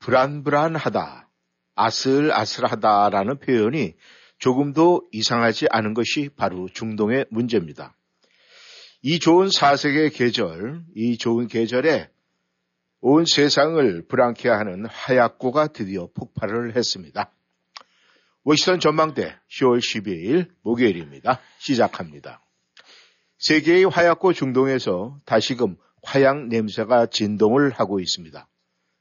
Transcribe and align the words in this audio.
불안불안하다, 0.00 1.28
아슬아슬하다라는 1.74 3.38
표현이 3.38 3.94
조금도 4.38 5.08
이상하지 5.12 5.66
않은 5.70 5.94
것이 5.94 6.30
바로 6.34 6.68
중동의 6.72 7.26
문제입니다. 7.30 7.94
이 9.02 9.18
좋은 9.18 9.50
사색의 9.50 10.10
계절, 10.10 10.82
이 10.94 11.16
좋은 11.16 11.46
계절에 11.46 12.10
온 13.02 13.24
세상을 13.24 14.06
불안케 14.08 14.48
하는 14.48 14.86
화약고가 14.86 15.68
드디어 15.68 16.08
폭발을 16.14 16.76
했습니다. 16.76 17.32
워싱턴 18.42 18.80
전망대 18.80 19.36
10월 19.50 19.78
12일 19.78 20.50
목요일입니다. 20.62 21.40
시작합니다. 21.58 22.42
세계의 23.38 23.84
화약고 23.84 24.32
중동에서 24.32 25.18
다시금 25.24 25.76
화약 26.02 26.48
냄새가 26.48 27.06
진동을 27.06 27.70
하고 27.70 28.00
있습니다. 28.00 28.49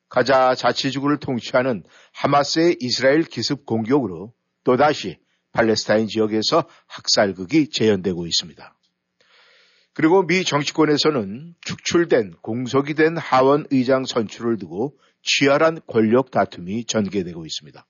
가자 0.09 0.55
자치지구를 0.55 1.19
통치하는 1.19 1.83
하마스의 2.13 2.77
이스라엘 2.79 3.23
기습 3.23 3.65
공격으로 3.65 4.33
또다시 4.63 5.17
팔레스타인 5.51 6.07
지역에서 6.07 6.65
학살극이 6.87 7.69
재현되고 7.69 8.25
있습니다. 8.27 8.75
그리고 9.93 10.23
미 10.25 10.43
정치권에서는 10.43 11.55
축출된 11.61 12.35
공석이 12.41 12.93
된 12.93 13.17
하원 13.17 13.65
의장 13.71 14.05
선출을 14.05 14.57
두고 14.57 14.97
치열한 15.23 15.81
권력 15.87 16.31
다툼이 16.31 16.85
전개되고 16.85 17.45
있습니다. 17.45 17.85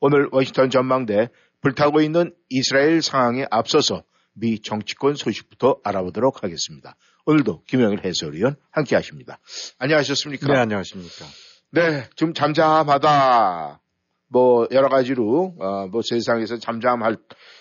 오늘 0.00 0.28
워싱턴 0.32 0.70
전망대 0.70 1.28
불타고 1.60 2.00
있는 2.00 2.34
이스라엘 2.48 3.02
상황에 3.02 3.46
앞서서 3.50 4.04
미 4.32 4.60
정치권 4.62 5.14
소식부터 5.14 5.80
알아보도록 5.84 6.42
하겠습니다. 6.42 6.96
오늘도 7.26 7.64
김영일 7.64 8.04
해설위원 8.04 8.56
함께 8.70 8.96
하십니다. 8.96 9.38
안녕하셨습니까? 9.78 10.46
네, 10.46 10.58
안녕하십니까. 10.58 11.26
네, 11.72 12.04
좀 12.16 12.34
잠잠하다. 12.34 13.80
뭐, 14.28 14.66
여러 14.70 14.88
가지로, 14.88 15.54
어, 15.58 15.86
뭐 15.88 16.02
세상에서 16.02 16.58
잠잠할 16.58 17.16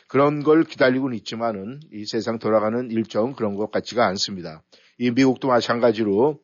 그런 0.08 0.44
걸 0.44 0.64
기다리고는 0.64 1.18
있지만은 1.18 1.80
이 1.94 2.06
세상 2.06 2.40
돌아가는 2.40 2.90
일정 2.92 3.34
그런 3.34 3.56
것 3.56 3.72
같지가 3.72 4.06
않습니다. 4.08 4.64
이 4.98 5.12
미국도 5.12 5.48
마찬가지로 5.48 6.40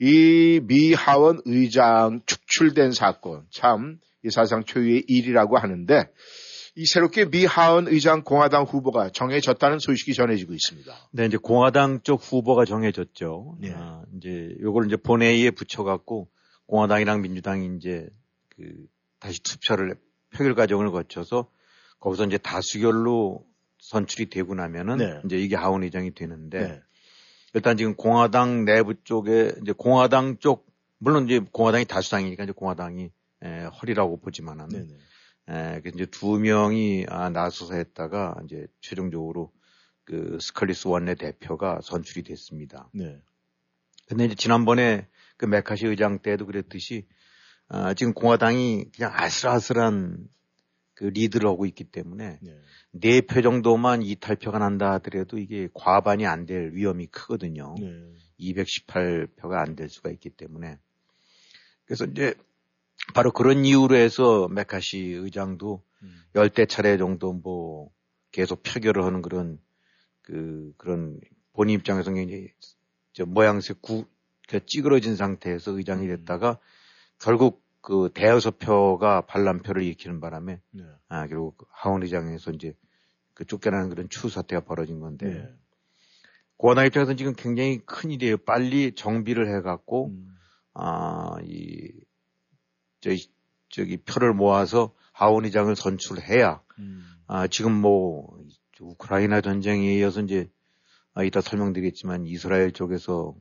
이 0.00 0.60
미 0.66 0.94
하원 0.94 1.40
의장 1.44 2.20
축출된 2.26 2.92
사건 2.92 3.44
참 3.50 3.98
이 4.24 4.30
사상 4.30 4.62
초유의 4.64 5.04
일이라고 5.08 5.58
하는데 5.58 6.04
이 6.76 6.86
새롭게 6.86 7.28
미 7.28 7.44
하원 7.44 7.88
의장 7.88 8.22
공화당 8.22 8.62
후보가 8.64 9.10
정해졌다는 9.10 9.78
소식이 9.80 10.14
전해지고 10.14 10.54
있습니다. 10.54 10.92
네, 11.10 11.26
이제 11.26 11.36
공화당 11.36 12.00
쪽 12.02 12.20
후보가 12.22 12.64
정해졌죠. 12.64 13.56
네. 13.60 13.72
아, 13.74 14.02
이제 14.16 14.54
요걸 14.60 14.86
이제 14.86 14.96
본회의에 14.96 15.50
붙여갖고 15.50 16.28
공화당이랑 16.72 17.20
민주당이 17.20 17.76
이제 17.76 18.08
그 18.48 18.86
다시 19.20 19.42
투표를 19.42 19.94
표결 20.30 20.54
과정을 20.54 20.90
거쳐서 20.90 21.50
거기서 22.00 22.24
이제 22.24 22.38
다수결로 22.38 23.44
선출이 23.78 24.30
되고 24.30 24.54
나면은 24.54 24.96
네. 24.96 25.20
이제 25.26 25.38
이게 25.38 25.54
하원 25.54 25.82
의장이 25.82 26.14
되는데 26.14 26.68
네. 26.68 26.82
일단 27.52 27.76
지금 27.76 27.94
공화당 27.94 28.64
내부 28.64 28.94
쪽에 29.04 29.52
이제 29.60 29.72
공화당 29.72 30.38
쪽 30.38 30.66
물론 30.96 31.26
이제 31.26 31.40
공화당이 31.40 31.84
다수당이니까 31.84 32.44
이제 32.44 32.52
공화당이 32.52 33.10
에, 33.42 33.64
허리라고 33.64 34.18
보지만은 34.20 34.68
네네. 34.70 34.94
에, 35.48 35.80
그래서 35.80 35.94
이제 35.96 36.06
두 36.06 36.38
명이 36.38 37.04
아, 37.10 37.28
나서서 37.28 37.74
했다가 37.74 38.36
이제 38.46 38.66
최종적으로 38.80 39.52
그 40.04 40.38
스컬리스 40.40 40.88
원내 40.88 41.16
대표가 41.16 41.80
선출이 41.82 42.22
됐습니다. 42.22 42.88
네. 42.94 43.20
근데 44.08 44.24
이제 44.24 44.34
지난번에 44.34 45.06
그 45.42 45.46
메카시 45.46 45.86
의장 45.86 46.20
때도 46.20 46.46
그랬듯이 46.46 47.08
아, 47.66 47.94
지금 47.94 48.14
공화당이 48.14 48.92
그냥 48.94 49.10
아슬아슬한 49.12 50.28
그 50.94 51.06
리드를 51.06 51.48
하고 51.48 51.66
있기 51.66 51.82
때문에 51.82 52.38
네. 52.40 52.60
네표 52.92 53.42
정도만 53.42 54.02
이탈표가 54.02 54.60
난다 54.60 54.92
하더라도 54.92 55.38
이게 55.38 55.68
과반이 55.74 56.26
안 56.26 56.46
될 56.46 56.70
위험이 56.74 57.06
크거든요. 57.06 57.74
네. 57.80 58.12
218표가 58.38 59.54
안 59.66 59.74
될 59.74 59.88
수가 59.88 60.10
있기 60.10 60.30
때문에. 60.30 60.78
그래서 61.86 62.04
이제 62.04 62.34
바로 63.12 63.32
그런 63.32 63.64
이유로 63.64 63.96
해서 63.96 64.46
메카시 64.46 64.98
의장도 64.98 65.82
음. 66.02 66.22
열대 66.36 66.66
차례 66.66 66.96
정도 66.98 67.32
뭐 67.32 67.90
계속 68.30 68.62
표결을 68.62 69.02
하는 69.02 69.22
그런 69.22 69.58
그 70.20 70.72
그런 70.76 71.18
본인 71.52 71.80
입장에서 71.80 72.12
굉장히 72.12 72.48
저 73.12 73.26
모양새 73.26 73.74
구, 73.80 74.04
그 74.04 74.11
찌그러진 74.60 75.16
상태에서 75.16 75.72
의장이 75.72 76.06
됐다가 76.08 76.58
결국 77.18 77.62
그 77.80 78.10
대여섯 78.14 78.58
표가 78.58 79.22
반란표를 79.22 79.82
일으키는 79.82 80.20
바람에 80.20 80.60
네. 80.70 80.84
아 81.08 81.26
결국 81.26 81.66
하원 81.70 82.02
의장에서 82.02 82.52
이제 82.52 82.74
그 83.34 83.44
쫓겨나는 83.44 83.88
그런 83.88 84.08
추후 84.08 84.28
사태가 84.28 84.64
벌어진 84.64 85.00
건데 85.00 85.26
네. 85.26 85.54
공화당 86.56 86.86
입장에서는 86.86 87.16
지금 87.16 87.34
굉장히 87.34 87.80
큰 87.84 88.10
일이에요. 88.12 88.36
빨리 88.36 88.94
정비를 88.94 89.48
해갖고 89.56 90.08
음. 90.08 90.32
아, 90.74 91.36
이, 91.42 91.92
저기, 93.00 93.30
저기 93.68 93.96
표를 93.96 94.32
모아서 94.32 94.94
하원 95.12 95.44
의장을 95.44 95.74
선출해야, 95.74 96.62
음. 96.78 97.04
아, 97.26 97.46
지금 97.46 97.72
뭐, 97.72 98.38
우크라이나 98.80 99.40
전쟁에 99.40 99.94
이어서 99.98 100.20
이제, 100.22 100.50
아, 101.14 101.22
이따 101.24 101.40
설명드리겠지만 101.40 102.26
이스라엘 102.26 102.72
쪽에서 102.72 103.34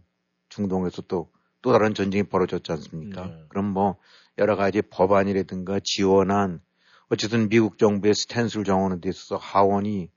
중동에서 0.51 1.01
또, 1.03 1.31
또 1.63 1.71
다른 1.71 1.95
전쟁이 1.95 2.23
벌어졌지 2.23 2.71
않습니까? 2.71 3.25
네. 3.25 3.43
그럼 3.49 3.65
뭐, 3.65 3.97
여러 4.37 4.55
가지 4.55 4.81
법안이라든가 4.83 5.79
지원안, 5.83 6.61
어쨌든 7.09 7.49
미국 7.49 7.77
정부의 7.77 8.13
스탠스를 8.13 8.63
정하는 8.63 9.01
데 9.01 9.09
있어서 9.09 9.37
하원이, 9.37 10.09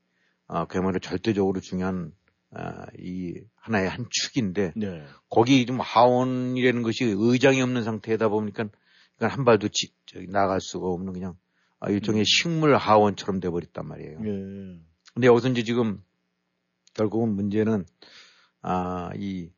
아, 0.47 0.65
그야말로 0.65 0.99
절대적으로 0.99 1.59
중요한, 1.59 2.11
아, 2.51 2.85
이, 2.99 3.33
하나의 3.55 3.89
한 3.89 4.05
축인데, 4.09 4.73
네. 4.75 5.03
거기 5.29 5.65
좀 5.65 5.79
하원이라는 5.79 6.83
것이 6.83 7.03
의장이 7.03 7.61
없는 7.61 7.83
상태다 7.83 8.29
보니까 8.29 8.69
그냥 9.17 9.33
한 9.33 9.45
발도 9.45 9.69
지, 9.69 9.91
저기 10.05 10.27
나갈 10.27 10.61
수가 10.61 10.87
없는 10.87 11.13
그냥 11.13 11.35
아, 11.79 11.89
일종의 11.89 12.23
식물 12.25 12.75
하원처럼 12.75 13.39
돼버렸단 13.39 13.87
말이에요. 13.87 14.19
네. 14.19 14.79
근데 15.13 15.27
여기서 15.27 15.49
이제 15.49 15.63
지금 15.63 16.01
결국은 16.93 17.35
문제는 17.35 17.85
아, 18.61 19.11
이 19.15 19.49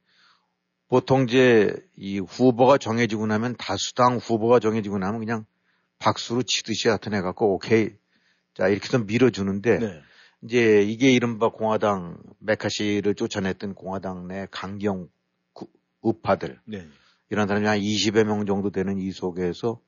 보통 0.87 1.23
이제 1.23 1.73
이 1.97 2.19
후보가 2.19 2.77
정해지고 2.77 3.27
나면 3.27 3.55
다수당 3.57 4.17
후보가 4.17 4.59
정해지고 4.59 4.97
나면 4.99 5.19
그냥 5.19 5.45
박수로 5.99 6.43
치듯이 6.43 6.87
나타내갖고 6.87 7.55
오케이 7.55 7.89
자 8.53 8.67
이렇게 8.67 8.87
좀 8.87 9.05
밀어주는데 9.05 9.79
네. 9.79 10.01
이제 10.43 10.81
이게 10.81 11.11
이른바 11.11 11.49
공화당 11.49 12.17
메카시를 12.39 13.15
쫓아냈던 13.15 13.73
공화당 13.73 14.27
내 14.27 14.47
강경 14.49 15.09
구- 15.53 15.67
우파들 16.01 16.59
네. 16.65 16.87
이런 17.29 17.47
사람이 17.47 17.67
한 17.67 17.79
20여 17.79 18.23
명 18.23 18.45
정도 18.45 18.69
되는 18.69 18.97
이 18.97 19.11
속에서 19.11 19.81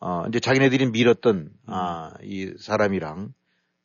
어 0.00 0.24
이제 0.28 0.40
자기네들이 0.40 0.90
밀었던 0.90 1.52
아이 1.66 2.52
사람이랑 2.58 3.32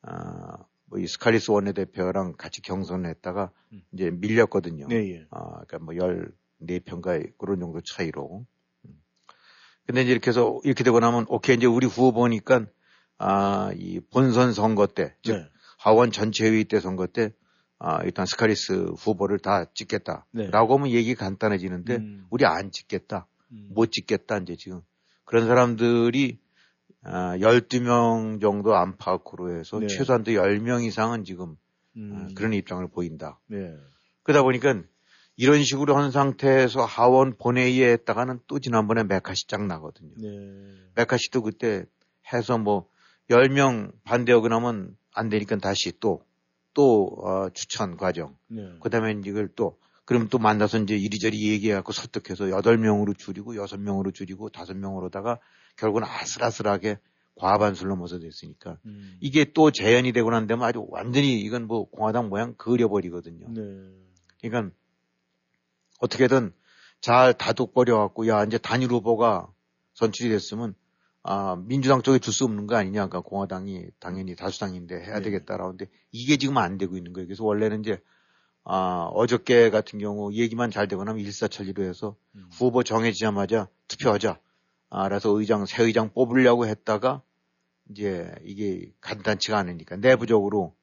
아 0.02 0.56
뭐이 0.86 1.06
스칼리스 1.06 1.50
원내대표랑 1.50 2.34
같이 2.36 2.62
경선을 2.62 3.08
했다가 3.10 3.50
음. 3.72 3.82
이제 3.92 4.10
밀렸거든요. 4.10 4.88
네. 4.88 5.12
예. 5.12 5.26
아 5.30 5.62
그러니까 5.66 5.78
뭐 5.80 5.96
14편가 6.62 7.32
그런 7.38 7.60
정도 7.60 7.80
차이로. 7.80 8.46
음. 8.86 8.90
근데 9.86 10.02
이제 10.02 10.12
이렇게 10.12 10.30
해서 10.30 10.60
이렇게 10.64 10.84
되고 10.84 10.98
나면 11.00 11.26
오케이 11.28 11.56
이제 11.56 11.66
우리 11.66 11.86
후보니까 11.86 12.66
아 13.18 13.72
이 13.74 14.00
본선 14.12 14.52
선거 14.52 14.86
때 14.86 15.14
즉 15.22 15.32
네. 15.36 15.48
하원 15.78 16.10
전체회의 16.10 16.64
때 16.64 16.80
선거 16.80 17.06
때 17.06 17.32
아, 17.78 18.02
일단 18.04 18.24
스카리스 18.26 18.72
후보를 18.98 19.38
다 19.38 19.66
찍겠다. 19.74 20.26
네. 20.32 20.48
라고 20.50 20.76
하면 20.78 20.90
얘기 20.90 21.14
간단해지는데 21.14 21.96
음. 21.96 22.26
우리 22.30 22.46
안 22.46 22.70
찍겠다. 22.70 23.26
음. 23.52 23.68
못 23.74 23.92
찍겠다. 23.92 24.38
이제 24.38 24.56
지금 24.56 24.80
그런 25.24 25.46
사람들이 25.46 26.38
아, 27.02 27.36
12명 27.38 28.40
정도 28.40 28.74
안팎으로 28.74 29.56
해서 29.58 29.78
네. 29.78 29.86
최소한도 29.88 30.32
10명 30.32 30.84
이상은 30.84 31.24
지금 31.24 31.52
아, 31.52 31.96
음. 31.96 32.34
그런 32.34 32.52
입장을 32.54 32.86
보인다. 32.88 33.38
네. 33.46 33.74
그러다 34.22 34.42
보니까 34.42 34.82
이런 35.36 35.62
식으로 35.62 35.96
한 35.96 36.10
상태에서 36.10 36.84
하원 36.84 37.36
본회의에 37.36 37.92
했다가는 37.92 38.40
또 38.46 38.58
지난번에 38.58 39.04
메카시 39.04 39.46
짱 39.48 39.68
나거든요. 39.68 40.14
네. 40.16 40.28
메카시도 40.94 41.42
그때 41.42 41.84
해서 42.32 42.58
뭐 42.58 42.88
10명 43.30 43.92
반대하고 44.04 44.48
나면 44.48 44.96
안 45.12 45.28
되니까 45.28 45.56
다시 45.56 45.92
또, 46.00 46.22
또, 46.72 47.06
어, 47.22 47.50
추천 47.50 47.96
과정. 47.96 48.36
네. 48.48 48.76
그 48.80 48.88
다음에 48.88 49.14
이걸 49.24 49.48
또, 49.54 49.78
그럼 50.04 50.28
또 50.28 50.38
만나서 50.38 50.78
이제 50.78 50.96
이리저리 50.96 51.50
얘기해갖고 51.50 51.92
설득해서 51.92 52.44
8명으로 52.44 53.18
줄이고 53.18 53.54
6명으로 53.54 54.14
줄이고 54.14 54.50
5명으로다가 54.50 55.38
결국은 55.76 56.04
아슬아슬하게 56.04 56.98
과반수를 57.34 57.90
넘어서 57.90 58.18
됐으니까 58.18 58.78
음. 58.86 59.16
이게 59.20 59.44
또 59.52 59.70
재현이 59.70 60.12
되고 60.12 60.30
난 60.30 60.46
다음에 60.46 60.64
아주 60.64 60.86
완전히 60.88 61.38
이건 61.40 61.66
뭐 61.66 61.84
공화당 61.90 62.28
모양 62.28 62.54
그려버리거든요. 62.54 63.48
네. 63.50 63.62
그러니까 64.40 64.74
어떻게든 66.00 66.52
잘 67.00 67.34
다독거려 67.34 67.98
갖고 67.98 68.26
야 68.28 68.44
이제 68.44 68.58
단일 68.58 68.90
후보가 68.90 69.48
선출이 69.94 70.30
됐으면 70.30 70.74
아 71.22 71.56
민주당 71.56 72.02
쪽에 72.02 72.18
줄 72.18 72.32
수 72.32 72.44
없는 72.44 72.66
거 72.66 72.76
아니냐 72.76 73.08
그러니까 73.08 73.20
공화당이 73.20 73.86
당연히 73.98 74.36
다수당인데 74.36 74.94
해야 74.96 75.16
네. 75.16 75.22
되겠다라는데 75.22 75.86
이게 76.12 76.36
지금 76.36 76.58
안 76.58 76.78
되고 76.78 76.96
있는 76.96 77.12
거예요. 77.12 77.26
그래서 77.26 77.44
원래는 77.44 77.80
이제 77.80 78.00
아 78.64 79.08
어저께 79.12 79.70
같은 79.70 79.98
경우 79.98 80.32
얘기만 80.32 80.70
잘 80.70 80.88
되고 80.88 81.02
나면 81.04 81.24
일사천리로 81.24 81.84
해서 81.84 82.16
음. 82.34 82.48
후보 82.52 82.82
정해지자마자 82.82 83.68
투표하자. 83.88 84.38
아, 84.88 85.08
그래서 85.08 85.30
의장, 85.30 85.66
새 85.66 85.82
의장 85.82 86.12
뽑으려고 86.12 86.66
했다가 86.66 87.22
이제 87.90 88.32
이게 88.44 88.92
간단치가 89.00 89.58
않으니까 89.58 89.96
내부적으로 89.96 90.74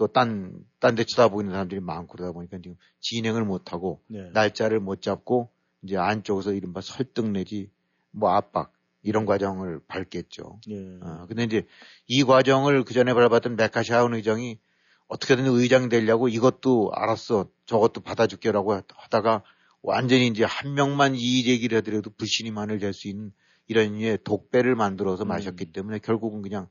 또 0.00 0.06
딴, 0.06 0.64
딴 0.78 0.94
데 0.94 1.04
쳐다보고 1.04 1.42
있는 1.42 1.52
사람들이 1.52 1.82
많고 1.82 2.16
그러다 2.16 2.32
보니까 2.32 2.56
지금 2.62 2.78
진행을 3.00 3.44
못하고 3.44 4.00
네. 4.06 4.30
날짜를 4.32 4.80
못 4.80 5.02
잡고 5.02 5.50
이제 5.82 5.98
안쪽에서 5.98 6.54
이른바 6.54 6.80
설득 6.80 7.28
내지 7.28 7.70
뭐 8.10 8.30
압박 8.30 8.72
이런 9.02 9.26
과정을 9.26 9.80
밟겠죠. 9.86 10.60
네. 10.66 10.98
어, 11.02 11.26
근데 11.28 11.44
이제 11.44 11.66
이 12.06 12.24
과정을 12.24 12.84
그 12.84 12.94
전에 12.94 13.12
밟았던 13.12 13.56
메카시 13.56 13.92
하원 13.92 14.14
의장이 14.14 14.58
어떻게든 15.06 15.44
의장 15.48 15.90
되려고 15.90 16.28
이것도 16.28 16.92
알았어. 16.94 17.50
저것도 17.66 18.00
받아줄게라고 18.00 18.80
하다가 18.94 19.42
완전히 19.82 20.28
이제 20.28 20.44
한 20.44 20.72
명만 20.72 21.14
이의 21.14 21.44
제기를 21.44 21.76
하더라도 21.78 22.08
불신이 22.16 22.52
많을 22.52 22.78
될 22.78 22.94
수 22.94 23.06
있는 23.06 23.32
이런 23.66 23.98
류의 23.98 24.20
독배를 24.24 24.76
만들어서 24.76 25.24
음. 25.24 25.28
마셨기 25.28 25.72
때문에 25.72 25.98
결국은 25.98 26.40
그냥 26.40 26.62
어, 26.62 26.68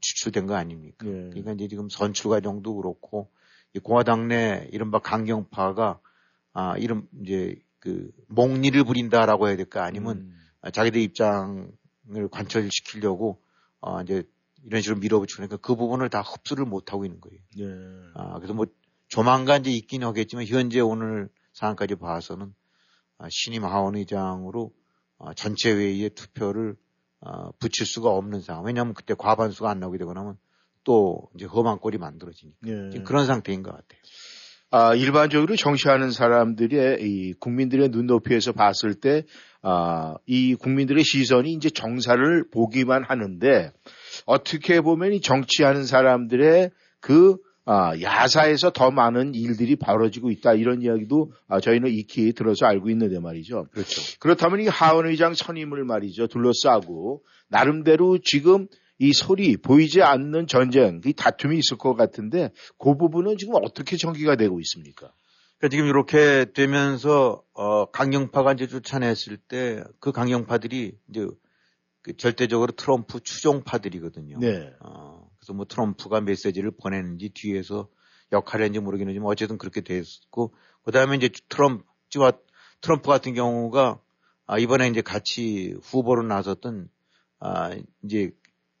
추출된 0.00 0.46
거 0.46 0.54
아닙니까? 0.54 1.06
네. 1.06 1.30
그러니까 1.30 1.52
이제 1.52 1.68
지금 1.68 1.88
선출 1.88 2.30
과정도 2.30 2.74
그렇고 2.76 3.30
이 3.74 3.78
공화당 3.78 4.28
내 4.28 4.68
이른바 4.72 4.98
강경파가 4.98 6.00
아 6.52 6.76
이런 6.78 7.06
이제 7.22 7.56
그 7.78 8.10
몽리를 8.28 8.82
부린다라고 8.84 9.48
해야 9.48 9.56
될까 9.56 9.84
아니면 9.84 10.18
음. 10.18 10.38
아, 10.60 10.70
자기들 10.70 11.00
입장을 11.00 11.70
관철시키려고 12.30 13.40
어, 13.80 14.02
이제 14.02 14.24
이런 14.64 14.82
식으로 14.82 14.98
밀어붙이니까 14.98 15.58
그 15.58 15.76
부분을 15.76 16.08
다 16.10 16.20
흡수를 16.20 16.64
못 16.64 16.92
하고 16.92 17.04
있는 17.04 17.20
거예요. 17.20 17.40
네. 17.56 18.10
아, 18.14 18.34
그래서 18.36 18.54
뭐 18.54 18.66
조만간 19.08 19.60
이제 19.60 19.70
있긴 19.70 20.02
하겠지만 20.02 20.46
현재 20.46 20.80
오늘 20.80 21.28
상황까지 21.52 21.94
봐서는 21.94 22.54
아, 23.18 23.28
신임 23.30 23.64
하원 23.64 23.96
의장으로 23.96 24.72
아, 25.18 25.34
전체 25.34 25.72
회의에 25.72 26.08
투표를 26.10 26.76
아, 27.20 27.50
붙일 27.58 27.86
수가 27.86 28.10
없는 28.10 28.40
상황. 28.40 28.64
왜냐하면 28.64 28.94
그때 28.94 29.14
과반수가 29.16 29.68
안 29.68 29.80
나오게 29.80 29.98
되고 29.98 30.12
나면 30.12 30.36
또 30.84 31.28
이제 31.34 31.46
험한 31.46 31.78
꼴이 31.78 31.98
만들어지니까 31.98 32.58
네. 32.62 32.90
지금 32.90 33.04
그런 33.04 33.26
상태인 33.26 33.62
것 33.62 33.70
같아요. 33.72 34.00
아, 34.70 34.94
일반적으로 34.94 35.56
정치하는 35.56 36.10
사람들의 36.10 36.98
이 37.00 37.32
국민들의 37.40 37.88
눈높이에서 37.88 38.52
봤을 38.52 38.94
때, 38.94 39.24
아, 39.62 40.16
이 40.26 40.54
국민들의 40.54 41.04
시선이 41.04 41.52
이제 41.54 41.70
정사를 41.70 42.50
보기만 42.50 43.02
하는데, 43.02 43.72
어떻게 44.26 44.82
보면 44.82 45.14
이 45.14 45.20
정치하는 45.22 45.86
사람들의 45.86 46.70
그, 47.00 47.32
아, 47.32 47.47
야사에서 48.00 48.70
더 48.70 48.90
많은 48.90 49.34
일들이 49.34 49.76
벌어지고 49.76 50.30
있다. 50.30 50.54
이런 50.54 50.80
이야기도 50.82 51.32
아, 51.48 51.60
저희는 51.60 51.90
익히 51.90 52.32
들어서 52.32 52.66
알고 52.66 52.88
있는데 52.90 53.18
말이죠. 53.18 53.66
그렇죠. 53.72 54.02
그렇다면 54.20 54.60
이 54.60 54.68
하원 54.68 55.06
의장 55.06 55.34
선임을 55.34 55.84
말이죠. 55.84 56.28
둘러싸고, 56.28 57.22
나름대로 57.48 58.18
지금 58.22 58.68
이 58.98 59.12
소리 59.12 59.56
보이지 59.56 60.02
않는 60.02 60.46
전쟁, 60.46 61.00
이 61.04 61.12
다툼이 61.12 61.58
있을 61.58 61.76
것 61.76 61.94
같은데 61.94 62.50
그 62.78 62.96
부분은 62.96 63.36
지금 63.36 63.54
어떻게 63.62 63.96
전개가 63.96 64.36
되고 64.36 64.58
있습니까? 64.60 65.12
그러니까 65.58 65.68
지금 65.70 65.86
이렇게 65.86 66.46
되면서 66.52 67.42
어 67.52 67.86
강경파가 67.90 68.52
이제 68.54 68.66
쫓아냈을 68.66 69.36
때 69.36 69.82
그 70.00 70.12
강경파들이 70.12 70.92
이제 71.10 71.26
그 72.08 72.16
절대적으로 72.16 72.72
트럼프 72.72 73.20
추종파들이거든요. 73.20 74.38
네. 74.38 74.72
어, 74.80 75.30
그래서 75.38 75.52
뭐 75.52 75.66
트럼프가 75.66 76.22
메시지를 76.22 76.70
보냈는지 76.70 77.28
뒤에서 77.34 77.88
역할을 78.32 78.64
했는지 78.64 78.80
모르겠는데 78.80 79.20
뭐 79.20 79.30
어쨌든 79.30 79.58
그렇게 79.58 79.82
됐고 79.82 80.54
그다음에 80.84 81.16
이제 81.16 81.28
트럼프 81.50 81.84
트럼프 82.80 83.08
같은 83.08 83.34
경우가 83.34 84.00
아 84.46 84.58
이번에 84.58 84.88
이제 84.88 85.02
같이 85.02 85.76
후보로 85.82 86.22
나섰던 86.22 86.88
아 87.40 87.76
이제 88.04 88.30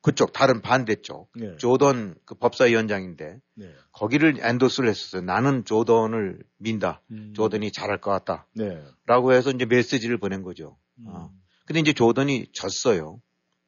그쪽 0.00 0.32
다른 0.32 0.62
반대쪽 0.62 1.30
네. 1.34 1.56
조던 1.58 2.14
그 2.24 2.34
법사위원장인데 2.34 3.40
네. 3.54 3.74
거기를 3.92 4.38
엔도스를 4.40 4.88
했었어요. 4.88 5.20
나는 5.20 5.66
조던을 5.66 6.42
민다. 6.56 7.02
음. 7.10 7.34
조던이 7.36 7.72
잘할 7.72 8.00
것 8.00 8.10
같다. 8.10 8.46
네. 8.54 8.82
라고 9.04 9.34
해서 9.34 9.50
이제 9.50 9.66
메시지를 9.66 10.16
보낸 10.16 10.42
거죠. 10.42 10.78
어. 11.04 11.30
근데 11.68 11.80
이제 11.80 11.92
조던이 11.92 12.46
졌어요. 12.52 13.20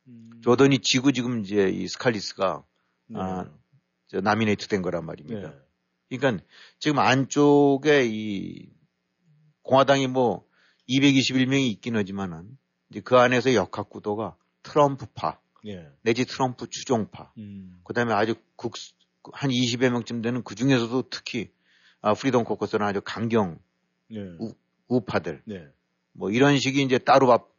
음. 0.09 0.31
조던이 0.43 0.79
지고 0.79 1.13
지금 1.13 1.41
이제 1.45 1.69
이 1.69 1.87
스칼리스가 1.87 2.65
네. 3.09 3.21
아, 3.21 3.47
저 4.07 4.23
나미네이트 4.23 4.69
된 4.69 4.81
거란 4.81 5.05
말입니다. 5.05 5.51
네. 5.51 5.57
그러니까 6.09 6.43
지금 6.79 6.99
안쪽에 6.99 8.07
이 8.07 8.71
공화당이 9.63 10.07
뭐 10.07 10.47
221명이 10.89 11.71
있긴 11.73 11.95
하지만은 11.95 12.57
이제 12.91 13.01
그 13.01 13.19
안에서 13.19 13.53
역학 13.53 13.91
구도가 13.91 14.35
트럼프파 14.63 15.39
네. 15.63 15.87
내지 16.01 16.25
트럼프 16.25 16.71
추종파 16.71 17.33
음. 17.37 17.83
그다음에 17.85 18.15
아주 18.15 18.35
국, 18.57 18.73
한 19.35 19.51
20여 19.51 19.91
명쯤 19.91 20.23
되는 20.23 20.43
그 20.43 20.55
중에서도 20.55 21.11
특히 21.11 21.51
아, 22.01 22.15
프리덤 22.15 22.45
코커스는 22.45 22.87
아주 22.87 23.03
강경 23.05 23.59
네. 24.09 24.21
우- 24.41 24.55
우파들 24.89 25.43
네. 25.45 25.69
뭐 26.13 26.31
이런 26.31 26.59
식이 26.59 26.83
이제 26.83 26.97
따로 26.97 27.27
밥 27.27 27.50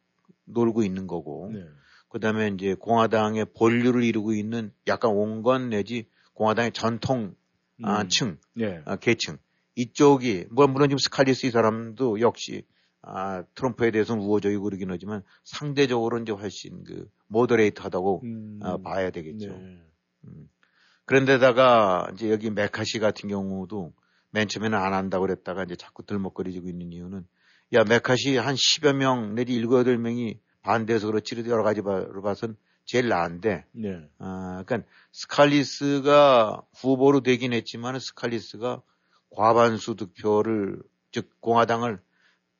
놀고 0.44 0.82
있는 0.82 1.06
거고 1.06 1.50
네. 1.52 1.64
그다음에 2.08 2.48
이제 2.48 2.74
공화당의 2.74 3.46
본류를 3.56 4.04
이루고 4.04 4.34
있는 4.34 4.72
약간 4.86 5.12
온건 5.12 5.70
내지 5.70 6.06
공화당의 6.34 6.72
전통 6.72 7.34
아, 7.82 8.02
음. 8.02 8.08
층 8.08 8.38
네. 8.54 8.82
아, 8.84 8.96
계층 8.96 9.38
이쪽이 9.74 10.46
뭐 10.50 10.66
물론 10.66 10.88
지금 10.88 10.98
스칼리스 10.98 11.46
이 11.46 11.50
사람도 11.50 12.20
역시 12.20 12.64
아, 13.02 13.44
트럼프에 13.54 13.90
대해서는 13.90 14.22
우호적이고 14.22 14.62
그러긴 14.62 14.90
하지만 14.90 15.22
상대적으로 15.44 16.18
이제 16.18 16.32
훨씬 16.32 16.84
그 16.84 17.10
moderate하다고 17.26 18.20
음. 18.24 18.60
아, 18.62 18.76
봐야 18.76 19.10
되겠죠. 19.10 19.48
네. 19.48 19.82
음. 20.24 20.48
그런데다가 21.04 22.10
이제 22.14 22.30
여기 22.30 22.50
메카시 22.50 23.00
같은 23.00 23.28
경우도 23.28 23.92
맨 24.30 24.48
처음에는 24.48 24.78
안 24.78 24.94
한다고 24.94 25.26
그랬다가 25.26 25.64
이제 25.64 25.74
자꾸 25.74 26.04
들먹거리지고 26.04 26.68
있는 26.68 26.92
이유는 26.92 27.26
야 27.72 27.84
메카시 27.84 28.36
한 28.36 28.54
10여 28.54 28.94
명 28.94 29.34
내지 29.34 29.54
7, 29.54 29.66
8명이 29.66 30.38
반대해서 30.62 31.06
그렇지 31.06 31.36
여러 31.48 31.62
가지 31.62 31.82
바로 31.82 32.22
봐선 32.22 32.56
제일 32.84 33.08
나은데 33.08 33.64
네. 33.72 34.08
아, 34.18 34.62
그러니까 34.66 34.88
스칼리스가 35.12 36.62
후보로 36.74 37.20
되긴 37.22 37.52
했지만 37.52 37.98
스칼리스가 37.98 38.82
과반수 39.30 39.96
득표를 39.96 40.82
즉 41.10 41.30
공화당을 41.40 42.00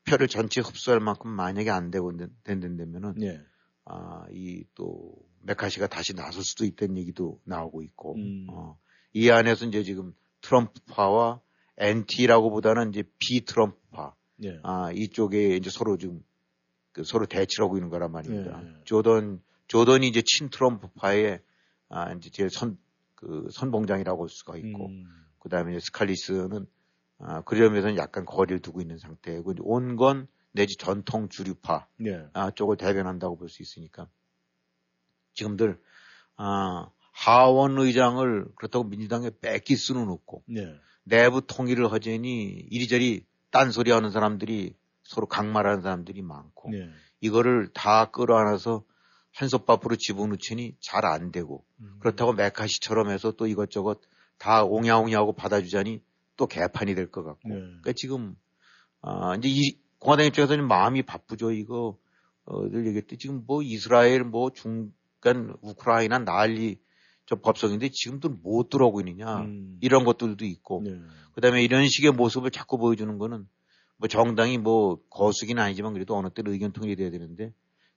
표를 0.05 0.29
전체 0.29 0.61
흡수할 0.61 1.01
만큼 1.01 1.31
만약에 1.31 1.71
안 1.71 1.91
되고 1.91 2.13
된다면은 2.45 3.15
네. 3.17 3.41
아, 3.85 4.25
이 4.31 4.65
또 4.75 5.15
메카시가 5.43 5.89
다시 5.89 6.15
나설 6.15 6.43
수도 6.43 6.65
있다는 6.65 6.97
얘기도 6.99 7.41
나오고 7.45 7.83
있고 7.83 8.15
음. 8.17 8.47
어, 8.51 8.79
이 9.13 9.31
안에서 9.31 9.67
이제 9.67 9.83
지금 9.83 10.15
트럼프파와 10.41 11.41
NT라고 11.79 12.51
보다는 12.51 12.91
이제 12.91 13.05
비트럼프파 13.19 14.15
네. 14.43 14.59
아, 14.63 14.91
이쪽에 14.93 15.57
이제 15.57 15.71
서로 15.71 15.97
지금 15.97 16.23
그 16.93 17.05
서로 17.05 17.27
대치를 17.27 17.65
하고 17.65 17.77
있는 17.77 17.89
거란 17.89 18.11
말입니다. 18.13 18.61
네. 18.61 18.75
조던 18.85 19.41
조던이 19.69 20.09
이제 20.09 20.23
친 20.25 20.51
트럼프파의 20.51 21.41
아, 21.89 22.13
이제 22.13 22.31
제일 22.31 22.51
선, 22.51 22.77
그 23.15 23.49
선봉장이라고 23.53 24.23
할 24.23 24.29
수가 24.29 24.57
있고 24.59 24.89
음. 24.89 25.07
그 25.39 25.49
다음에 25.49 25.79
스칼리스는 25.79 26.67
아, 27.19 27.41
그러면서 27.43 27.97
약간 27.97 28.25
거리를 28.25 28.61
두고 28.61 28.81
있는 28.81 28.99
상태고 28.99 29.55
온건 29.61 30.27
내지 30.51 30.77
전통 30.77 31.29
주류파 31.29 31.87
네. 31.99 32.27
아, 32.33 32.51
쪽을 32.51 32.77
대변한다고 32.77 33.37
볼 33.37 33.49
수 33.49 33.63
있으니까 33.63 34.09
지금들 35.35 35.81
아, 36.37 36.91
하원 37.13 37.79
의장을 37.79 38.47
그렇다고 38.57 38.85
민주당에 38.85 39.31
뺏길 39.41 39.77
수는 39.77 40.09
없고 40.09 40.43
네. 40.47 40.75
내부 41.05 41.47
통일을 41.47 41.93
하자니 41.93 42.67
이리저리 42.71 43.25
딴소리 43.53 43.93
하는 43.93 44.11
사람들이 44.11 44.75
서로 45.05 45.27
강말하는 45.27 45.83
사람들이 45.83 46.23
많고 46.23 46.71
네. 46.71 46.91
이거를 47.21 47.69
다 47.73 48.11
끌어안아서 48.11 48.85
한솥밥으로 49.33 49.97
집어넣으니 49.97 50.77
잘 50.81 51.05
안 51.05 51.31
되고 51.31 51.65
음. 51.81 51.97
그렇다고 52.01 52.33
메카시처럼 52.33 53.11
해서 53.11 53.33
또 53.33 53.47
이것저것 53.47 54.01
다 54.39 54.65
옹야옹야하고 54.65 55.35
받아주자니 55.35 56.03
또 56.37 56.47
개판이 56.47 56.95
될 56.95 57.11
것 57.11 57.23
같고 57.23 57.49
네. 57.49 57.55
그러니까 57.55 57.93
지금 57.95 58.37
아 59.01 59.37
이제 59.37 59.49
이 59.49 59.79
공화당 59.99 60.27
입장에서는 60.27 60.67
마음이 60.67 61.03
바쁘죠 61.03 61.53
이거 61.53 61.97
어늘 62.45 62.87
얘기했듯이 62.87 63.19
지금 63.19 63.45
뭐 63.47 63.63
이스라엘 63.63 64.25
뭐 64.25 64.51
중간 64.51 65.55
우크라이나 65.61 66.19
난리 66.21 66.77
저 66.77 66.92
법석인데 67.37 67.91
지금도 67.91 68.29
못 68.43 68.69
들어오고 68.69 69.01
있느냐 69.01 69.41
음. 69.41 69.79
이런 69.81 70.05
것들도 70.05 70.45
있고 70.45 70.83
네. 70.85 71.01
그다음에 71.35 71.63
이런 71.63 71.89
식의 71.89 72.13
모습을 72.13 72.51
자꾸 72.51 72.79
보여주는 72.79 73.17
거는 73.19 73.47
뭐 73.97 74.09
정당이 74.09 74.59
뭐 74.59 74.99
거수기는 75.11 75.63
아니지만 75.63 75.93
그래도 75.93 76.17
어느 76.17 76.29
때는 76.31 76.53
의견 76.53 76.73
통일이 76.73 76.97
돼야 76.97 77.11
되는데 77.11 77.53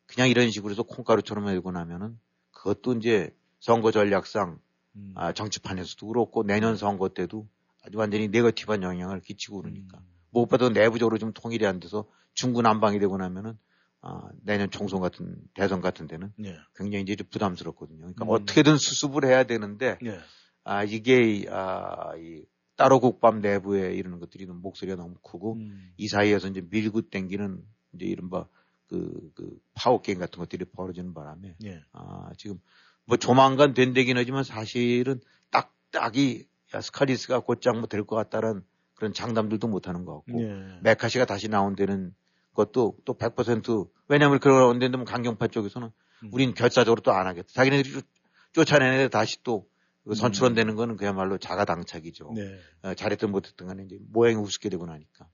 그냥 0.06 0.30
이런 0.30 0.52
식으로 0.52 0.72
해서 0.72 0.84
콩가루처럼 0.84 1.48
열고 1.48 1.72
나면은 1.72 2.18
그것도 2.52 2.94
이제 2.94 3.36
선거 3.60 3.92
전략상 3.92 4.60
음. 4.96 5.12
아, 5.16 5.34
정치판에서도 5.34 6.08
그렇고 6.08 6.44
내년 6.44 6.78
선거 6.78 7.10
때도 7.10 7.48
아주 7.84 7.98
완전히 7.98 8.28
네거티브한 8.28 8.84
영향을 8.84 9.22
끼치고 9.22 9.62
그러니까 9.62 9.98
음. 9.98 10.04
무엇보다 10.32 10.70
내부적으로 10.70 11.18
좀 11.18 11.34
통일이 11.34 11.66
안 11.66 11.80
돼서 11.80 12.06
중구난방이 12.34 13.00
되고 13.00 13.18
나면은 13.18 13.58
아, 14.08 14.30
내년 14.44 14.70
총선 14.70 15.02
같은 15.02 15.36
대선 15.56 15.82
같은 15.82 16.06
데는 16.08 16.32
네. 16.38 16.56
굉장히 16.76 17.02
이제 17.04 17.16
좀 17.16 17.28
부담스럽거든요. 17.32 18.00
그러니까 18.02 18.26
음. 18.26 18.30
어떻게든 18.30 18.78
수습을 18.78 19.26
해야 19.26 19.46
되는데 19.46 19.98
네. 20.02 20.20
아 20.64 20.84
이게 20.84 21.46
아, 21.50 22.16
이 22.18 22.44
따로 22.76 23.00
국밥 23.00 23.38
내부에 23.40 23.94
이러는 23.96 24.20
것들이 24.20 24.46
목소리가 24.46 24.96
너무 24.96 25.16
크고 25.24 25.54
음. 25.56 25.92
이 25.98 26.08
사이에서 26.08 26.48
이제 26.50 26.62
밀고 26.70 27.10
땡기는 27.10 27.64
이제 27.94 28.06
이른바 28.06 28.48
그, 28.88 29.32
그 29.34 29.58
파워 29.74 30.02
게임 30.02 30.20
같은 30.20 30.38
것들이 30.40 30.66
벌어지는 30.66 31.14
바람에 31.16 31.56
네. 31.60 31.82
아 31.92 32.30
지금 32.38 32.60
뭐 33.06 33.18
조만간 33.18 33.74
된다긴 33.74 34.18
하지만 34.18 34.44
사실은 34.44 35.20
딱딱이 35.52 36.48
야, 36.76 36.82
스카리스가 36.82 37.40
곧장 37.40 37.78
뭐 37.78 37.88
될 37.88 38.04
것 38.06 38.16
같다는 38.16 38.64
그런 38.94 39.14
장담들도 39.14 39.68
못 39.68 39.88
하는 39.88 40.06
것 40.06 40.16
같고 40.26 40.42
네. 40.42 40.80
메카시가 40.84 41.26
다시 41.26 41.48
나온다는 41.50 42.14
것도 42.56 42.98
또 43.06 43.14
100% 43.14 43.90
왜냐하면 44.08 44.40
그런 44.40 44.80
데는 44.80 45.06
강경파 45.06 45.48
쪽에서는 45.50 45.92
음. 46.24 46.30
우린 46.34 46.54
결사적으로 46.56 47.02
또 47.02 47.12
안 47.12 47.28
하겠다. 47.28 47.48
자기네들이 47.54 47.94
쫓- 47.94 48.06
쫓아내는데 48.54 49.10
다시 49.10 49.44
또그 49.44 49.68
음. 50.10 50.14
선출원되는 50.16 50.76
거는 50.76 50.96
그야말로 50.98 51.38
자가당착이죠. 51.38 52.32
네. 52.36 52.60
어, 52.82 52.94
잘했든 52.96 53.30
못했든 53.32 53.68
간에 53.68 53.84
이제 53.84 54.00
모양이 54.10 54.36
우습게 54.36 54.70
되고 54.70 54.86
나니까. 54.86 55.28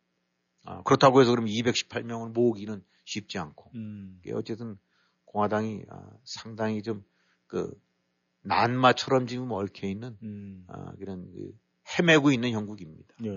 아, 0.65 0.83
그렇다고 0.83 1.21
해서 1.21 1.31
그럼 1.31 1.45
218명을 1.45 2.33
모으기는 2.33 2.83
쉽지 3.05 3.37
않고. 3.39 3.71
음. 3.75 4.21
어쨌든 4.33 4.77
공화당이 5.25 5.83
아, 5.89 6.09
상당히 6.25 6.83
좀 6.83 7.03
그 7.51 7.69
난마처럼 8.43 9.27
지금 9.27 9.51
얽혀 9.51 9.85
있는 9.85 10.17
음. 10.23 10.63
아, 10.69 10.93
그런 10.97 11.29
그 11.33 11.51
헤매고 11.99 12.31
있는 12.31 12.51
형국입니다. 12.51 13.13
네. 13.19 13.29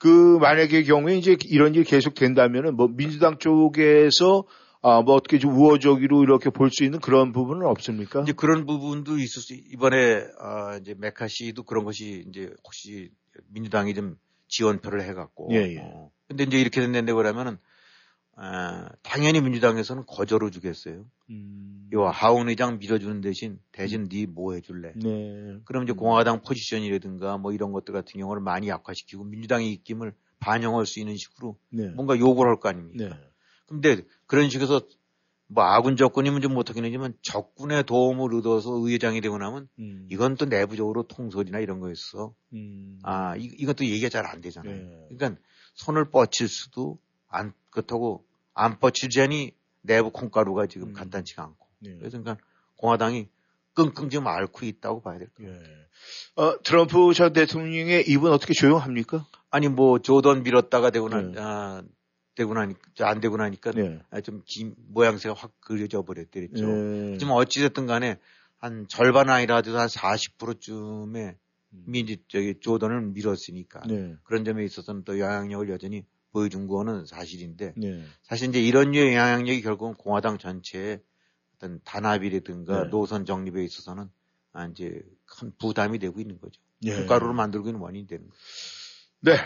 그 0.00 0.38
만약의 0.40 0.84
경우에 0.84 1.16
이제 1.18 1.36
이런 1.44 1.74
일이 1.74 1.84
계속 1.84 2.14
된다면은 2.14 2.74
뭐 2.74 2.88
민주당 2.88 3.38
쪽에서 3.38 4.44
아 4.82 5.02
뭐 5.02 5.14
어떻게 5.14 5.38
좀 5.38 5.54
우호적으로 5.54 6.22
이렇게 6.22 6.48
볼 6.48 6.70
수 6.70 6.84
있는 6.84 7.00
그런 7.00 7.32
부분은 7.32 7.66
없습니까? 7.66 8.22
이제 8.22 8.32
그런 8.32 8.64
부분도 8.64 9.18
있을 9.18 9.42
수 9.42 9.52
이번에 9.52 10.24
아, 10.40 10.78
이제 10.80 10.94
메카시도 10.98 11.64
그런 11.64 11.84
것이 11.84 12.24
이제 12.28 12.50
혹시 12.64 13.10
민주당이 13.48 13.92
좀 13.92 14.16
지원표를 14.48 15.02
해갖고. 15.02 15.48
예, 15.52 15.74
예. 15.74 15.78
어, 15.80 16.10
근데 16.28 16.44
이제 16.44 16.58
이렇게 16.58 16.80
된다고 16.80 17.18
그러면은 17.18 17.58
아, 18.36 18.88
당연히 19.02 19.40
민주당에서는 19.40 20.04
거저로 20.06 20.50
주겠어요. 20.50 21.04
음. 21.30 21.88
요 21.92 22.06
하원 22.06 22.48
의장 22.48 22.78
밀어주는 22.78 23.20
대신 23.20 23.58
대신 23.72 24.08
네 24.08 24.26
뭐 24.26 24.54
해줄래? 24.54 24.92
네. 24.96 25.58
그럼 25.64 25.82
이제 25.84 25.92
공화당 25.92 26.42
포지션이라든가 26.42 27.36
뭐 27.38 27.52
이런 27.52 27.72
것들 27.72 27.92
같은 27.92 28.18
경우를 28.20 28.40
많이 28.42 28.68
약화시키고 28.68 29.24
민주당의 29.24 29.70
입김을 29.72 30.14
반영할 30.38 30.86
수 30.86 31.00
있는 31.00 31.16
식으로 31.16 31.58
네. 31.70 31.88
뭔가 31.88 32.18
요구를 32.18 32.50
할 32.52 32.60
거 32.60 32.68
아닙니까? 32.70 33.04
네. 33.14 33.30
근데 33.66 34.02
그런 34.26 34.48
식에서 34.48 34.80
뭐 35.48 35.64
아군 35.64 35.96
적군이면 35.96 36.40
좀 36.40 36.54
못하긴 36.54 36.84
하지만 36.84 37.12
적군의 37.22 37.82
도움을 37.84 38.32
얻어서 38.36 38.70
의회장이 38.72 39.20
되고 39.20 39.36
나면 39.36 39.68
음. 39.80 40.06
이건 40.10 40.36
또 40.36 40.46
내부적으로 40.46 41.02
통솔이나 41.02 41.58
이런 41.58 41.80
거였어. 41.80 42.34
음. 42.54 43.00
아, 43.02 43.36
이, 43.36 43.44
이것도 43.58 43.84
얘기가 43.84 44.08
잘 44.08 44.24
안 44.26 44.40
되잖아요. 44.40 44.74
네. 44.74 45.06
그러니까 45.10 45.40
손을 45.74 46.10
뻗칠 46.10 46.48
수도 46.48 46.98
안, 47.30 47.52
그렇다고 47.70 48.24
안 48.52 48.78
뻗치자니 48.78 49.54
내부 49.82 50.10
콩가루가 50.10 50.66
지금 50.66 50.88
음. 50.88 50.92
간단치가 50.92 51.42
않고. 51.42 51.66
네. 51.78 51.96
그래서 51.98 52.20
그러니까 52.20 52.44
공화당이 52.76 53.28
끙끙 53.74 54.10
지금 54.10 54.26
앓고 54.26 54.66
있다고 54.66 55.00
봐야 55.00 55.18
될 55.18 55.28
거예요. 55.28 55.52
예. 55.52 56.42
어, 56.42 56.60
트럼프 56.62 57.14
전 57.14 57.32
대통령의 57.32 58.08
입은 58.08 58.30
어떻게 58.30 58.52
조용합니까? 58.52 59.24
아니 59.50 59.68
뭐 59.68 59.98
조던 60.00 60.42
밀었다가 60.42 60.90
되고 60.90 61.08
나, 61.08 61.22
네. 61.22 61.34
아, 61.38 61.82
되고 62.34 62.52
나니까 62.54 63.08
안 63.08 63.20
되고 63.20 63.36
나니까 63.36 63.72
네. 63.72 64.00
아, 64.10 64.20
좀 64.20 64.42
기- 64.44 64.72
모양새가 64.88 65.34
확 65.34 65.52
그려져 65.60 66.02
버렸더랬죠. 66.02 66.64
예. 67.12 67.18
지금 67.18 67.32
어찌 67.32 67.60
됐든 67.60 67.86
간에 67.86 68.18
한 68.58 68.86
절반 68.88 69.30
아니라도 69.30 69.78
한 69.78 69.88
40%쯤의 69.88 71.36
민주 71.70 72.16
저기 72.28 72.54
조던을 72.60 73.00
밀었으니까 73.02 73.82
네. 73.86 74.14
그런 74.24 74.44
점에 74.44 74.64
있어서는 74.64 75.04
또 75.04 75.18
영향력을 75.18 75.68
여전히 75.70 76.04
보여준 76.32 76.66
거는 76.66 77.06
사실인데 77.06 77.74
네. 77.76 78.04
사실 78.22 78.48
이제 78.48 78.60
이런 78.60 78.92
류의 78.92 79.14
영향력이 79.14 79.62
결국은 79.62 79.94
공화당 79.94 80.38
전체의 80.38 81.00
어떤 81.56 81.80
단합이라든가 81.84 82.84
네. 82.84 82.90
노선 82.90 83.24
정립에 83.24 83.64
있어서는 83.64 84.08
아, 84.52 84.66
이제 84.66 85.02
큰 85.26 85.52
부담이 85.58 85.98
되고 85.98 86.20
있는 86.20 86.40
거죠. 86.40 86.60
예. 86.84 86.94
콩가루를 86.96 87.34
만들고 87.34 87.68
있는 87.68 87.80
원인이 87.80 88.06
되는 88.06 88.28
거죠. 88.28 88.40
네. 89.20 89.36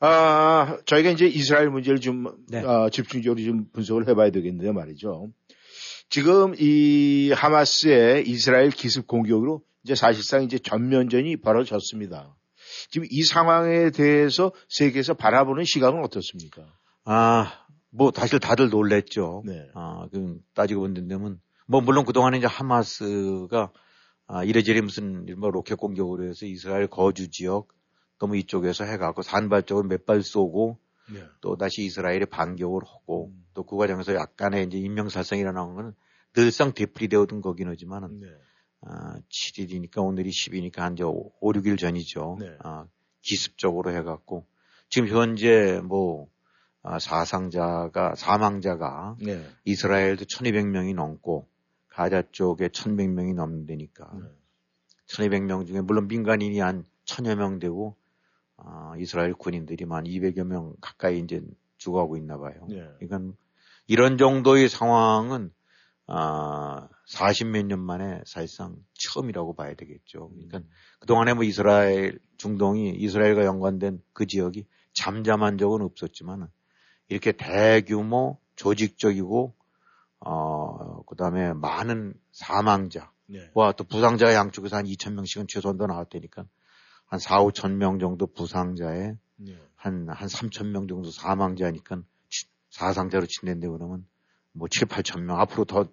아, 0.00 0.78
저희가 0.86 1.10
이제 1.10 1.26
이스라엘 1.26 1.70
문제를 1.70 2.00
좀 2.00 2.26
네. 2.48 2.62
아, 2.64 2.88
집중적으로 2.90 3.42
좀 3.42 3.68
분석을 3.72 4.08
해봐야 4.08 4.30
되겠는데요, 4.30 4.72
말이죠. 4.72 5.30
지금 6.08 6.54
이 6.58 7.32
하마스의 7.34 8.26
이스라엘 8.28 8.70
기습 8.70 9.06
공격으로 9.06 9.62
이제 9.84 9.94
사실상 9.94 10.42
이제 10.42 10.58
전면전이 10.58 11.36
벌어졌습니다. 11.36 12.34
지금 12.90 13.06
이 13.10 13.22
상황에 13.22 13.90
대해서 13.90 14.52
세계에서 14.68 15.14
바라보는 15.14 15.64
시각은 15.64 16.02
어떻습니까? 16.04 16.62
아, 17.04 17.66
뭐 17.90 18.12
사실 18.14 18.38
다들 18.38 18.68
놀랬죠. 18.70 19.42
네. 19.46 19.68
아, 19.74 20.08
그 20.12 20.38
따지고 20.54 20.82
본다면 20.82 21.40
뭐 21.66 21.80
물론 21.80 22.04
그동안에 22.04 22.38
이제 22.38 22.46
하마스가 22.46 23.72
아, 24.26 24.44
이래저래 24.44 24.80
무슨 24.80 25.26
뭐 25.38 25.50
로켓 25.50 25.76
공격으로 25.76 26.24
해서 26.28 26.46
이스라엘 26.46 26.86
거주 26.86 27.30
지역 27.30 27.68
너무 28.18 28.36
이쪽에서 28.36 28.84
해갖고 28.84 29.22
산발적으로 29.22 29.88
몇 29.88 30.04
발 30.04 30.22
쏘고 30.22 30.78
네. 31.12 31.22
또 31.40 31.56
다시 31.56 31.84
이스라엘에 31.84 32.26
반격을 32.26 32.82
하고 32.84 33.28
음. 33.28 33.44
또그 33.54 33.76
과정에서 33.76 34.14
약간의 34.14 34.66
이제 34.66 34.78
인명살상이 34.78 35.40
일어나는 35.40 35.74
거는 35.74 35.94
늘상 36.34 36.72
되풀이되어둔 36.74 37.40
거긴 37.40 37.68
하지만은 37.68 38.20
네. 38.20 38.28
아, 38.82 39.18
7일이니까 39.28 40.04
오늘이 40.04 40.30
10이니까 40.30 40.78
한 40.78 40.94
이제 40.94 41.02
5, 41.04 41.32
6일 41.40 41.78
전이죠. 41.78 42.36
네. 42.40 42.56
아, 42.60 42.86
기습적으로 43.22 43.92
해갖고 43.92 44.46
지금 44.88 45.08
현재 45.08 45.80
뭐 45.84 46.28
아, 46.82 46.98
사상자가 46.98 48.14
사망자가 48.14 49.16
네. 49.20 49.44
이스라엘도 49.64 50.24
1200명이 50.24 50.94
넘고 50.94 51.46
가자 51.88 52.22
쪽에 52.30 52.68
1100명이 52.68 53.34
넘는다니까 53.34 54.10
네. 54.14 54.28
1200명 55.06 55.66
중에 55.66 55.80
물론 55.80 56.06
민간인이 56.06 56.58
한 56.60 56.84
1000여 57.04 57.34
명 57.34 57.58
되고 57.58 57.96
아, 58.56 58.94
이스라엘 58.98 59.34
군인들이 59.34 59.84
한 59.88 60.04
200여 60.04 60.44
명 60.44 60.74
가까이 60.80 61.18
이제 61.18 61.42
죽어가고 61.78 62.16
있나 62.16 62.38
봐요. 62.38 62.66
네. 62.68 62.88
그러니까 62.98 63.36
이런 63.86 64.18
정도의 64.18 64.68
상황은 64.68 65.52
아, 66.06 66.88
40 67.08 67.46
몇 67.48 67.64
년 67.66 67.80
만에 67.80 68.20
사실상 68.26 68.76
처음이라고 68.94 69.54
봐야 69.54 69.74
되겠죠. 69.74 70.28
그러니까 70.28 70.60
그동안에 71.00 71.32
뭐 71.34 71.42
이스라엘 71.44 72.18
중동이 72.36 72.90
이스라엘과 72.96 73.44
연관된 73.46 74.02
그 74.12 74.26
지역이 74.26 74.66
잠잠한 74.92 75.56
적은 75.58 75.80
없었지만 75.82 76.48
이렇게 77.08 77.32
대규모 77.32 78.38
조직적이고 78.56 79.54
어 80.20 81.02
그 81.06 81.16
다음에 81.16 81.54
많은 81.54 82.12
사망자와 82.32 83.08
네. 83.28 83.50
또 83.78 83.84
부상자 83.84 84.34
양쪽에서 84.34 84.76
한 84.76 84.84
2천 84.84 85.14
명씩은 85.14 85.46
최소한 85.48 85.78
더 85.78 85.86
나왔다니까 85.86 86.44
한 87.06 87.18
4, 87.18 87.38
5천 87.44 87.72
명 87.72 87.98
정도 87.98 88.26
부상자에 88.26 89.14
네. 89.36 89.56
한, 89.76 90.06
한 90.10 90.28
3천 90.28 90.66
명 90.66 90.86
정도 90.86 91.10
사망자니까 91.10 92.02
치- 92.28 92.46
사상자로 92.70 93.26
친댄데 93.26 93.68
그러면 93.68 94.06
뭐 94.52 94.68
7, 94.68 94.86
8천 94.88 95.22
명 95.22 95.40
앞으로 95.40 95.64
더 95.64 95.86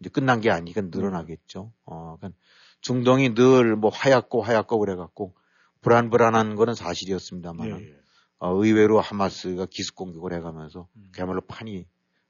이제 0.00 0.08
끝난 0.10 0.40
게 0.40 0.50
아니니까 0.50 0.82
늘어나겠죠. 0.82 1.72
어, 1.84 2.16
그러니까 2.18 2.38
중동이 2.80 3.34
늘 3.34 3.76
뭐 3.76 3.90
하얗고 3.90 4.42
하얗고 4.42 4.78
그래갖고 4.78 5.34
불안불안한 5.82 6.56
거는 6.56 6.74
사실이었습니다만 6.74 7.68
예, 7.68 7.72
예. 7.88 7.96
어, 8.38 8.54
의외로 8.54 9.00
하마스가 9.00 9.66
기습 9.66 9.94
공격을 9.96 10.32
해가면서 10.34 10.88
음. 10.96 11.08
그야말로 11.12 11.40
판이 11.42 11.86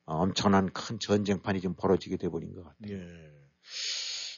어, 0.06 0.16
엄청난 0.16 0.70
큰 0.72 0.98
전쟁판이 0.98 1.60
좀 1.60 1.74
벌어지게 1.74 2.16
돼버린 2.16 2.54
것 2.54 2.64
같아요. 2.64 2.96
예. 2.96 3.06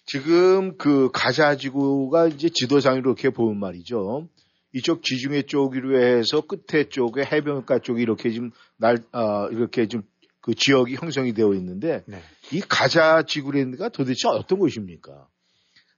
지금 0.05 0.77
그 0.77 1.11
가자 1.13 1.57
지구가 1.57 2.29
이제 2.29 2.51
지도상으로 2.53 3.13
이렇게 3.13 3.31
보면 3.31 3.59
말이죠. 3.59 4.29
이쪽 4.75 5.03
지중해 5.03 5.43
쪽으로 5.43 5.99
해서 6.03 6.43
끝에 6.43 6.89
쪽에 6.89 7.23
해변가 7.25 7.79
쪽이 7.79 8.03
이렇게 8.03 8.31
지금 8.31 8.51
날, 8.77 8.99
아, 9.13 9.49
이렇게 9.51 9.87
좀 9.87 10.03
그 10.43 10.55
지역이 10.55 10.97
형성이 10.97 11.33
되어 11.33 11.55
있는데 11.55 12.05
네. 12.07 12.21
이 12.53 12.61
가자 12.61 13.23
지구랜드가 13.23 13.89
도대체 13.89 14.29
어떤 14.29 14.59
곳입니까? 14.59 15.27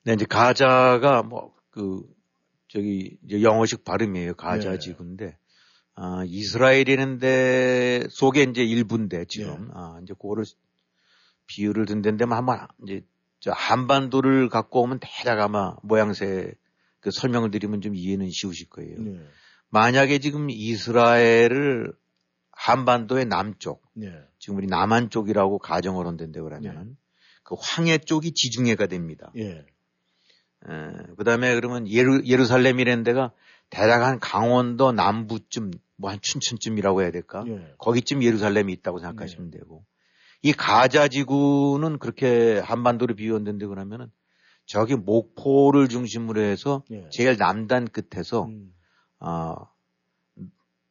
네, 0.05 0.13
이제 0.13 0.25
가자가 0.25 1.23
뭐 1.25 1.55
그 1.75 2.09
저기 2.69 3.19
이제 3.27 3.43
영어식 3.43 3.85
발음이에요. 3.85 4.35
가자 4.35 4.71
네. 4.71 4.79
지구인데 4.79 5.37
아, 5.97 6.23
이스라엘이는데 6.25 8.07
속에 8.11 8.45
이제 8.45 8.63
일부인데 8.63 9.25
지금 9.29 9.67
네. 9.67 9.73
아, 9.75 9.99
이제 10.03 10.15
그거를 10.15 10.45
비유를 11.47 11.87
든다는데 11.87 12.27
한번 12.33 12.69
이제 12.85 13.05
저 13.41 13.51
한반도를 13.51 14.49
갖고 14.49 14.83
오면 14.83 15.01
대략 15.03 15.41
아마 15.41 15.75
모양새 15.83 16.55
그 17.01 17.11
설명을 17.11 17.51
드리면 17.51 17.81
좀 17.81 17.97
이해는 17.97 18.31
쉬우실 18.31 18.71
거예요. 18.71 18.99
네. 19.01 19.21
만약에 19.71 20.21
지금 20.21 20.49
이스라엘을 20.49 21.93
한반도의 22.53 23.27
남쪽, 23.27 23.83
네. 23.95 24.13
지금 24.45 24.59
우리 24.59 24.67
남한 24.67 25.09
쪽이라고 25.09 25.59
가정을 25.59 26.07
한다는데 26.07 26.43
그러면은 26.43 26.99
그 27.45 27.55
황해 27.59 27.97
쪽이 27.97 28.35
지중해가 28.35 28.89
됩니다. 28.89 29.33
예. 29.39 29.65
그 31.17 31.25
다음에 31.25 31.55
그러면 31.55 31.89
예루, 31.89 32.23
예루살렘이라는 32.27 33.05
데가 33.05 33.33
대략 33.71 34.03
한 34.03 34.21
강원도 34.21 34.93
남부쯤, 34.93 35.71
뭐 35.97 36.11
한 36.11 36.19
춘천쯤이라고 36.21 37.01
해야 37.01 37.11
될까? 37.11 37.43
예. 37.47 37.73
거기쯤 37.79 38.23
예루살렘이 38.23 38.71
있다고 38.75 38.99
생각하시면 38.99 39.51
되고. 39.51 39.83
이 40.43 40.53
가자 40.53 41.09
지구는 41.09 41.99
그렇게 41.99 42.59
한반도를 42.59 43.17
비웠는데 43.17 43.65
그러면은 43.65 44.11
저기 44.67 44.95
목포를 44.95 45.89
중심으로 45.89 46.43
해서 46.43 46.85
예. 46.91 47.09
제일 47.11 47.39
남단 47.39 47.89
끝에서, 47.89 48.45
음. 48.45 48.75
아, 49.21 49.57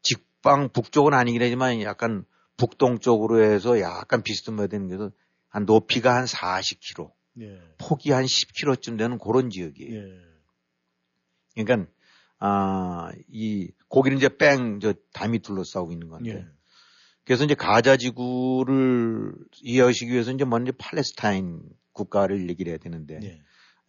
직방 0.01 0.69
북쪽은 0.69 1.13
아니긴 1.13 1.43
하지만 1.43 1.83
약간 1.83 2.25
북동쪽으로 2.57 3.43
해서 3.43 3.79
약간 3.79 4.23
비스듬하게 4.23 4.67
되는 4.67 4.87
게서 4.87 5.11
한 5.49 5.65
높이가 5.65 6.15
한 6.15 6.25
40km, 6.25 7.11
예. 7.41 7.59
폭이 7.77 8.11
한 8.11 8.25
10km쯤 8.25 8.97
되는 8.97 9.17
그런 9.17 9.49
지역이에요. 9.49 9.93
예. 9.95 10.19
그러니까 11.55 11.91
아, 12.39 13.11
이 13.29 13.71
고기는 13.87 14.17
이제 14.17 14.29
뺑 14.37 14.79
저 14.81 14.93
담이 15.13 15.39
둘러싸고 15.39 15.91
있는 15.91 16.09
건데. 16.09 16.31
예. 16.31 16.45
그래서 17.25 17.45
이제 17.45 17.55
가자 17.55 17.95
지구를 17.95 19.33
이해하시기 19.61 20.11
위해서 20.11 20.31
이제 20.31 20.43
먼저 20.43 20.73
팔레스타인 20.77 21.61
국가를 21.93 22.49
얘기를 22.49 22.71
해야 22.71 22.77
되는데 22.77 23.19
예. 23.23 23.41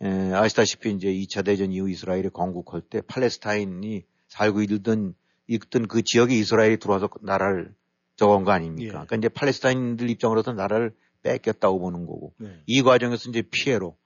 에, 0.06 0.32
아시다시피 0.32 0.92
이제 0.92 1.08
2차 1.08 1.44
대전 1.44 1.72
이후 1.72 1.88
이스라엘이 1.90 2.28
건국할 2.30 2.82
때 2.82 3.00
팔레스타인이 3.00 4.04
살고 4.28 4.62
있던 4.62 5.14
있던 5.48 5.88
그 5.88 6.02
지역에 6.02 6.34
이스라엘이 6.36 6.78
들어와서 6.78 7.08
나라를 7.22 7.74
적은 8.16 8.44
거 8.44 8.52
아닙니까? 8.52 8.84
예. 8.84 8.90
그러니까 8.90 9.16
이제 9.16 9.28
팔레스타인들 9.28 10.08
입장으로서 10.10 10.52
나라를 10.52 10.94
뺏겼다고 11.22 11.80
보는 11.80 12.06
거고 12.06 12.34
네. 12.38 12.62
이 12.66 12.82
과정에서 12.82 13.30
이제 13.30 13.42
피해로 13.42 13.96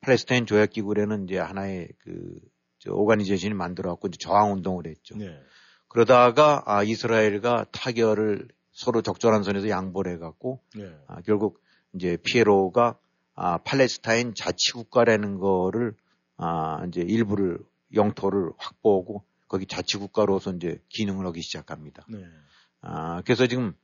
팔레스타인 0.00 0.46
조약 0.46 0.70
기구라는 0.70 1.24
이제 1.24 1.38
하나의 1.38 1.88
그, 1.98 2.40
저 2.78 2.92
오가니제이션이 2.92 3.54
만들어갖고 3.54 4.08
이제 4.08 4.18
저항 4.20 4.52
운동을 4.52 4.86
했죠. 4.86 5.16
네. 5.16 5.40
그러다가 5.88 6.62
아, 6.66 6.82
이스라엘과 6.82 7.66
타결을 7.70 8.48
서로 8.72 9.02
적절한 9.02 9.42
선에서 9.42 9.68
양보를 9.68 10.14
해갖고 10.14 10.60
네. 10.74 10.90
아, 11.06 11.20
결국 11.20 11.62
이제 11.94 12.16
피에로가 12.24 12.98
아, 13.34 13.58
팔레스타인 13.58 14.34
자치국가라는 14.34 15.38
거를 15.38 15.94
아, 16.36 16.84
이제 16.88 17.02
일부를 17.02 17.58
영토를 17.94 18.50
확보하고 18.56 19.24
거기 19.46 19.66
자치국가로서 19.66 20.54
이제 20.54 20.80
기능을 20.88 21.26
하기 21.26 21.42
시작합니다. 21.42 22.06
네. 22.82 22.88
아, 22.90 23.22
그래서 23.24 23.46
지금 23.46 23.74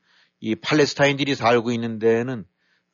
이 0.40 0.54
팔레스타인들이 0.54 1.34
살고 1.34 1.72
있는 1.72 1.98
데는 1.98 2.44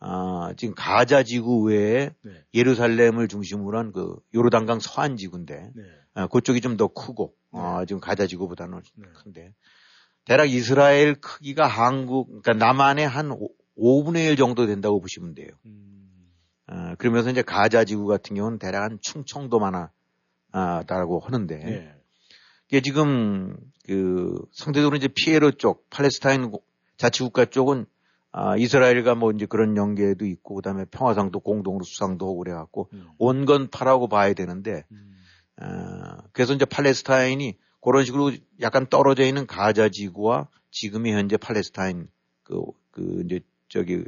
아, 0.01 0.53
지금 0.57 0.75
가자 0.75 1.23
지구 1.23 1.63
외에 1.63 2.11
네. 2.23 2.33
예루살렘을 2.53 3.29
중심으로 3.29 3.79
한 3.79 3.93
그 3.93 4.17
요르단강 4.35 4.81
서안 4.81 5.17
지구인데 5.17 5.71
네. 5.75 5.83
아, 6.15 6.27
그쪽이 6.27 6.61
좀 6.61 6.77
더 6.77 6.89
크고 6.89 7.35
아, 7.53 7.85
지금 7.87 8.01
가자 8.01 8.27
지구보다는 8.27 8.83
네. 8.97 9.09
큰데 9.15 9.55
대략 10.25 10.51
이스라엘 10.51 11.15
크기가 11.15 11.67
한국 11.67 12.29
그러니까 12.43 12.53
남한의 12.55 13.07
한 13.09 13.31
5, 13.77 14.05
분의 14.05 14.27
1 14.27 14.37
정도 14.37 14.67
된다고 14.67 15.01
보시면 15.01 15.35
돼요. 15.35 15.49
음. 15.67 16.31
아, 16.67 16.95
그러면서 16.97 17.31
이제 17.31 17.43
가자 17.43 17.85
지구 17.85 18.07
같은 18.07 18.37
경우는 18.37 18.59
대략 18.59 18.83
한 18.83 18.99
충청도만 19.01 19.89
하다라고 20.53 21.21
하는데 21.21 21.57
네. 21.57 21.94
이게 22.75 22.81
지금 22.81 23.57
그 23.87 24.37
상대적으로 24.51 24.97
이제 24.97 25.07
피에로 25.07 25.53
쪽 25.53 25.89
팔레스타인 25.91 26.51
자치국가 26.97 27.45
쪽은 27.45 27.87
아, 28.33 28.57
이스라엘과 28.57 29.15
뭐 29.15 29.31
이제 29.31 29.47
그런 29.47 29.77
연계도 29.77 30.27
있고 30.27 30.57
그다음에 30.57 30.85
평화상도 30.87 31.39
공동으로 31.39 31.85
수상도 31.85 32.27
하고 32.27 32.39
그래갖고 32.39 32.89
음. 32.93 33.07
온건 33.19 33.71
파라고 33.71 34.09
봐야 34.09 34.33
되는데 34.33 34.83
음. 34.91 35.15
아, 35.57 36.17
그래서 36.33 36.53
이제 36.53 36.65
팔레스타인이 36.65 37.57
그런 37.81 38.05
식으로 38.05 38.33
약간 38.61 38.89
떨어져 38.89 39.23
있는 39.25 39.47
가자 39.47 39.89
지구와 39.89 40.49
지금의 40.73 41.13
현재 41.13 41.37
팔레스타인 41.37 42.09
그, 42.43 42.61
그 42.91 43.23
이제 43.25 43.39
저기 43.69 44.03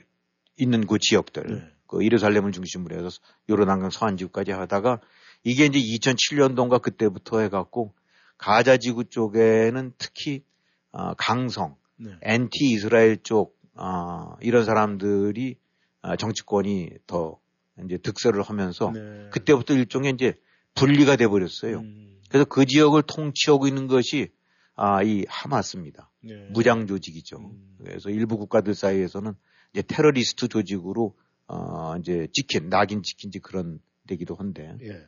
있는 0.56 0.88
그 0.88 0.98
지역들 0.98 1.42
네. 1.46 1.72
그 1.86 2.04
예루살렘을 2.04 2.50
중심으로 2.50 2.96
해서 2.96 3.20
요르단강 3.48 3.90
서안 3.90 4.16
지구까지 4.16 4.50
하다가 4.50 4.98
이게 5.44 5.66
이제 5.66 5.78
2007년도인가 5.78 6.82
그때부터 6.82 7.38
해갖고 7.38 7.94
가자 8.38 8.76
지구 8.76 9.04
쪽에는 9.04 9.92
특히 9.98 10.44
아, 10.92 11.14
강성 11.14 11.76
네. 11.96 12.12
엔티 12.22 12.70
이스라엘 12.70 13.22
쪽 13.22 13.58
아, 13.74 14.36
이런 14.40 14.64
사람들이 14.64 15.56
아, 16.02 16.16
정치권이 16.16 16.90
더 17.06 17.38
이제 17.84 17.98
득세를 17.98 18.42
하면서 18.42 18.90
네. 18.92 19.28
그때부터 19.30 19.74
일종의 19.74 20.12
이제 20.12 20.34
분리가 20.74 21.16
돼 21.16 21.26
버렸어요. 21.26 21.80
음. 21.80 22.20
그래서 22.28 22.44
그 22.44 22.64
지역을 22.64 23.02
통치하고 23.02 23.66
있는 23.66 23.86
것이 23.86 24.30
아, 24.74 25.02
이 25.02 25.24
하마스입니다. 25.28 26.10
네. 26.22 26.48
무장 26.50 26.86
조직이죠. 26.86 27.38
음. 27.38 27.76
그래서 27.78 28.10
일부 28.10 28.36
국가들 28.36 28.74
사이에서는 28.74 29.34
이제 29.72 29.82
테러리스트 29.82 30.48
조직으로 30.48 31.16
어, 31.48 31.96
이제 31.98 32.28
찍힌 32.32 32.68
낙인 32.68 33.02
찍힌지 33.02 33.38
그런 33.38 33.80
되기도 34.06 34.34
한데 34.34 34.76
예. 34.82 35.06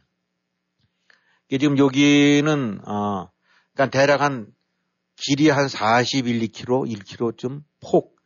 지금 1.51 1.79
여기는 1.79 2.81
어, 2.87 3.31
그러니까 3.73 3.91
대략 3.91 4.21
한 4.21 4.53
길이 5.17 5.49
한 5.49 5.69
41, 5.69 6.41
2km, 6.41 6.95
1km쯤 6.95 7.63
폭 7.81 8.17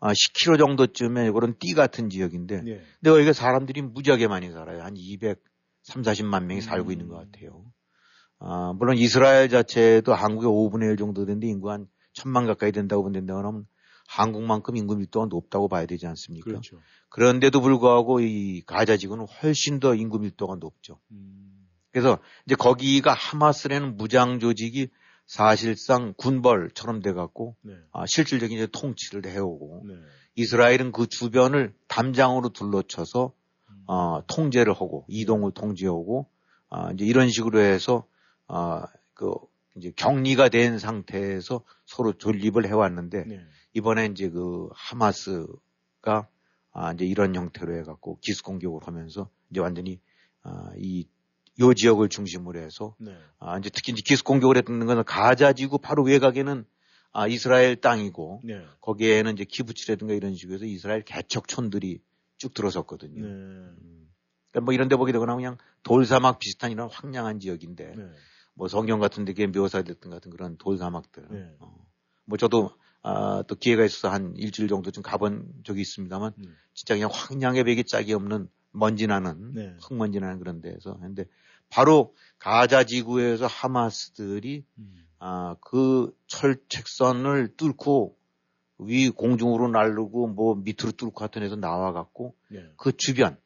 아, 0.00 0.12
10km 0.12 0.58
정도쯤에 0.58 1.30
그런 1.30 1.56
띠 1.58 1.74
같은 1.74 2.10
지역인데 2.10 2.62
예. 2.66 2.82
근데 3.00 3.10
여기가 3.10 3.32
사람들이 3.32 3.82
무지하게 3.82 4.26
많이 4.26 4.50
살아요. 4.50 4.82
한 4.82 4.96
200, 4.96 5.40
3, 5.84 6.02
40만 6.02 6.44
명이 6.44 6.60
살고 6.60 6.88
음. 6.88 6.92
있는 6.92 7.08
것 7.08 7.16
같아요. 7.16 7.64
아, 8.40 8.72
물론 8.76 8.98
이스라엘 8.98 9.48
자체도 9.48 10.12
한국의 10.12 10.50
5분의 10.50 10.90
1 10.90 10.96
정도 10.96 11.24
되는데 11.24 11.46
인구 11.46 11.70
한 11.70 11.86
천만 12.12 12.46
가까이 12.46 12.72
된다고 12.72 13.04
본다고 13.04 13.38
하면 13.38 13.66
한국만큼 14.08 14.76
인구 14.76 14.96
밀도가 14.96 15.26
높다고 15.26 15.68
봐야 15.68 15.86
되지 15.86 16.06
않습니까? 16.08 16.44
그렇죠. 16.44 16.78
그런데도 17.08 17.60
불구하고 17.60 18.20
이 18.20 18.62
가자 18.66 18.96
지구는 18.96 19.26
훨씬 19.26 19.78
더 19.78 19.94
인구 19.94 20.18
밀도가 20.18 20.56
높죠. 20.56 20.98
음. 21.12 21.51
그래서 21.92 22.18
이제 22.46 22.54
거기가 22.54 23.12
하마스라는 23.12 23.96
무장 23.96 24.40
조직이 24.40 24.88
사실상 25.26 26.14
군벌처럼 26.16 27.00
돼갖고 27.00 27.56
네. 27.62 27.74
아, 27.92 28.04
실질적인 28.06 28.56
이제 28.56 28.66
통치를 28.66 29.30
해오고 29.30 29.84
네. 29.86 29.94
이스라엘은 30.34 30.92
그 30.92 31.06
주변을 31.06 31.74
담장으로 31.88 32.50
둘러쳐서 32.50 33.32
음. 33.68 33.84
어, 33.86 34.22
통제를 34.26 34.72
하고 34.72 35.04
이동을 35.08 35.52
통제하고 35.52 36.28
아, 36.70 36.90
이제 36.92 37.04
이런 37.04 37.28
식으로 37.28 37.60
해서 37.60 38.06
아, 38.48 38.86
그 39.14 39.32
이제 39.76 39.92
격리가 39.94 40.48
된 40.48 40.78
상태에서 40.78 41.62
서로 41.86 42.12
존립을 42.12 42.66
해왔는데 42.66 43.24
네. 43.24 43.40
이번에 43.74 44.06
이제 44.06 44.28
그 44.28 44.68
하마스가 44.72 46.28
아, 46.72 46.92
이제 46.92 47.04
이런 47.04 47.34
형태로 47.34 47.76
해갖고 47.76 48.18
기습 48.20 48.44
공격을 48.44 48.86
하면서 48.86 49.30
이제 49.50 49.60
완전히 49.60 50.00
아, 50.42 50.72
이, 50.76 51.06
요 51.60 51.74
지역을 51.74 52.08
중심으로 52.08 52.58
해서 52.60 52.94
네. 52.98 53.16
아, 53.38 53.58
이제 53.58 53.70
특히 53.70 53.92
이제 53.92 54.02
기습 54.02 54.24
공격을 54.24 54.56
했던 54.56 54.84
것은 54.84 55.04
가자지구 55.04 55.78
바로 55.78 56.02
외곽에는 56.02 56.64
아, 57.12 57.26
이스라엘 57.26 57.76
땅이고 57.76 58.40
네. 58.44 58.64
거기에는 58.80 59.34
이제 59.34 59.44
키부츠라든가 59.44 60.14
이런 60.14 60.34
식으로 60.34 60.54
해서 60.54 60.64
이스라엘 60.64 61.02
개척촌들이 61.02 62.00
쭉 62.38 62.54
들어섰거든요. 62.54 63.22
네. 63.22 63.28
음. 63.28 64.08
그러니까 64.50 64.64
뭐 64.64 64.74
이런 64.74 64.88
데 64.88 64.96
보게 64.96 65.12
되거나 65.12 65.34
그냥 65.36 65.58
돌사막 65.82 66.38
비슷한 66.38 66.70
이런 66.70 66.88
황량한 66.90 67.40
지역인데 67.40 67.94
네. 67.96 68.04
뭐 68.54 68.68
성경 68.68 68.98
같은 68.98 69.24
데 69.24 69.46
묘사됐던 69.46 70.10
같은 70.10 70.30
그런 70.30 70.56
돌 70.56 70.78
사막들. 70.78 71.26
네. 71.30 71.56
어. 71.60 71.86
뭐 72.24 72.38
저도 72.38 72.70
아, 73.02 73.42
또 73.48 73.56
기회가 73.56 73.84
있어서 73.84 74.08
한 74.08 74.34
일주일 74.36 74.68
정도 74.68 74.90
좀 74.90 75.02
가본 75.02 75.62
적이 75.64 75.80
있습니다만 75.82 76.32
음. 76.38 76.56
진짜 76.72 76.94
그냥 76.94 77.10
황량의 77.12 77.64
백이 77.64 77.84
짝이 77.84 78.14
없는 78.14 78.48
먼지 78.70 79.06
나는 79.06 79.52
네. 79.54 79.76
흙먼지 79.82 80.20
나는 80.20 80.38
그런 80.38 80.60
데서 80.60 80.98
근데 80.98 81.26
바로 81.72 82.14
가자 82.38 82.84
지구에서 82.84 83.46
하마스들이 83.46 84.62
음. 84.76 85.06
아, 85.18 85.56
그 85.62 86.14
철책선을 86.26 87.56
뚫고 87.56 88.14
위 88.80 89.08
공중으로 89.08 89.68
날르고 89.68 90.26
뭐 90.26 90.54
밑으로 90.54 90.92
뚫고 90.92 91.20
하여튼 91.20 91.42
해서 91.42 91.56
나와갖고 91.56 92.34
네. 92.48 92.68
그 92.76 92.94
주변, 92.94 93.38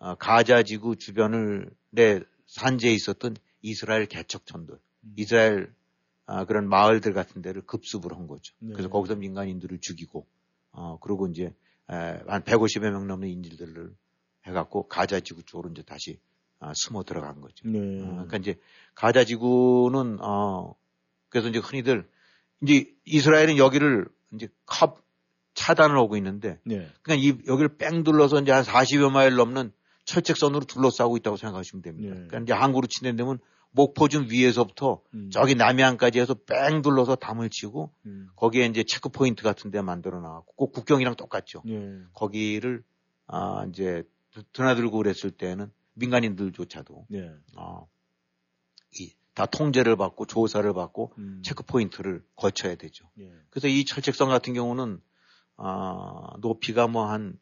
아, 0.00 0.16
가자 0.16 0.64
지구 0.64 0.96
주변을 0.96 1.70
내 1.90 2.20
산지에 2.46 2.92
있었던 2.92 3.36
이스라엘 3.62 4.06
개척촌들, 4.06 4.74
음. 4.74 5.14
이스라엘 5.16 5.72
아, 6.26 6.44
그런 6.46 6.68
마을들 6.68 7.12
같은 7.12 7.40
데를 7.40 7.62
급습을 7.62 8.16
한 8.16 8.26
거죠. 8.26 8.52
네. 8.58 8.72
그래서 8.72 8.88
거기서 8.88 9.14
민간인들을 9.14 9.78
죽이고, 9.80 10.26
어, 10.72 10.98
그리고 11.00 11.28
이제, 11.28 11.44
에, 11.44 11.52
한 12.26 12.42
150여 12.42 12.90
명 12.90 13.06
넘는 13.06 13.28
인질들을 13.28 13.94
해갖고 14.46 14.88
가자 14.88 15.20
지구 15.20 15.42
쪽으로 15.44 15.70
이제 15.70 15.82
다시 15.82 16.18
아, 16.60 16.72
숨어 16.74 17.02
들어간 17.02 17.40
거죠. 17.40 17.66
네. 17.68 17.78
어, 17.78 18.10
그러니까 18.12 18.36
이제 18.36 18.56
가자 18.94 19.24
지구는 19.24 20.18
어 20.20 20.74
그래서 21.30 21.48
이제 21.48 21.58
흔히들 21.58 22.08
이제 22.62 22.92
이스라엘은 23.06 23.56
여기를 23.56 24.06
이제 24.34 24.48
컵 24.66 25.02
차단을 25.54 25.96
하고 25.96 26.16
있는데 26.16 26.60
네. 26.64 26.86
그냥 27.02 27.18
이 27.20 27.36
여기를 27.46 27.76
뺑 27.76 28.04
둘러서 28.04 28.40
이제 28.40 28.52
한 28.52 28.62
40여 28.62 29.10
마일 29.10 29.34
넘는 29.34 29.72
철책선으로 30.04 30.64
둘러싸고 30.66 31.16
있다고 31.16 31.36
생각하시면 31.36 31.82
됩니다. 31.82 32.14
네. 32.14 32.26
그러니까 32.26 32.38
이제 32.40 32.52
항구로 32.52 32.86
친다면 32.86 33.38
목포준 33.72 34.28
위에서부터 34.30 35.00
음. 35.14 35.30
저기 35.30 35.54
남해안까지 35.54 36.20
해서 36.20 36.34
뺑 36.34 36.82
둘러서 36.82 37.16
담을 37.16 37.48
치고 37.50 37.92
음. 38.06 38.28
거기에 38.36 38.66
이제 38.66 38.82
체크 38.82 39.08
포인트 39.08 39.42
같은 39.42 39.70
데 39.70 39.80
만들어 39.80 40.20
놔갖고 40.20 40.54
꼭 40.56 40.72
국경이랑 40.72 41.16
똑같죠. 41.16 41.62
네. 41.64 42.00
거기를 42.12 42.82
아 43.26 43.64
이제 43.68 44.02
드나들고 44.52 44.96
그랬을 44.98 45.30
때는 45.30 45.70
민간인들조차도 45.94 47.06
네. 47.08 47.30
어, 47.56 47.88
이, 48.98 49.12
다 49.34 49.46
통제를 49.46 49.96
받고 49.96 50.26
조사를 50.26 50.72
받고 50.72 51.12
음. 51.18 51.42
체크 51.44 51.62
포인트를 51.62 52.22
거쳐야 52.36 52.74
되죠. 52.74 53.08
예. 53.18 53.32
그래서 53.50 53.68
이 53.68 53.84
철책선 53.84 54.28
같은 54.28 54.54
경우는 54.54 55.00
아, 55.56 56.36
높이가 56.40 56.86
뭐한한 56.86 57.38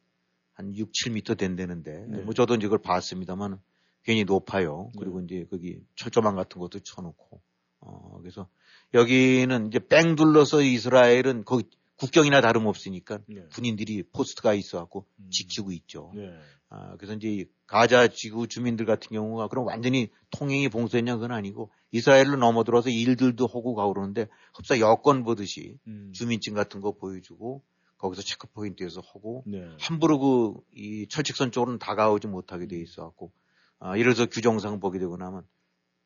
6, 0.74 0.92
7미터 0.92 1.36
된다는데 1.36 2.06
네. 2.08 2.22
뭐 2.22 2.34
저도 2.34 2.56
이제 2.56 2.66
그걸 2.66 2.80
봤습니다만 2.80 3.60
괜히 4.02 4.24
높아요. 4.24 4.90
네. 4.94 4.98
그리고 4.98 5.20
이제 5.20 5.46
거기 5.50 5.80
철조망 5.96 6.34
같은 6.34 6.60
것도 6.60 6.80
쳐놓고 6.80 7.40
어, 7.80 8.18
그래서 8.20 8.48
여기는 8.94 9.68
이제 9.68 9.78
뺑 9.78 10.16
둘러서 10.16 10.62
이스라엘은 10.62 11.44
거기 11.44 11.64
국경이나 11.98 12.40
다름없으니까 12.40 13.20
네. 13.26 13.44
군인들이 13.52 14.04
포스트가 14.12 14.54
있어갖고 14.54 15.06
음. 15.20 15.30
지키고 15.30 15.72
있죠. 15.72 16.12
네. 16.14 16.32
아, 16.70 16.96
그래서 16.96 17.14
이제 17.14 17.28
이 17.28 17.44
가자 17.66 18.08
지구 18.08 18.46
주민들 18.46 18.86
같은 18.86 19.08
경우가 19.10 19.48
그럼 19.48 19.66
완전히 19.66 20.10
통행이 20.30 20.68
봉쇄냐 20.68 21.14
그건 21.16 21.32
아니고 21.32 21.70
이스라엘로 21.90 22.36
넘어들어서 22.36 22.90
일들도 22.90 23.46
하고 23.46 23.74
가고 23.74 23.94
그러는데 23.94 24.28
흡사 24.54 24.78
여권 24.78 25.24
보듯이 25.24 25.78
음. 25.86 26.12
주민증 26.14 26.54
같은 26.54 26.80
거 26.80 26.92
보여주고 26.92 27.62
거기서 27.96 28.22
체크포인트에서 28.22 29.00
하고 29.12 29.42
네. 29.46 29.68
함부로 29.80 30.18
그 30.18 30.68
이 30.72 31.06
철책선 31.08 31.50
쪽으로는 31.50 31.78
다가오지 31.78 32.28
못하게 32.28 32.66
돼 32.66 32.80
있어 32.80 33.02
갖고 33.02 33.32
아, 33.80 33.96
이래서 33.96 34.26
규정상 34.26 34.80
보게 34.80 34.98
되고 34.98 35.16
나면 35.16 35.44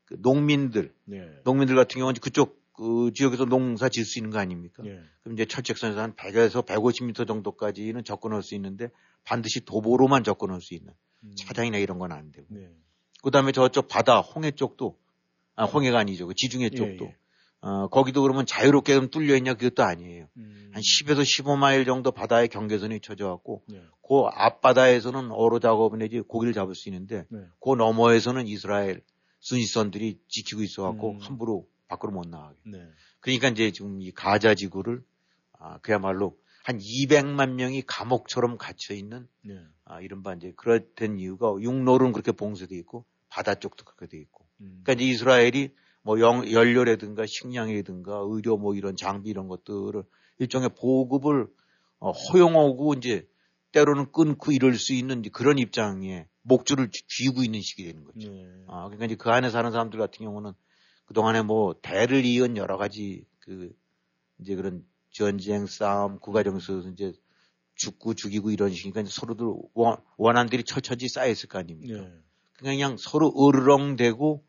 그 0.07 0.17
농민들 0.21 0.95
네. 1.05 1.29
농민들 1.45 1.77
같은 1.77 1.99
경우는 1.99 2.21
그쪽 2.21 2.62
그 2.73 3.11
지역에서 3.15 3.45
농사 3.45 3.89
지을 3.89 4.05
수 4.07 4.19
있는 4.19 4.31
거 4.31 4.39
아닙니까? 4.39 4.83
네. 4.83 4.99
그럼 5.23 5.35
이제 5.35 5.45
철책선에서 5.45 6.01
한 6.01 6.15
100에서 6.15 6.65
150m 6.65 7.27
정도까지는 7.27 8.05
접근할 8.05 8.43
수 8.43 8.55
있는데 8.55 8.89
반드시 9.25 9.65
도보로만 9.65 10.25
접근할 10.25 10.61
수 10.61 10.75
있는 10.75 10.93
음. 11.25 11.33
차량이나 11.37 11.79
이런 11.79 11.99
건 11.99 12.13
안 12.13 12.33
되고. 12.33 12.47
네. 12.51 12.71
그 13.23 13.31
다음에 13.31 13.53
저쪽 13.53 13.89
바다, 13.89 14.19
홍해 14.21 14.51
쪽도, 14.51 14.99
아, 15.55 15.65
홍해가 15.65 15.99
아니죠. 15.99 16.27
그 16.27 16.35
지중해 16.35 16.71
쪽도. 16.71 17.05
예. 17.05 17.17
어, 17.61 17.87
거기도 17.89 18.23
그러면 18.23 18.45
자유롭게 18.45 18.95
좀 18.95 19.09
뚫려 19.09 19.37
있냐 19.37 19.55
그것도 19.55 19.85
아니에요. 19.85 20.27
음. 20.37 20.71
한 20.73 20.83
10에서 20.83 21.21
15마일 21.23 21.87
정도 21.87 22.11
바다에 22.11 22.49
경계선이 22.49 22.99
쳐져 23.01 23.29
갖고 23.29 23.63
네. 23.69 23.81
그 24.03 24.25
앞바다에서는 24.33 25.31
어로 25.31 25.61
작업 25.61 25.97
내지 25.97 26.21
고기를 26.21 26.53
잡을 26.55 26.75
수 26.75 26.89
있는데 26.89 27.25
네. 27.29 27.39
그 27.61 27.75
너머에서는 27.77 28.49
이스라엘 28.49 29.03
순위선들이 29.39 30.19
지키고 30.27 30.63
있어 30.63 30.83
갖고 30.83 31.13
음. 31.13 31.19
함부로 31.21 31.69
밖으로 31.93 32.13
못 32.13 32.27
나가게. 32.29 32.57
네. 32.65 32.89
그러니까 33.21 33.49
이제 33.49 33.71
지금 33.71 34.01
이 34.01 34.11
가자 34.13 34.55
지구를 34.55 35.03
아, 35.59 35.79
그야말로 35.79 36.39
한 36.65 36.79
200만 36.79 37.53
명이 37.55 37.83
감옥처럼 37.87 38.57
갇혀 38.57 38.95
있는 38.95 39.29
네. 39.45 39.61
아, 39.85 40.01
이른바 40.01 40.35
이제 40.35 40.53
그렇된 40.57 41.19
이유가 41.19 41.49
육로는 41.61 42.13
그렇게 42.13 42.33
봉쇄돼 42.33 42.77
있고 42.79 43.05
바다 43.29 43.55
쪽도 43.55 43.85
그렇게 43.85 44.07
돼 44.07 44.19
있고. 44.19 44.47
음. 44.61 44.81
그러니까 44.83 44.93
이제 44.95 45.05
이스라엘이 45.13 45.75
뭐 46.03 46.19
영, 46.21 46.51
연료라든가 46.51 47.27
식량이라든가 47.27 48.23
의료 48.27 48.57
뭐 48.57 48.75
이런 48.75 48.97
장비 48.97 49.31
이런 49.31 49.49
것들을 49.49 50.03
일종의 50.39 50.71
보급을 50.81 51.47
어, 51.99 52.11
허용하고 52.11 52.95
이제 52.95 53.29
때로는 53.73 54.13
끊고 54.13 54.53
이럴 54.53 54.75
수 54.75 54.93
있는 54.93 55.23
그런 55.33 55.59
입장에 55.59 56.27
목줄을 56.43 56.91
쥐- 56.91 57.07
쥐고 57.07 57.43
있는 57.45 57.61
시기 57.61 57.85
되는 57.85 58.05
거죠. 58.05 58.31
네. 58.31 58.65
아, 58.67 58.85
그러니까 58.85 59.05
이제 59.07 59.15
그 59.15 59.31
안에 59.31 59.51
사는 59.51 59.71
사람들 59.71 59.99
같은 59.99 60.25
경우는 60.25 60.53
그동안에 61.07 61.43
뭐 61.43 61.75
대를 61.83 62.25
이은 62.25 62.57
여러 62.57 62.77
가지 62.77 63.25
그 63.41 63.75
이제 64.39 64.55
그런 64.55 64.85
전쟁 65.11 65.67
싸움 65.67 66.19
그 66.21 66.33
과정에서 66.33 66.81
이제 66.93 67.13
죽고 67.75 68.15
죽이고 68.15 68.51
이런 68.51 68.71
식이니까 68.71 69.05
서로들 69.07 69.47
원, 69.75 69.97
원한들이 70.17 70.65
철천지 70.65 71.09
쌓여있을 71.09 71.49
거 71.49 71.59
아닙니까? 71.59 72.01
네. 72.01 72.13
그냥 72.59 72.97
서로 72.99 73.33
으르렁대고 73.37 74.45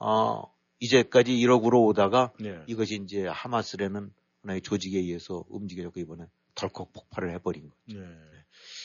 어 0.00 0.42
이제까지 0.80 1.38
이러고로 1.38 1.84
오다가 1.84 2.32
네. 2.38 2.62
이것이 2.66 3.00
이제 3.02 3.26
하마스라는 3.26 4.12
하나의 4.42 4.62
조직에 4.62 4.98
의해서 4.98 5.44
움직여졌고 5.48 5.98
이번에 6.00 6.24
덜컥 6.54 6.92
폭발을 6.92 7.32
해버린 7.34 7.68
거죠. 7.68 8.00
네. 8.00 8.06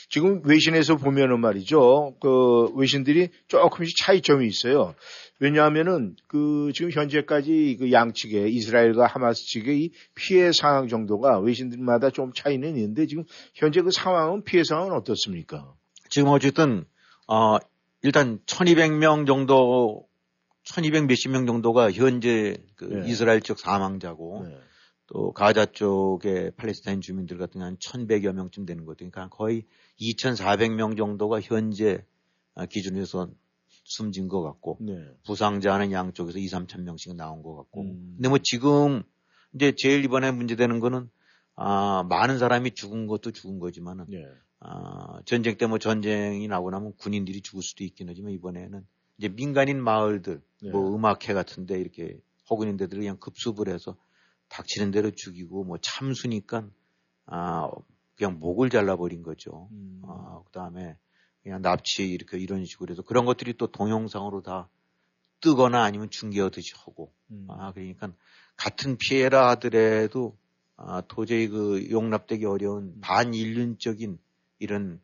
지금 0.08 0.42
외신에서 0.44 0.96
보면은 0.96 1.40
말이죠. 1.40 2.16
그 2.20 2.72
외신들이 2.74 3.30
조금씩 3.48 3.96
차이점이 3.96 4.46
있어요. 4.46 4.94
왜냐하면은 5.40 6.16
그 6.26 6.72
지금 6.74 6.90
현재까지 6.90 7.76
그 7.78 7.92
양측의 7.92 8.54
이스라엘과 8.54 9.06
하마스 9.06 9.44
측의 9.46 9.82
이 9.82 9.92
피해 10.14 10.52
상황 10.52 10.88
정도가 10.88 11.40
외신들마다 11.40 12.10
좀 12.10 12.32
차이는 12.32 12.76
있는데 12.76 13.06
지금 13.06 13.24
현재 13.54 13.82
그 13.82 13.90
상황은 13.90 14.44
피해 14.44 14.62
상황은 14.64 14.92
어떻습니까? 14.92 15.74
지금 16.08 16.28
어쨌든 16.28 16.84
어 17.26 17.58
일단 18.02 18.38
1200명 18.46 19.26
정도 19.26 20.06
1200 20.64 21.06
몇십 21.06 21.30
명 21.30 21.46
정도가 21.46 21.92
현재 21.92 22.56
그 22.76 22.84
네. 22.84 23.10
이스라엘 23.10 23.40
쪽 23.40 23.58
사망자고 23.58 24.46
네. 24.48 24.58
또 25.06 25.32
가자 25.32 25.66
쪽의 25.66 26.52
팔레스타인 26.56 27.00
주민들 27.00 27.38
같은 27.38 27.60
경우는 27.60 27.76
1100여 27.78 28.32
명쯤 28.32 28.64
되는 28.64 28.84
거죠. 28.86 28.98
그러니까 28.98 29.28
거의 29.28 29.64
2400명 30.00 30.96
정도가 30.96 31.40
현재 31.40 32.04
아, 32.54 32.66
기준에서 32.66 33.28
숨진 33.84 34.28
것 34.28 34.42
같고 34.42 34.78
네. 34.80 35.06
부상자는 35.26 35.92
양쪽에서 35.92 36.38
2, 36.38 36.46
3천 36.46 36.82
명씩 36.82 37.14
나온 37.16 37.42
것 37.42 37.54
같고. 37.54 37.82
음. 37.82 38.14
근데 38.16 38.28
뭐 38.28 38.38
지금 38.42 39.02
이제 39.54 39.72
제일 39.76 40.04
이번에 40.04 40.32
문제되는 40.32 40.80
거는 40.80 41.08
아, 41.56 42.04
많은 42.08 42.38
사람이 42.38 42.72
죽은 42.72 43.06
것도 43.06 43.30
죽은 43.30 43.58
거지만은 43.60 44.06
네. 44.08 44.24
아, 44.60 45.20
전쟁 45.26 45.56
때 45.56 45.66
뭐 45.66 45.78
전쟁이 45.78 46.48
나고 46.48 46.70
나면 46.70 46.94
군인들이 46.96 47.42
죽을 47.42 47.62
수도 47.62 47.84
있긴 47.84 48.08
하지만 48.08 48.32
이번에는 48.32 48.84
이제 49.18 49.28
민간인 49.28 49.82
마을들 49.82 50.40
네. 50.62 50.70
뭐 50.70 50.94
음악회 50.96 51.34
같은데 51.34 51.78
이렇게 51.78 52.18
허군인 52.50 52.76
데들 52.76 52.98
그냥 52.98 53.18
급습을 53.18 53.68
해서 53.68 53.96
닥치는 54.48 54.90
대로 54.90 55.10
죽이고 55.10 55.64
뭐 55.64 55.78
참수니까 55.80 56.68
아 57.26 57.70
그냥 58.16 58.38
목을 58.38 58.70
잘라버린 58.70 59.22
거죠. 59.22 59.68
음. 59.72 60.02
아 60.06 60.40
그다음에 60.46 60.96
그냥 61.44 61.62
납치 61.62 62.08
이렇게 62.08 62.38
이런 62.38 62.64
식으로 62.64 62.90
해서 62.90 63.02
그런 63.02 63.26
것들이 63.26 63.54
또 63.56 63.68
동영상으로 63.68 64.42
다 64.42 64.68
뜨거나 65.40 65.84
아니면 65.84 66.08
중계하듯이 66.10 66.72
하고 66.74 67.12
음. 67.30 67.46
아 67.50 67.72
그러니까 67.72 68.12
같은 68.56 68.96
피해라 68.96 69.50
하더라도 69.50 70.36
아 70.76 71.02
도저히 71.06 71.46
그 71.48 71.88
용납되기 71.90 72.46
어려운 72.46 72.98
반인륜적인 73.00 74.18
이런 74.58 75.00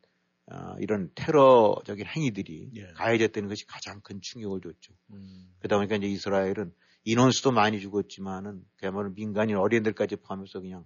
아, 0.47 0.75
이런 0.81 1.11
테러적인 1.15 2.07
행위들이 2.07 2.71
예. 2.75 2.87
가해졌다는 2.95 3.49
것이 3.49 3.67
가장 3.67 4.01
큰 4.01 4.21
충격을 4.21 4.61
줬죠. 4.61 4.95
음. 5.13 5.55
그러다 5.59 5.77
보니까 5.77 5.95
이제 5.97 6.09
이스라엘은 6.09 6.75
인원수도 7.05 7.53
많이 7.53 7.81
죽었지만은 7.81 8.65
그야말로 8.77 9.11
민간인 9.11 9.57
어린들까지 9.57 10.17
포함해서 10.17 10.61
그냥 10.61 10.85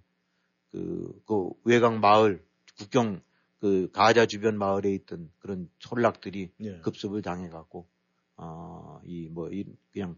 그, 0.71 1.19
그 1.25 1.49
외곽 1.63 1.97
마을 1.97 2.45
국경 2.77 3.21
그 3.59 3.89
가자 3.91 4.25
주변 4.25 4.57
마을에 4.57 4.93
있던 4.93 5.31
그런 5.39 5.69
촌락들이 5.79 6.51
네. 6.57 6.79
급습을 6.81 7.21
당해갖고 7.21 7.87
어이뭐 8.37 9.51
이 9.51 9.65
그냥 9.91 10.15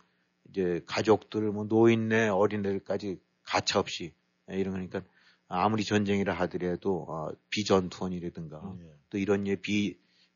이제 0.50 0.82
가족들, 0.86 1.52
뭐 1.52 1.66
노인네, 1.66 2.30
어린애들까지 2.30 3.20
가차 3.44 3.80
없이 3.80 4.14
예, 4.52 4.58
이런 4.58 4.74
거니까 4.74 5.02
아무리 5.48 5.84
전쟁이라 5.84 6.34
하더라도 6.34 7.06
어, 7.10 7.30
비전투원이라든가 7.50 8.76
예. 8.82 8.94
또 9.10 9.18
이런 9.18 9.48
예, 9.48 9.58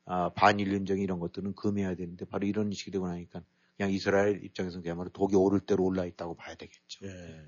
아, 0.05 0.29
반인륜적인 0.29 1.03
이런 1.03 1.19
것들은 1.19 1.55
금해야 1.55 1.95
되는데 1.95 2.25
바로 2.25 2.47
이런 2.47 2.71
식이 2.71 2.91
되고 2.91 3.07
나니까 3.07 3.43
그냥 3.77 3.91
이스라엘 3.91 4.43
입장에서는 4.43 4.83
그야말로 4.83 5.09
독이 5.09 5.35
오를 5.35 5.59
대로 5.59 5.83
올라 5.85 6.05
있다고 6.05 6.35
봐야 6.35 6.55
되겠죠. 6.55 7.05
예. 7.05 7.45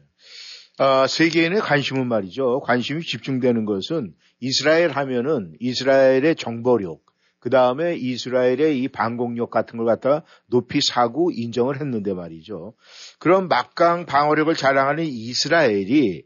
아, 0.80 1.06
세계인의 1.06 1.62
관심은 1.62 2.08
말이죠. 2.08 2.62
관심이 2.62 3.02
집중되는 3.02 3.66
것은 3.66 4.14
이스라엘 4.40 4.90
하면은 4.90 5.54
이스라엘의 5.60 6.36
정보력, 6.36 7.02
그 7.40 7.50
다음에 7.50 7.96
이스라엘의 7.96 8.82
이 8.82 8.88
방공력 8.88 9.52
같은 9.52 9.78
걸 9.78 9.86
갖다가 9.86 10.24
높이 10.48 10.82
사고 10.82 11.30
인정을 11.32 11.80
했는데 11.80 12.14
말이죠. 12.14 12.74
그런 13.20 13.48
막강 13.50 14.06
방어력을 14.06 14.54
자랑하는 14.56 15.04
이스라엘이 15.04 16.24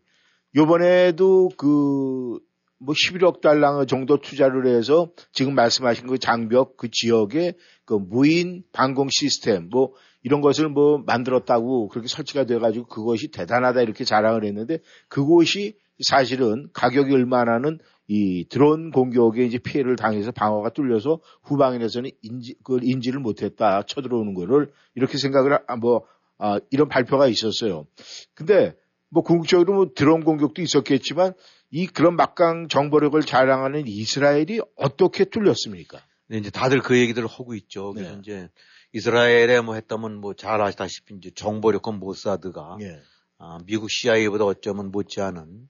요번에도 0.55 1.49
그, 1.57 2.39
뭐 2.79 2.93
11억 2.93 3.41
달러 3.41 3.83
정도 3.85 4.21
투자를 4.21 4.67
해서 4.67 5.09
지금 5.33 5.55
말씀하신 5.55 6.07
그 6.07 6.19
장벽 6.19 6.77
그 6.77 6.89
지역에 6.89 7.53
그 7.83 7.95
무인 7.95 8.63
방공 8.71 9.09
시스템 9.09 9.69
뭐 9.69 9.93
이런 10.23 10.41
것을 10.41 10.69
뭐 10.69 10.97
만들었다고 11.05 11.89
그렇게 11.89 12.07
설치가 12.07 12.45
돼가지고 12.45 12.87
그것이 12.87 13.29
대단하다 13.29 13.81
이렇게 13.81 14.03
자랑을 14.03 14.45
했는데 14.45 14.79
그곳이 15.07 15.77
사실은 15.99 16.69
가격이 16.73 17.13
얼마나는 17.13 17.79
이 18.07 18.45
드론 18.47 18.91
공격에 18.91 19.45
이제 19.45 19.57
피해를 19.57 19.95
당해서 19.95 20.31
방어가 20.31 20.69
뚫려서 20.69 21.19
후방에서는 21.43 22.09
인지, 22.21 22.55
그걸 22.63 22.81
인지를 22.83 23.19
못했다 23.19 23.83
쳐들어오는 23.83 24.33
거를 24.33 24.71
이렇게 24.95 25.17
생각을, 25.17 25.59
아, 25.67 25.75
뭐, 25.75 26.05
아, 26.37 26.59
이런 26.69 26.87
발표가 26.87 27.27
있었어요. 27.27 27.85
근데 28.33 28.75
뭐 29.09 29.23
궁극적으로 29.23 29.73
뭐 29.73 29.91
드론 29.93 30.23
공격도 30.23 30.61
있었겠지만 30.61 31.33
이 31.69 31.85
그런 31.87 32.15
막강 32.15 32.69
정보력을 32.69 33.19
자랑하는 33.21 33.87
이스라엘이 33.87 34.61
어떻게 34.75 35.25
뚫렸습니까? 35.25 35.99
네, 36.27 36.37
이제 36.37 36.49
다들 36.49 36.79
그 36.79 36.97
얘기들을 36.97 37.27
하고 37.27 37.55
있죠. 37.55 37.93
그래서 37.93 38.13
네. 38.13 38.19
이제 38.19 38.49
이스라엘에 38.97 39.61
뭐 39.61 39.75
했다면 39.75 40.19
뭐 40.21 40.33
잘 40.33 40.61
아시다시피 40.61 41.15
이제 41.15 41.31
정보력은 41.31 41.99
모사드가 41.99 42.77
예. 42.81 43.01
아, 43.37 43.59
미국 43.65 43.89
CIA보다 43.91 44.45
어쩌면 44.45 44.91
못지않은 44.91 45.69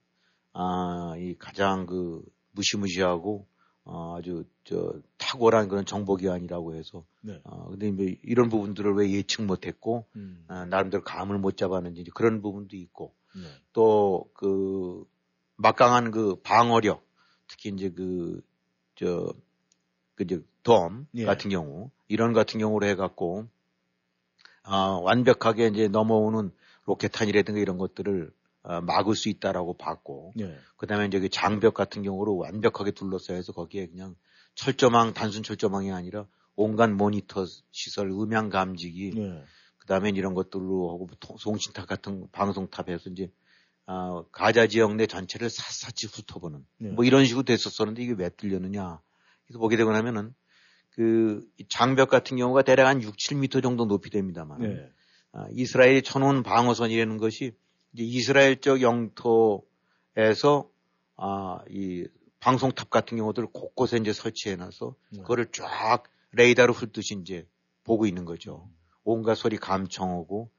아, 0.54 1.14
이 1.18 1.34
가장 1.38 1.86
그 1.86 2.22
무시무시하고 2.52 3.46
어, 3.84 4.16
아주 4.16 4.44
저 4.64 4.94
탁월한 5.18 5.68
그런 5.68 5.84
정보기관이라고 5.86 6.74
해서 6.74 7.04
네. 7.20 7.40
어, 7.44 7.68
근데 7.70 7.90
뭐 7.90 8.06
이런 8.22 8.48
부분들을 8.48 8.94
왜 8.94 9.10
예측 9.12 9.42
못했고 9.42 10.06
음. 10.16 10.44
아, 10.48 10.64
나름대로 10.64 11.02
감을 11.04 11.38
못 11.38 11.56
잡았는지 11.56 12.04
그런 12.14 12.42
부분도 12.42 12.76
있고 12.76 13.14
네. 13.34 13.42
또그 13.72 15.04
막강한 15.56 16.10
그 16.10 16.40
방어력 16.42 17.06
특히 17.46 17.70
이제 17.70 17.90
그 17.90 18.42
저 18.98 19.32
그저 20.18 20.40
덤 20.64 21.06
예. 21.14 21.24
같은 21.24 21.48
경우 21.48 21.90
이런 22.08 22.32
같은 22.32 22.58
경우로 22.58 22.84
해갖고 22.86 23.46
아 24.64 24.98
완벽하게 25.00 25.68
이제 25.68 25.86
넘어오는 25.86 26.50
로켓탄이라든가 26.86 27.60
이런 27.60 27.78
것들을 27.78 28.32
아, 28.64 28.80
막을 28.80 29.14
수 29.14 29.28
있다라고 29.28 29.74
봤고 29.74 30.32
예. 30.40 30.58
그다음에 30.76 31.06
이제 31.06 31.20
그 31.20 31.28
장벽 31.28 31.74
같은 31.74 32.02
경우로 32.02 32.36
완벽하게 32.36 32.90
둘러싸여 32.90 33.40
서 33.42 33.52
거기에 33.52 33.86
그냥 33.86 34.16
철조망 34.56 35.14
단순 35.14 35.44
철조망이 35.44 35.92
아니라 35.92 36.26
온갖 36.56 36.90
모니터 36.90 37.46
시설 37.70 38.10
음향 38.10 38.48
감지기 38.48 39.12
예. 39.16 39.44
그다음에 39.78 40.10
이런 40.10 40.34
것들로 40.34 40.90
하고 40.90 41.06
통- 41.20 41.36
송신탑 41.38 41.86
같은 41.86 42.26
방송탑에서 42.32 43.10
이제 43.10 43.30
아, 43.86 44.24
가자 44.32 44.66
지역 44.66 44.96
내 44.96 45.06
전체를 45.06 45.48
샅샅이 45.48 46.08
훑어보는 46.12 46.66
네. 46.78 46.90
뭐 46.90 47.04
이런 47.04 47.24
식으로 47.24 47.44
됐었었는데 47.44 48.02
이게 48.02 48.14
왜 48.18 48.28
뚫렸느냐 48.30 49.00
그래서 49.48 49.58
보게 49.58 49.76
되고 49.76 49.90
나면은 49.90 50.34
그이 50.90 51.66
장벽 51.68 52.10
같은 52.10 52.36
경우가 52.36 52.62
대략 52.62 52.86
한 52.86 53.02
6, 53.02 53.16
7미터 53.16 53.62
정도 53.62 53.86
높이 53.86 54.10
됩니다만 54.10 54.62
예. 54.64 54.92
아, 55.32 55.46
이스라엘이 55.52 56.02
쳐놓은 56.02 56.42
방어선이라는 56.42 57.16
것이 57.18 57.52
이제 57.92 58.04
이스라엘 58.04 58.60
쪽 58.60 58.82
영토에서 58.82 60.70
아, 61.16 61.60
이 61.68 62.06
방송탑 62.40 62.90
같은 62.90 63.18
경우들 63.18 63.46
곳곳에 63.46 63.96
이제 63.96 64.12
설치해놔서 64.12 64.94
네. 65.10 65.22
그거를 65.22 65.46
쫙 65.52 66.04
레이더로 66.32 66.72
훑듯이 66.72 67.16
이제 67.20 67.46
보고 67.84 68.06
있는 68.06 68.24
거죠. 68.24 68.68
온갖 69.02 69.34
소리 69.34 69.56
감청하고 69.56 70.50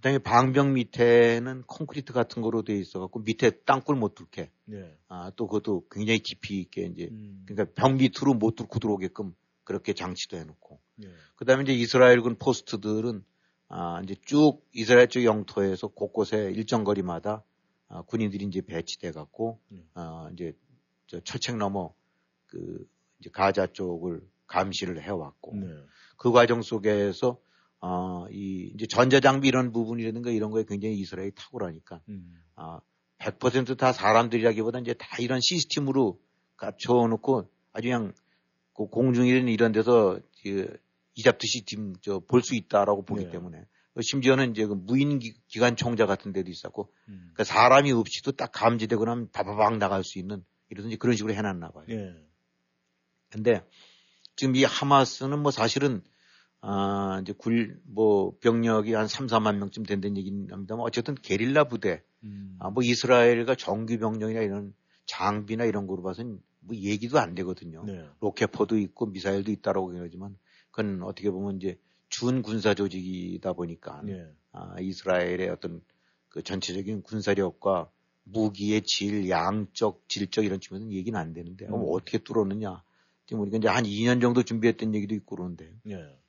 그다음에 0.00 0.18
방벽 0.18 0.70
밑에는 0.70 1.62
콘크리트 1.66 2.14
같은 2.14 2.40
거로 2.40 2.62
돼 2.62 2.74
있어갖고 2.74 3.20
밑에 3.20 3.50
땅굴 3.66 3.96
못 3.96 4.14
뚫게 4.14 4.50
예. 4.72 4.98
아, 5.08 5.30
또 5.36 5.46
그것도 5.46 5.88
굉장히 5.90 6.20
깊이 6.20 6.58
있게 6.60 6.86
이제 6.86 7.08
음. 7.10 7.44
그러니까 7.46 7.74
벽 7.74 7.96
밑으로 7.96 8.32
못 8.34 8.54
뚫고 8.54 8.78
들어오게끔 8.78 9.34
그렇게 9.62 9.92
장치도 9.92 10.38
해놓고 10.38 10.80
예. 11.04 11.12
그다음에 11.36 11.64
이제 11.64 11.72
이스라엘군 11.74 12.36
포스트들은 12.38 13.22
아 13.68 14.00
이제 14.02 14.16
쭉 14.24 14.66
이스라엘 14.72 15.08
쪽 15.08 15.22
영토에서 15.22 15.88
곳곳에 15.88 16.50
일정 16.50 16.82
거리마다 16.82 17.44
아, 17.88 18.02
군인들이 18.02 18.46
이제 18.46 18.62
배치돼 18.62 19.12
갖고 19.12 19.60
음. 19.70 19.86
아 19.92 20.30
이제 20.32 20.54
저 21.08 21.20
철책 21.20 21.56
넘어 21.58 21.92
그 22.46 22.88
이제 23.20 23.28
가자 23.30 23.66
쪽을 23.66 24.26
감시를 24.46 25.02
해왔고 25.02 25.56
네. 25.56 25.66
그 26.16 26.32
과정 26.32 26.62
속에서 26.62 27.38
아이 27.80 28.70
이제 28.74 28.86
전자장비 28.86 29.48
이런 29.48 29.72
부분이라든가 29.72 30.30
이런 30.30 30.50
거에 30.50 30.64
굉장히 30.68 30.98
이스라엘이 30.98 31.32
탁월하니까 31.34 32.00
음. 32.08 32.42
아, 32.56 32.80
100%다 33.18 33.92
사람들이라기보다 33.92 34.80
이제 34.80 34.94
다 34.94 35.06
이런 35.18 35.40
시스템으로 35.40 36.20
갖춰놓고 36.56 37.48
아주 37.72 37.88
그냥 37.88 38.12
그 38.74 38.86
공중이나 38.86 39.50
이런 39.50 39.72
데서 39.72 40.20
그 40.42 40.76
이잡듯이 41.14 41.64
지금 41.64 41.94
저 42.02 42.20
볼 42.20 42.42
수 42.42 42.54
있다라고 42.54 43.04
보기 43.04 43.24
네. 43.24 43.30
때문에 43.30 43.64
심지어는 44.00 44.52
이제 44.52 44.64
그 44.66 44.72
무인 44.74 45.18
기- 45.18 45.34
기관 45.48 45.76
총자 45.76 46.06
같은 46.06 46.32
데도 46.32 46.50
있었고 46.50 46.92
음. 47.08 47.32
그 47.34 47.44
사람이 47.44 47.92
없이도 47.92 48.32
딱 48.32 48.52
감지되고 48.52 49.04
나면 49.04 49.30
바바박 49.32 49.78
나갈 49.78 50.04
수 50.04 50.18
있는 50.18 50.44
이러든지 50.70 50.96
그런 50.96 51.16
식으로 51.16 51.34
해놨나 51.34 51.70
봐요. 51.72 51.84
예. 51.90 52.14
근데 53.30 53.62
지금 54.36 54.54
이 54.56 54.64
하마스는 54.64 55.40
뭐 55.40 55.50
사실은 55.50 56.02
아 56.62 57.18
이제 57.22 57.32
굴 57.36 57.80
뭐 57.84 58.36
병력이 58.40 58.92
한 58.94 59.08
3, 59.08 59.26
4만 59.26 59.56
명쯤 59.56 59.84
된다는 59.84 60.16
얘기는 60.16 60.50
합니다만 60.50 60.84
어쨌든 60.84 61.14
게릴라 61.14 61.64
부대 61.64 62.02
음. 62.22 62.56
아, 62.58 62.70
뭐 62.70 62.82
이스라엘과 62.82 63.54
정규 63.54 63.98
병력이나 63.98 64.40
이런 64.40 64.74
장비나 65.06 65.64
이런 65.64 65.86
거로 65.86 66.02
봐서는 66.02 66.40
뭐 66.60 66.76
얘기도 66.76 67.18
안 67.18 67.34
되거든요. 67.34 67.84
네. 67.84 68.06
로켓포도 68.20 68.78
있고 68.78 69.06
미사일도 69.06 69.50
있다라고 69.50 69.88
그러지만 69.88 70.36
그건 70.70 71.02
어떻게 71.02 71.30
보면 71.30 71.56
이제 71.56 71.78
준 72.08 72.42
군사 72.42 72.74
조직이다 72.74 73.54
보니까 73.54 74.02
예. 74.08 74.26
아, 74.52 74.76
이스라엘의 74.80 75.48
어떤 75.48 75.80
그 76.28 76.42
전체적인 76.42 77.02
군사력과 77.02 77.90
무기의 78.24 78.82
질, 78.82 79.28
양적, 79.28 80.04
질적 80.08 80.44
이런 80.44 80.60
측면은 80.60 80.92
얘기는 80.92 81.18
안 81.18 81.32
되는데 81.32 81.66
어, 81.66 81.76
음. 81.76 81.86
어떻게 81.90 82.18
뚫었느냐. 82.18 82.82
지금 83.26 83.42
우리가 83.42 83.58
이제 83.58 83.68
한 83.68 83.84
2년 83.84 84.20
정도 84.20 84.42
준비했던 84.42 84.94
얘기도 84.94 85.14
있고 85.14 85.36
그러는데 85.36 85.72
예. 85.88 86.19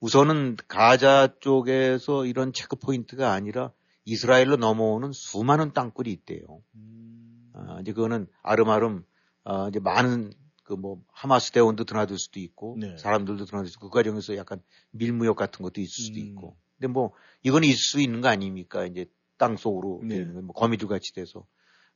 우선은 0.00 0.56
가자 0.68 1.34
쪽에서 1.40 2.26
이런 2.26 2.52
체크 2.52 2.76
포인트가 2.76 3.32
아니라 3.32 3.72
이스라엘로 4.04 4.56
넘어오는 4.56 5.12
수많은 5.12 5.72
땅굴이 5.72 6.10
있대요. 6.12 6.62
음. 6.74 7.50
아, 7.54 7.78
이제 7.80 7.92
그거는 7.92 8.26
아름아름 8.42 9.04
아, 9.44 9.68
이제 9.68 9.80
많은 9.80 10.32
그 10.66 10.74
뭐 10.74 11.00
하마스 11.12 11.52
대원도 11.52 11.84
드나들 11.84 12.18
수도 12.18 12.40
있고 12.40 12.76
네. 12.78 12.96
사람들도 12.98 13.44
드나들 13.44 13.68
수도 13.68 13.78
있고 13.78 13.90
그 13.90 13.98
과정에서 13.98 14.36
약간 14.36 14.60
밀무역 14.90 15.36
같은 15.36 15.62
것도 15.62 15.80
있을 15.80 16.04
수도 16.04 16.20
음. 16.20 16.26
있고. 16.26 16.56
근데 16.76 16.88
뭐 16.88 17.12
이건 17.42 17.64
있을 17.64 17.78
수 17.78 18.00
있는 18.00 18.20
거 18.20 18.28
아닙니까? 18.28 18.84
이제 18.84 19.06
땅 19.38 19.56
속으로 19.56 20.02
네. 20.04 20.24
뭐 20.24 20.52
거미줄 20.54 20.88
같이 20.88 21.14
돼서. 21.14 21.46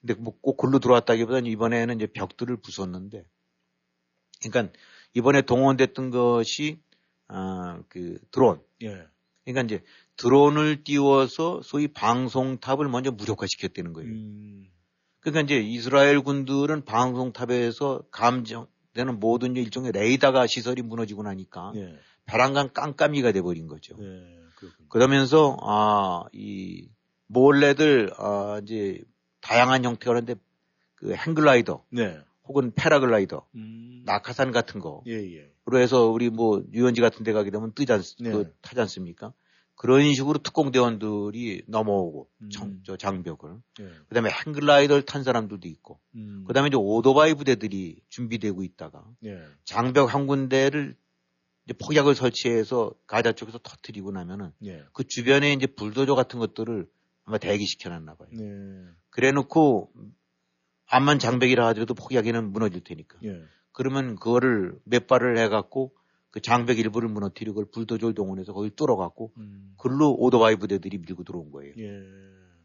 근데 0.00 0.14
뭐꼭 0.14 0.56
글로 0.56 0.78
들어왔다기보다는 0.78 1.50
이번에는 1.50 1.96
이제 1.96 2.06
벽들을 2.06 2.56
부쉈는데, 2.58 3.24
그러니까 4.42 4.72
이번에 5.14 5.42
동원됐던 5.42 6.10
것이 6.10 6.80
아그 7.30 8.18
드론. 8.30 8.60
예. 8.82 9.06
그러니까 9.44 9.62
이제 9.62 9.84
드론을 10.16 10.84
띄워서 10.84 11.62
소위 11.62 11.88
방송탑을 11.88 12.88
먼저 12.88 13.10
무력화시켰다는 13.10 13.92
거예요. 13.92 14.10
음. 14.10 14.66
그러니까 15.20 15.42
이제 15.42 15.60
이스라엘 15.60 16.20
군들은 16.20 16.84
방송탑에서 16.84 18.04
감정되는 18.10 19.18
모든 19.18 19.56
일종의 19.56 19.92
레이더가 19.92 20.46
시설이 20.46 20.82
무너지고 20.82 21.22
나니까 21.22 21.72
예. 21.76 21.98
벼랑간 22.26 22.72
깜깜이가 22.72 23.32
돼버린 23.32 23.66
거죠. 23.66 23.96
예. 24.00 24.40
그러면서 24.88 25.56
아 25.60 26.24
이 26.32 26.88
몰래들 27.30 28.10
아 28.18 28.60
이제 28.62 29.00
다양한 29.40 29.84
형태가 29.84 30.10
그런데 30.12 30.34
그 30.96 31.14
행글라이더 31.14 31.84
네. 31.90 32.18
혹은 32.44 32.72
패라글라이더 32.74 33.46
음. 33.54 34.02
낙하산 34.04 34.50
같은 34.50 34.80
거 34.80 35.02
예, 35.06 35.12
예. 35.12 35.52
그로 35.70 35.80
해서 35.80 36.06
우리 36.09 36.28
뭐 36.30 36.62
유원지 36.72 37.00
같은 37.00 37.24
데 37.24 37.33
가게 37.33 37.50
되면 37.50 37.72
뜨지 37.72 37.92
않, 37.92 38.02
네. 38.20 38.30
그 38.33 38.52
타지 38.61 38.80
않습니까? 38.80 39.33
그런 39.76 40.12
식으로 40.12 40.38
특공대원들이 40.42 41.62
넘어오고 41.66 42.28
음. 42.42 42.50
정- 42.50 42.80
저 42.85 42.96
장벽을 42.98 43.56
예. 43.80 43.90
그다음에 44.09 44.28
행글라이더를 44.28 45.04
탄 45.06 45.24
사람들도 45.24 45.66
있고 45.68 45.98
음. 46.16 46.44
그다음에 46.46 46.68
이제 46.68 46.76
오토바이 46.76 47.33
부대들이 47.35 48.02
준비되고 48.11 48.62
있다가 48.62 49.02
예. 49.24 49.42
장벽 49.64 50.12
한 50.12 50.26
군데를 50.26 50.96
이제 51.64 51.72
폭약을 51.83 52.14
설치해서 52.14 52.92
가자 53.06 53.33
쪽에서 53.33 53.59
터트리고 53.62 54.11
나면은 54.12 54.52
예. 54.64 54.85
그 54.92 55.04
주변에 55.06 55.52
이제 55.54 55.66
불도저 55.66 56.14
같은 56.14 56.38
것들을 56.40 56.87
아마 57.24 57.38
대기시켜 57.38 57.88
놨나 57.88 58.16
봐요. 58.16 58.28
네. 58.33 58.44
그래 59.09 59.30
놓고 59.33 59.92
암만 60.88 61.20
장벽이라 61.20 61.66
하더라도 61.68 61.94
폭약에는 61.94 62.52
무너질 62.52 62.83
테니까. 62.83 63.18
예. 63.70 63.72
그러면 63.72 64.16
그거를 64.16 64.78
몇 64.85 65.06
발을 65.06 65.38
해갖고 65.38 65.94
그 66.30 66.40
장벽 66.40 66.78
일부를 66.78 67.09
무너뜨리고 67.09 67.54
그걸 67.54 67.70
불도저를 67.70 68.14
동원해서 68.14 68.52
거기 68.52 68.70
뚫어갖고 68.70 69.33
음. 69.38 69.74
글로 69.78 70.14
오토바이 70.14 70.56
부대들이 70.56 70.98
밀고 70.98 71.24
들어온 71.24 71.50
거예요. 71.50 71.74
예. 71.78 72.02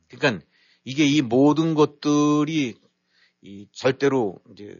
그러니까 0.08 0.46
이게 0.84 1.06
이 1.06 1.22
모든 1.22 1.74
것들이 1.74 2.76
이 3.41 3.68
절대로 3.72 4.39
이제 4.52 4.80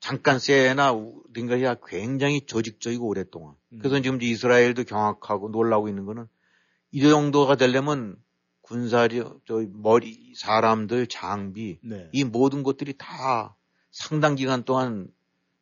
잠깐 0.00 0.38
세나 0.38 0.94
링가리가 1.32 1.78
굉장히 1.86 2.46
조직적이고 2.46 3.06
오랫동안. 3.06 3.54
음. 3.72 3.78
그래서 3.78 4.00
지금 4.00 4.16
이제 4.16 4.26
이스라엘도 4.26 4.84
경악하고 4.84 5.48
놀라고 5.48 5.88
있는 5.88 6.04
거는 6.04 6.26
이 6.92 7.00
정도가 7.00 7.56
되려면 7.56 8.16
군사력, 8.60 9.40
저 9.46 9.64
머리, 9.72 10.32
사람들, 10.34 11.06
장비, 11.06 11.78
네. 11.82 12.08
이 12.12 12.24
모든 12.24 12.62
것들이 12.62 12.94
다 12.98 13.56
상당 13.90 14.34
기간 14.34 14.64
동안 14.64 15.08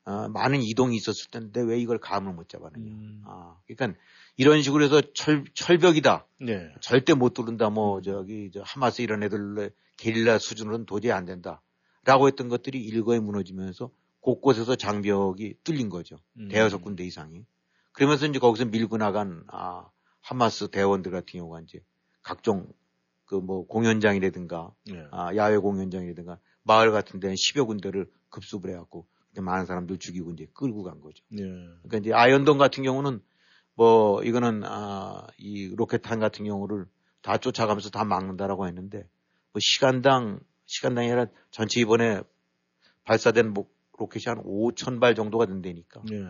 어, 0.04 0.28
많은 0.28 0.62
이동이 0.62 0.96
있었을 0.96 1.30
텐데 1.30 1.62
왜 1.62 1.78
이걸 1.78 1.98
감을 1.98 2.32
못 2.32 2.48
잡아내냐. 2.48 2.90
음. 2.90 3.22
아, 3.24 3.56
그러니까 3.66 3.98
이런 4.36 4.62
식으로 4.62 4.84
해서 4.84 5.00
철, 5.14 5.44
철벽이다. 5.54 6.26
네. 6.40 6.72
절대 6.80 7.14
못 7.14 7.34
뚫는다. 7.34 7.70
뭐 7.70 8.02
저기 8.02 8.50
저 8.52 8.62
하마스 8.64 9.02
이런 9.02 9.22
애들 9.22 9.70
게릴라 9.96 10.38
수준으로는 10.38 10.86
도저히 10.86 11.12
안 11.12 11.24
된다. 11.24 11.62
라고 12.04 12.28
했던 12.28 12.48
것들이 12.48 12.84
일거에 12.84 13.18
무너지면서 13.18 13.90
곳곳에서 14.20 14.76
장벽이 14.76 15.54
뚫린 15.64 15.88
거죠. 15.88 16.18
음. 16.38 16.48
대여섯 16.48 16.82
군데 16.82 17.04
이상이. 17.04 17.46
그러면서 17.92 18.26
이제 18.26 18.38
거기서 18.38 18.66
밀고 18.66 18.98
나간 18.98 19.44
아 19.48 19.88
하마스 20.20 20.68
대원들 20.68 21.12
같은 21.12 21.38
경우가 21.38 21.60
이제 21.60 21.80
각종 22.22 22.66
그 23.24 23.36
뭐 23.40 23.66
공연장이라든가 23.66 24.72
예. 24.90 25.06
아, 25.10 25.34
야외 25.34 25.56
공연장이라든가 25.58 26.38
마을 26.62 26.92
같은 26.92 27.20
데는 27.20 27.34
10여 27.34 27.66
군데를 27.66 28.10
급습을 28.30 28.70
해갖고 28.70 29.06
많은 29.40 29.66
사람들 29.66 29.98
죽이고 29.98 30.32
이제 30.32 30.46
끌고 30.54 30.82
간 30.82 31.00
거죠. 31.00 31.24
예. 31.32 31.42
그러니까 31.42 31.98
이제 31.98 32.12
아이언돔 32.12 32.58
같은 32.58 32.82
경우는 32.82 33.20
뭐 33.74 34.22
이거는 34.22 34.62
아, 34.64 35.26
이 35.38 35.74
로켓탄 35.74 36.20
같은 36.20 36.44
경우를 36.44 36.86
다 37.22 37.38
쫓아가면서 37.38 37.90
다 37.90 38.04
막는다라고 38.04 38.66
했는데 38.66 38.98
뭐 39.52 39.60
시간당 39.60 40.40
시간당이 40.66 41.08
아니라 41.08 41.26
전체 41.50 41.80
이번에 41.80 42.22
발사된 43.04 43.52
뭐 43.52 43.66
로켓이 43.98 44.24
한 44.26 44.42
5천 44.44 45.00
발 45.00 45.14
정도가 45.14 45.46
된다니까 45.46 46.02
예. 46.12 46.26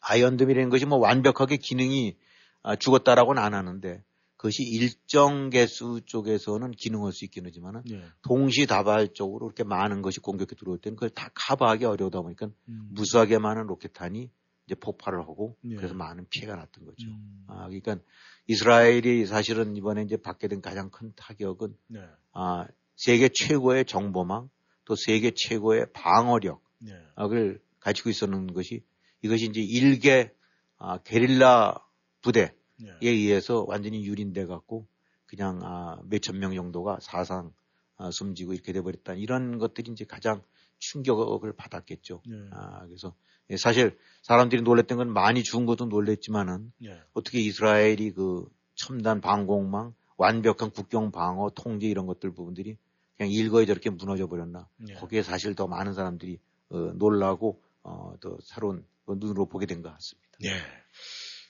아이언돔이라는 0.00 0.70
것이 0.70 0.86
뭐 0.86 0.98
완벽하게 0.98 1.56
기능이 1.56 2.16
아, 2.62 2.76
죽었다라고는 2.76 3.42
안 3.42 3.54
하는데 3.54 4.02
그것이 4.38 4.62
일정 4.62 5.50
개수 5.50 6.00
쪽에서는 6.06 6.70
기능할 6.70 7.12
수 7.12 7.24
있긴 7.24 7.44
하지만은 7.44 7.82
예. 7.90 8.04
동시다발적으로 8.22 9.46
이렇게 9.46 9.64
많은 9.64 10.00
것이 10.00 10.20
공격해 10.20 10.54
들어올 10.56 10.78
때는 10.78 10.94
그걸 10.94 11.10
다 11.10 11.28
커버하기 11.34 11.84
어려우다 11.84 12.22
보니까 12.22 12.48
음. 12.68 12.88
무수하게 12.92 13.38
많은 13.38 13.66
로켓탄이 13.66 14.30
이제 14.64 14.74
폭발을 14.76 15.22
하고 15.22 15.56
예. 15.64 15.74
그래서 15.74 15.94
많은 15.94 16.28
피해가 16.30 16.54
났던 16.54 16.84
거죠. 16.84 17.08
음. 17.08 17.44
아, 17.48 17.66
그러니까 17.66 17.98
이스라엘이 18.46 19.26
사실은 19.26 19.76
이번에 19.76 20.02
이제 20.02 20.16
받게 20.16 20.46
된 20.46 20.62
가장 20.62 20.90
큰 20.90 21.12
타격은 21.16 21.76
네. 21.88 22.00
아, 22.32 22.64
세계 22.94 23.28
최고의 23.28 23.86
정보망 23.86 24.50
또 24.84 24.94
세계 24.94 25.32
최고의 25.34 25.86
방어력을 25.92 26.60
네. 26.78 27.58
가지고 27.80 28.10
있었는 28.10 28.54
것이 28.54 28.84
이것이 29.22 29.46
이제 29.46 29.60
일개 29.60 30.30
아, 30.76 30.98
게릴라 30.98 31.84
부대 32.22 32.54
에 32.80 32.84
네. 32.84 33.08
의해서 33.08 33.64
완전히 33.66 34.04
유린돼 34.04 34.46
갖고 34.46 34.86
그냥 35.26 35.60
아, 35.62 36.00
몇천 36.04 36.38
명 36.38 36.54
정도가 36.54 36.98
사상 37.00 37.52
아, 37.96 38.10
숨지고 38.10 38.54
이렇게 38.54 38.72
돼버렸다 38.72 39.14
이런 39.14 39.58
것들이 39.58 39.90
이제 39.92 40.04
가장 40.04 40.42
충격을 40.78 41.54
받았겠죠. 41.54 42.22
네. 42.26 42.36
아, 42.52 42.86
그래서 42.86 43.14
예, 43.50 43.56
사실 43.56 43.98
사람들이 44.22 44.62
놀랬던 44.62 44.98
건 44.98 45.12
많이 45.12 45.42
죽은 45.42 45.66
것도 45.66 45.86
놀랬지만은 45.86 46.72
네. 46.78 47.00
어떻게 47.14 47.40
이스라엘이 47.40 48.12
그 48.12 48.48
첨단 48.74 49.20
방공망, 49.20 49.94
완벽한 50.16 50.70
국경 50.70 51.10
방어, 51.10 51.50
통제 51.54 51.88
이런 51.88 52.06
것들 52.06 52.32
부분들이 52.32 52.76
그냥 53.16 53.32
일거에 53.32 53.66
저렇게 53.66 53.90
무너져 53.90 54.28
버렸나. 54.28 54.68
네. 54.76 54.94
거기에 54.94 55.22
사실 55.22 55.54
더 55.54 55.66
많은 55.66 55.94
사람들이 55.94 56.38
어, 56.70 56.78
놀라고 56.94 57.60
어, 57.82 58.14
더 58.20 58.38
새로운 58.42 58.86
어, 59.06 59.14
눈으로 59.16 59.46
보게 59.46 59.66
된 59.66 59.82
것 59.82 59.92
같습니다. 59.94 60.28
네. 60.40 60.50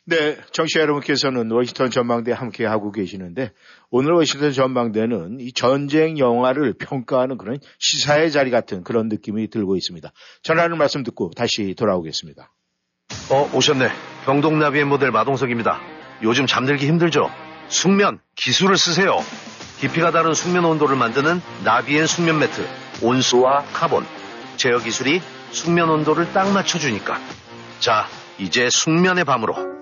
네, 0.08 0.38
청취자 0.52 0.80
여러분께서는 0.80 1.50
워싱턴 1.50 1.90
전망대 1.90 2.32
함께 2.32 2.64
하고 2.64 2.92
계시는데 2.92 3.52
오늘 3.90 4.12
워싱턴 4.12 4.52
전망대는 4.52 5.36
이 5.38 5.52
전쟁 5.52 6.18
영화를 6.18 6.72
평가하는 6.78 7.36
그런 7.36 7.58
시사의 7.78 8.32
자리 8.32 8.50
같은 8.50 8.82
그런 8.84 9.08
느낌이 9.08 9.50
들고 9.50 9.76
있습니다. 9.76 10.10
전하는 10.42 10.78
말씀 10.78 11.02
듣고 11.02 11.32
다시 11.36 11.74
돌아오겠습니다. 11.74 12.50
어, 13.30 13.50
오셨네. 13.54 13.90
경동나비엔 14.24 14.86
모델 14.86 15.10
마동석입니다. 15.10 15.78
요즘 16.22 16.46
잠들기 16.46 16.86
힘들죠? 16.86 17.30
숙면, 17.68 18.20
기술을 18.34 18.78
쓰세요. 18.78 19.18
깊이가 19.80 20.10
다른 20.10 20.32
숙면 20.32 20.64
온도를 20.64 20.96
만드는 20.96 21.42
나비엔 21.64 22.06
숙면 22.06 22.38
매트. 22.38 22.66
온수와 23.02 23.64
카본. 23.74 24.06
제어 24.56 24.78
기술이 24.78 25.20
숙면 25.50 25.90
온도를 25.90 26.32
딱 26.32 26.50
맞춰주니까. 26.50 27.20
자, 27.78 28.06
이제 28.38 28.70
숙면의 28.70 29.26
밤으로. 29.26 29.77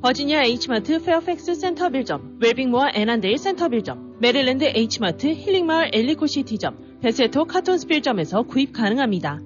버지니아 0.00 0.44
H마트 0.44 1.02
페어팩스 1.02 1.56
센터빌점, 1.56 2.38
웰빙모어 2.40 2.90
애난데일 2.94 3.36
센터빌점, 3.36 4.18
메릴랜드 4.20 4.64
H마트 4.64 5.26
힐링마을 5.26 5.90
엘리코시티점, 5.92 7.00
베세토 7.00 7.46
카톤스빌점에서 7.46 8.42
구입 8.44 8.72
가능합니다. 8.72 9.40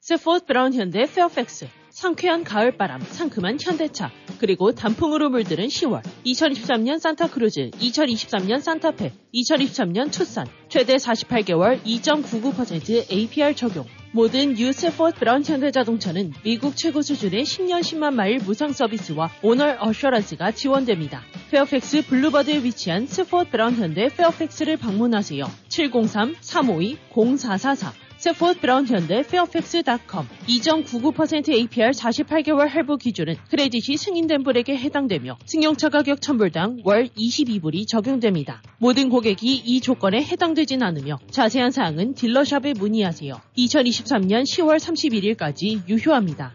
Safford 0.00 0.46
Brown 0.46 0.72
현대 0.72 1.06
페어팩스, 1.06 1.66
상쾌한 1.94 2.42
가을바람, 2.42 3.00
상큼한 3.02 3.58
현대차, 3.60 4.10
그리고 4.40 4.72
단풍으로 4.72 5.30
물드는 5.30 5.68
10월, 5.68 6.02
2023년 6.26 6.98
산타크루즈, 6.98 7.70
2023년 7.70 8.60
산타페, 8.60 9.12
2023년 9.32 10.10
투싼, 10.10 10.48
최대 10.68 10.96
48개월 10.96 11.80
2.99% 11.84 13.12
APR 13.12 13.54
적용. 13.54 13.86
모든 14.10 14.58
New 14.58 14.77
Safford 14.77 15.20
Brown 15.20 15.44
현대자동차는 15.44 16.32
미국 16.42 16.76
최고 16.76 17.00
수준의 17.00 17.44
10년 17.44 17.78
10만 17.80 18.14
마일 18.14 18.38
무상 18.38 18.72
서비스와 18.72 19.30
owner 19.42 19.76
assurance가 19.78 20.50
지원됩니다. 20.50 21.22
페어팩스 21.52 22.06
Boulevard에 22.06 22.64
위치한 22.64 23.06
Safford 23.06 23.50
Brown 23.50 23.76
현대 23.76 24.08
페어팩스를 24.08 24.78
방문하세요. 24.78 25.44
703-352-0444 25.68 28.03
Safford 28.24 28.58
Brown 28.60 28.86
현대 28.86 29.22
페어팩스.com 29.22 30.26
2.99% 30.48 31.50
APR 31.50 31.90
48개월 31.90 32.68
할부 32.68 32.96
기준은 32.96 33.34
credit이 33.50 33.98
승인된 33.98 34.44
분에게 34.44 34.78
해당되며 34.78 35.36
승용차 35.44 35.90
가격 35.90 36.22
천불당 36.22 36.78
월 36.84 37.08
22불이 37.08 37.86
적용됩니다. 37.86 38.62
모든 38.78 39.10
고객이 39.10 39.56
이 39.56 39.80
조건에 39.82 40.22
해당되진 40.22 40.82
않으며 40.82 41.18
자세한 41.30 41.70
사항은 41.70 42.14
dealer 42.14 42.46
shop에 42.46 42.72
문의하세요. 42.78 43.34
2023년 43.58 44.44
10월 44.44 44.78
31일까지 44.78 45.86
유효합니다. 45.86 46.54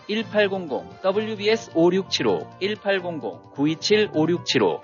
1800 0.15 1.01
WBS 1.03 1.71
5675 1.73 2.47
1800 2.59 3.01
927 3.55 4.09
5675 4.13 4.81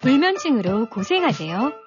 불면증으로 0.00 0.88
고생하세요. 0.90 1.83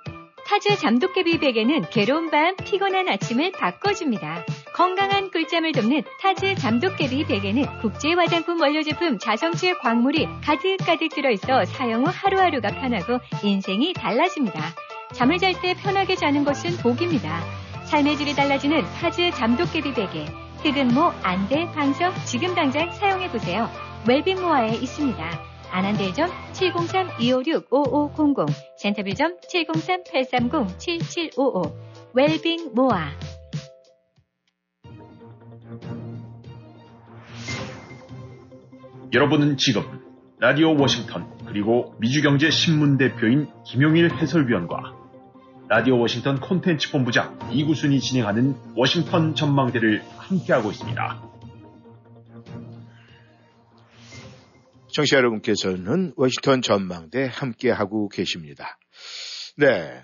타즈 0.48 0.78
잠도깨비 0.78 1.40
베개는 1.40 1.90
괴로운 1.90 2.32
밤, 2.32 2.56
피곤한 2.56 3.10
아침을 3.10 3.52
바꿔줍니다. 3.52 4.46
건강한 4.74 5.30
꿀잠을 5.30 5.74
돕는 5.74 6.04
타즈 6.22 6.56
잠도깨비 6.56 7.26
베개는 7.26 7.80
국제 7.82 8.14
화장품 8.14 8.62
원료 8.62 8.82
제품 8.82 9.20
자성체 9.20 9.74
광물이 9.80 10.26
가득가득 10.42 11.10
들어있어 11.10 11.66
사용 11.66 12.06
후 12.06 12.12
하루하루가 12.14 12.70
편하고 12.70 13.20
인생이 13.44 13.92
달라집니다. 13.92 14.74
잠을 15.14 15.38
잘 15.38 15.54
때 15.62 15.74
편하게 15.74 16.16
자는 16.16 16.46
것은 16.46 16.78
복입니다. 16.78 17.44
삶의 17.84 18.16
질이 18.16 18.34
달라지는 18.34 18.84
타즈 19.02 19.32
잠도깨비 19.32 19.94
베개. 19.94 20.26
흑은모, 20.64 21.12
안대, 21.24 21.70
방석 21.74 22.26
지금 22.26 22.56
당장 22.56 22.90
사용해보세요. 22.94 23.70
웰빙모아에 24.08 24.76
있습니다. 24.76 25.47
안한대점 25.72 26.30
703-256-5500 26.54 28.48
센터빌점 28.78 29.38
703-830-7755 29.42 31.76
웰빙 32.14 32.72
모아 32.74 33.12
여러분은 39.14 39.58
지금 39.58 39.84
라디오 40.40 40.80
워싱턴 40.80 41.28
그리고 41.46 41.94
미주경제 42.00 42.50
신문 42.50 42.98
대표인 42.98 43.50
김용일 43.66 44.14
해설위원과 44.14 44.96
라디오 45.70 46.00
워싱턴 46.00 46.40
콘텐츠 46.40 46.90
본부장 46.92 47.38
이구순이 47.52 48.00
진행하는 48.00 48.56
워싱턴 48.76 49.36
전망대를 49.36 50.02
함께하고 50.18 50.72
있습니다. 50.72 51.37
청취자 54.98 55.18
여러분께서는 55.18 56.14
워싱턴 56.16 56.64
전망대 56.64 57.30
함께하고 57.32 58.10
계십니다. 58.10 58.80
네. 59.56 60.02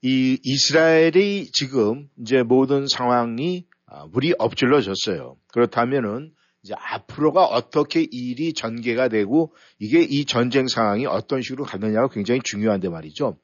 이 0.00 0.38
이스라엘이 0.42 1.50
지금 1.52 2.08
이제 2.18 2.42
모든 2.42 2.86
상황이 2.86 3.66
아, 3.84 4.06
물이 4.06 4.32
엎질러졌어요. 4.38 5.36
그렇다면은 5.48 6.32
이제 6.62 6.72
앞으로가 6.78 7.44
어떻게 7.44 8.06
일이 8.10 8.54
전개가 8.54 9.08
되고 9.08 9.54
이게 9.78 10.00
이 10.00 10.24
전쟁 10.24 10.66
상황이 10.66 11.04
어떤 11.04 11.42
식으로 11.42 11.64
가느냐가 11.64 12.08
굉장히 12.08 12.40
중요한데 12.42 12.88
말이죠. 12.88 13.36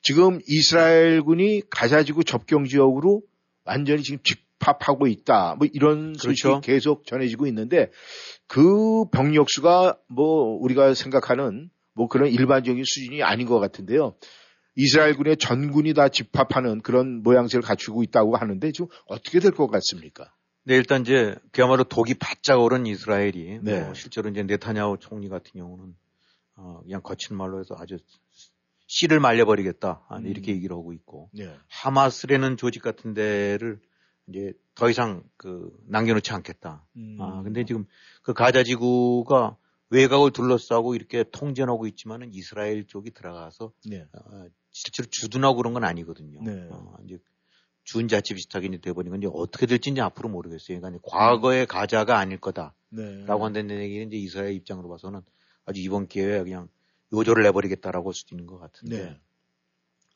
지금 0.00 0.40
이스라엘군이 0.48 1.64
가자지구 1.68 2.24
접경 2.24 2.64
지역으로 2.64 3.20
완전히 3.66 4.02
지금 4.02 4.20
집합하고 4.22 5.06
있다. 5.06 5.56
뭐 5.58 5.68
이런 5.70 6.14
소식이 6.14 6.42
그렇죠. 6.42 6.60
계속 6.62 7.06
전해지고 7.06 7.46
있는데 7.48 7.90
그 8.50 9.04
병력 9.12 9.48
수가 9.48 9.96
뭐 10.08 10.58
우리가 10.60 10.94
생각하는 10.94 11.70
뭐 11.94 12.08
그런 12.08 12.28
일반적인 12.28 12.82
수준이 12.84 13.22
아닌 13.22 13.46
것 13.46 13.60
같은데요. 13.60 14.16
이스라엘군의 14.74 15.36
전군이 15.36 15.94
다 15.94 16.08
집합하는 16.08 16.80
그런 16.80 17.22
모양새를 17.22 17.62
갖추고 17.62 18.02
있다고 18.02 18.36
하는데 18.36 18.72
지금 18.72 18.88
어떻게 19.06 19.38
될 19.38 19.52
것 19.52 19.68
같습니까? 19.68 20.34
네, 20.64 20.74
일단 20.74 21.02
이제 21.02 21.36
그야말로 21.52 21.84
독이 21.84 22.14
바짝 22.14 22.60
오른 22.60 22.86
이스라엘이 22.86 23.60
네. 23.62 23.84
뭐 23.84 23.94
실제로 23.94 24.28
이제 24.28 24.42
네타냐후 24.42 24.98
총리 24.98 25.28
같은 25.28 25.52
경우는 25.52 25.94
어, 26.56 26.80
그냥 26.82 27.02
거친 27.02 27.36
말로 27.36 27.60
해서 27.60 27.76
아주 27.78 27.98
씨를 28.88 29.20
말려버리겠다 29.20 30.06
아, 30.08 30.16
음. 30.16 30.26
이렇게 30.26 30.50
얘기를 30.50 30.74
하고 30.74 30.92
있고 30.92 31.30
네. 31.32 31.54
하마스라는 31.68 32.56
조직 32.56 32.82
같은 32.82 33.14
데를 33.14 33.78
이제 34.26 34.54
더 34.80 34.88
이상 34.88 35.22
그 35.36 35.70
남겨놓지 35.88 36.32
않겠다. 36.32 36.86
음. 36.96 37.18
아 37.20 37.42
근데 37.42 37.66
지금 37.66 37.84
그 38.22 38.32
가자 38.32 38.62
지구가 38.64 39.58
외곽을 39.90 40.30
둘러싸고 40.30 40.94
이렇게 40.94 41.22
통제하고 41.22 41.86
있지만은 41.86 42.32
이스라엘 42.32 42.86
쪽이 42.86 43.10
들어가서 43.10 43.72
네. 43.84 44.06
어, 44.14 44.46
실제로 44.70 45.06
주둔하고 45.10 45.56
그런 45.56 45.74
건 45.74 45.84
아니거든요. 45.84 46.40
네. 46.42 46.66
어, 46.70 46.96
이제 47.04 47.18
준자치 47.84 48.32
비슷하게 48.32 48.68
이제 48.68 48.78
돼버린 48.78 49.10
건 49.10 49.20
이제 49.20 49.28
어떻게 49.30 49.66
될지 49.66 49.90
이제 49.90 50.00
앞으로 50.00 50.30
모르겠어요. 50.30 50.80
그러니까 50.80 51.02
과거의 51.04 51.66
가자가 51.66 52.18
아닐 52.18 52.40
거다라고 52.40 52.72
네. 52.88 53.26
한다는 53.26 53.80
얘기는 53.82 54.06
이제 54.06 54.16
이스라엘 54.16 54.54
입장으로 54.54 54.88
봐서는 54.88 55.20
아주 55.66 55.82
이번 55.82 56.06
기회에 56.06 56.42
그냥 56.42 56.70
요조를 57.12 57.42
내버리겠다라고 57.42 58.08
할 58.08 58.14
수도 58.14 58.34
있는 58.34 58.46
것 58.46 58.58
같은데 58.58 59.10
네. 59.10 59.20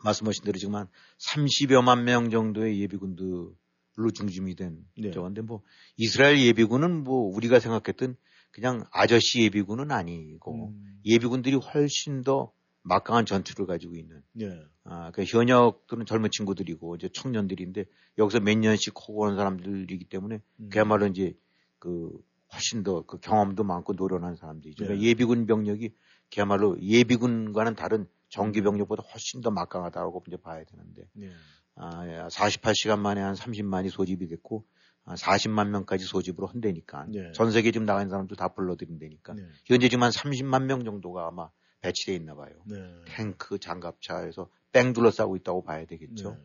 말씀하신 0.05 0.43
대로 0.45 0.59
지금 0.59 0.75
한 0.75 0.89
30여만 1.19 2.05
명 2.05 2.31
정도의 2.31 2.81
예비군들 2.81 3.53
로 3.97 4.11
중심이 4.11 4.57
된 4.57 4.85
네. 4.99 5.13
저건데 5.13 5.43
뭐 5.43 5.63
이스라엘 5.97 6.41
예비군은 6.41 7.05
뭐 7.05 7.33
우리가 7.35 7.61
생각했던 7.61 8.17
그냥 8.51 8.85
아저씨 8.91 9.43
예비군은 9.43 9.93
아니고 9.93 10.69
음. 10.69 11.01
예비군들이 11.05 11.57
훨씬 11.57 12.23
더 12.23 12.53
막강한 12.83 13.25
전투를 13.25 13.67
가지고 13.67 13.97
있는 13.97 14.23
네. 14.33 14.61
아, 14.85 15.11
그 15.13 15.23
현역들은 15.25 16.07
젊은 16.07 16.31
친구들이고 16.31 16.97
이제 16.97 17.09
청년들인데 17.13 17.85
여기서 18.19 18.41
몇 18.41 18.59
년씩 18.59 18.95
하고 18.97 19.23
오는 19.23 19.37
사람들이기 19.37 20.05
때문에 20.07 20.41
음. 20.61 20.69
그야말로 20.71 21.07
이제 21.07 21.37
그 21.79 22.11
훨씬 22.53 22.83
더 22.83 23.03
그 23.07 23.19
경험도 23.19 23.65
많고 23.65 23.95
노련한 23.95 24.37
사람들이죠. 24.37 24.85
네. 24.85 24.89
그러니까 24.89 25.09
예비군 25.09 25.47
병력이 25.47 25.95
그야말로 26.33 26.77
예비군과는 26.81 27.75
다른 27.75 28.07
정규 28.29 28.63
병력보다 28.63 29.03
훨씬 29.03 29.41
더 29.41 29.51
막강하다고 29.51 30.25
이제 30.27 30.37
봐야 30.37 30.65
되는데 30.65 31.09
네. 31.13 31.31
아, 31.77 32.29
48시간 32.29 32.99
만에 32.99 33.20
한 33.20 33.35
30만이 33.35 33.91
소집이 33.91 34.29
됐고 34.29 34.64
아, 35.05 35.14
40만 35.14 35.68
명까지 35.68 36.05
소집으로 36.05 36.47
한다니까 36.47 37.07
네. 37.09 37.33
전 37.33 37.51
세계 37.51 37.70
지금 37.72 37.87
나간 37.87 38.09
사람들 38.09 38.37
다 38.37 38.49
불러들인다니까 38.49 39.35
네. 39.35 39.43
현재 39.66 39.89
지금 39.89 40.03
한 40.03 40.11
30만 40.11 40.64
명 40.64 40.85
정도가 40.85 41.27
아마 41.27 41.51
배치돼 41.81 42.14
있나 42.14 42.35
봐요. 42.35 42.55
네. 42.66 42.77
탱크, 43.07 43.59
장갑차에서 43.59 44.49
뺑 44.72 44.93
둘러싸고 44.95 45.37
있다고 45.37 45.62
봐야 45.62 45.85
되겠죠. 45.85 46.31
네. 46.31 46.39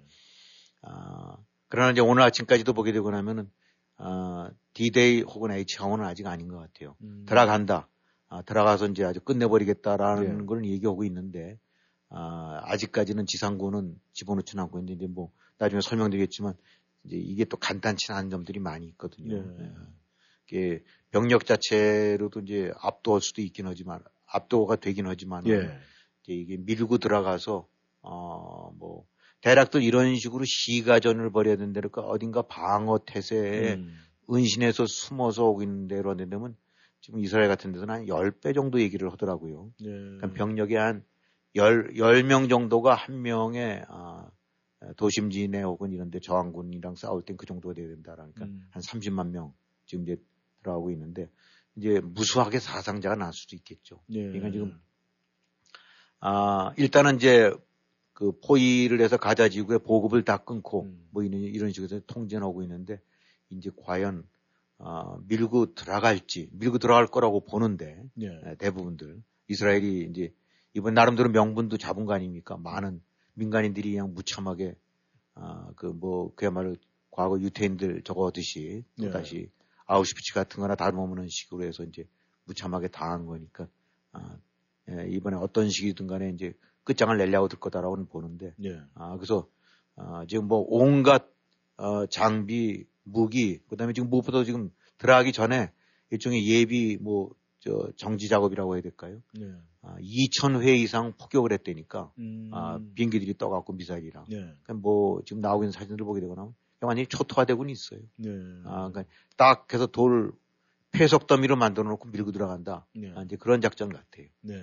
아, 0.82 1.38
그러나 1.70 1.92
이제 1.92 2.02
오늘 2.02 2.24
아침까지도 2.24 2.74
보게 2.74 2.92
되고 2.92 3.10
나면은, 3.10 3.50
아, 3.98 4.52
D-Day 4.74 5.22
혹은 5.22 5.52
H-항원은 5.52 6.06
아직 6.06 6.28
아닌 6.28 6.50
것 6.50 6.58
같아요. 6.58 6.96
음. 7.02 7.26
들어간다. 7.26 7.90
아, 8.28 8.42
들어가서 8.42 8.88
이제 8.88 9.04
아주 9.06 9.22
끝내버리겠다라는 9.22 10.38
네. 10.40 10.46
걸 10.46 10.66
얘기하고 10.66 11.04
있는데, 11.06 11.58
아, 12.10 12.62
아직까지는 12.64 13.26
지상군은 13.28 14.00
집어넣지는 14.14 14.64
않고 14.64 14.80
있는데, 14.80 14.94
이제 14.94 15.08
뭐, 15.08 15.32
나중에 15.58 15.82
설명드리겠지만, 15.82 16.54
이제 17.06 17.18
이게 17.18 17.46
또 17.46 17.58
간단치 17.58 18.12
않은 18.12 18.30
점들이 18.30 18.60
많이 18.60 18.88
있거든요. 18.88 19.44
네. 19.58 19.64
예. 19.64 19.72
이게 20.48 20.84
병력 21.12 21.46
자체로도 21.46 22.42
이제 22.42 22.72
압도할 22.82 23.22
수도 23.22 23.42
있긴 23.42 23.68
하지만, 23.68 24.02
압도가 24.26 24.78
되긴 24.78 25.06
하지만, 25.08 25.48
예. 25.48 25.80
이제 26.24 26.34
이게 26.34 26.58
밀고 26.58 26.98
들어가서 26.98 27.68
어뭐 28.02 29.06
대략들 29.42 29.84
이런 29.84 30.16
식으로 30.16 30.44
시가전을 30.46 31.32
벌여야 31.32 31.58
된다니까 31.58 32.02
어딘가 32.02 32.42
방어 32.44 33.00
태세에 33.06 33.76
음. 33.76 33.96
은신해서 34.32 34.86
숨어서 34.88 35.46
오고 35.46 35.64
있는 35.64 35.88
데로 35.88 36.16
되면 36.16 36.56
지금 37.02 37.20
이스라엘 37.20 37.48
같은 37.48 37.72
데서는 37.72 37.94
한 37.94 38.06
10배 38.06 38.54
정도 38.54 38.82
얘기를 38.82 39.12
하더라고요. 39.12 39.72
네. 39.80 39.90
그러니까 39.90 40.34
병력이 40.34 40.76
한 40.76 41.04
10, 41.56 41.96
10명 41.96 42.50
정도가 42.50 42.96
한 42.96 43.22
명의 43.22 43.84
아, 43.88 44.30
도심 44.96 45.30
지내 45.30 45.62
혹은 45.62 45.92
이런 45.92 46.10
데 46.12 46.20
저항군이랑 46.20 46.96
싸울 46.96 47.24
땐 47.24 47.38
그 47.38 47.46
정도가 47.46 47.74
돼야 47.74 47.88
된다라니까 47.88 48.46
음. 48.46 48.68
한 48.70 48.82
30만 48.82 49.30
명 49.30 49.54
지금 49.86 50.04
이제 50.04 50.18
들어가고 50.62 50.92
있는데 50.92 51.30
이제 51.76 52.00
무수하게 52.02 52.60
사상자가 52.60 53.16
날 53.16 53.34
수도 53.34 53.56
있겠죠. 53.56 54.02
네. 54.08 54.24
그러니까 54.24 54.52
지금 54.52 54.80
아, 56.20 56.74
일단은 56.78 57.16
이제 57.16 57.54
그 58.14 58.38
포위를 58.42 59.00
해서 59.02 59.18
가자 59.18 59.48
지구에 59.48 59.78
보급을 59.78 60.24
다 60.24 60.38
끊고 60.38 60.84
음. 60.84 61.08
뭐 61.12 61.24
이런, 61.24 61.42
이런 61.42 61.72
식으로 61.72 62.02
통제하고 62.02 62.62
있는데 62.64 63.02
이제 63.50 63.72
과연 63.84 64.28
아, 64.78 65.18
밀고 65.28 65.74
들어갈지 65.74 66.50
밀고 66.54 66.78
들어갈 66.80 67.08
거라고 67.08 67.46
보는데 67.46 68.04
네. 68.14 68.28
예, 68.46 68.56
대부분들 68.56 69.22
이스라엘이 69.48 70.08
이제 70.10 70.34
이번 70.74 70.94
나름대로 70.94 71.30
명분도 71.30 71.78
잡은 71.78 72.06
거 72.06 72.14
아닙니까? 72.14 72.58
많은 72.58 73.02
민간인들이 73.34 73.92
그냥 73.92 74.14
무참하게 74.14 74.76
아, 75.36 75.72
그 75.76 75.88
뭐 75.88 76.34
그야말로 76.36 76.76
과거 77.12 77.40
유태인들 77.40 78.02
저거 78.04 78.28
하듯이 78.28 78.84
또 78.98 79.06
네. 79.06 79.12
다시 79.12 79.50
아우슈피츠 79.86 80.34
같은 80.34 80.62
거나 80.62 80.76
다름없는 80.76 81.28
식으로 81.30 81.64
해서 81.64 81.84
이제 81.84 82.08
무참하게 82.46 82.90
당한 82.90 83.26
거니까 83.26 83.68
아, 84.12 84.38
예, 84.90 85.08
이번에 85.10 85.38
어떤 85.38 85.70
식이든 85.70 86.08
간에 86.08 86.30
이제 86.30 86.54
끝장을 86.84 87.16
내려고 87.18 87.48
들 87.48 87.60
거다라고는 87.60 88.08
보는데 88.08 88.54
예. 88.64 88.82
아, 88.96 89.16
그래서 89.18 89.48
아, 89.96 90.26
지금 90.28 90.48
뭐 90.48 90.66
온갖 90.68 91.28
어, 91.78 92.06
장비, 92.08 92.86
무기, 93.04 93.60
그다음에 93.70 93.94
지금 93.94 94.10
무엇보다 94.10 94.44
지금 94.44 94.72
들어가기 94.98 95.32
전에 95.32 95.72
일종의 96.12 96.48
예비 96.48 96.98
뭐 96.98 97.40
저 97.60 97.92
정지 97.98 98.28
작업이라고 98.30 98.76
해야 98.76 98.82
될까요? 98.82 99.22
예. 99.40 99.54
아, 99.82 99.96
2,000회 100.02 100.78
이상 100.78 101.14
폭격을 101.18 101.52
했다니까 101.54 102.12
음. 102.18 102.50
아, 102.54 102.80
비행기들이 102.96 103.38
떠갖고 103.38 103.74
미사일이랑. 103.74 104.26
예. 104.32 104.36
그러니까 104.36 104.74
뭐 104.74 105.22
지금 105.26 105.42
나오고 105.42 105.64
있는 105.64 105.72
사진들을 105.72 106.06
보게 106.06 106.20
되거나 106.22 106.52
완전히 106.82 107.08
초토화되고는 107.08 107.72
있어요. 107.72 108.00
예. 108.26 108.30
아, 108.66 108.90
그러니까 108.90 109.04
딱 109.38 109.74
해서 109.74 109.86
돌 109.86 110.32
폐석 110.92 111.28
더미로 111.28 111.56
만들어 111.56 111.88
놓고 111.88 112.10
밀고 112.10 112.32
들어간다. 112.32 112.88
예. 113.02 113.12
아, 113.16 113.24
이제 113.24 113.36
그런 113.38 113.62
작전 113.62 113.90
같아요. 113.90 114.28
네. 114.42 114.56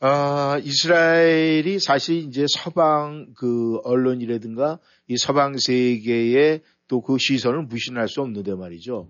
아, 0.00 0.58
이스라엘이 0.62 1.78
사실 1.78 2.16
이제 2.16 2.44
서방 2.48 3.34
그 3.36 3.78
언론이라든가 3.84 4.78
이 5.06 5.16
서방 5.16 5.56
세계의 5.58 6.62
또 6.88 7.00
그 7.00 7.16
시선을 7.18 7.62
무신할 7.64 8.08
수 8.08 8.20
없는데 8.20 8.54
말이죠. 8.54 9.08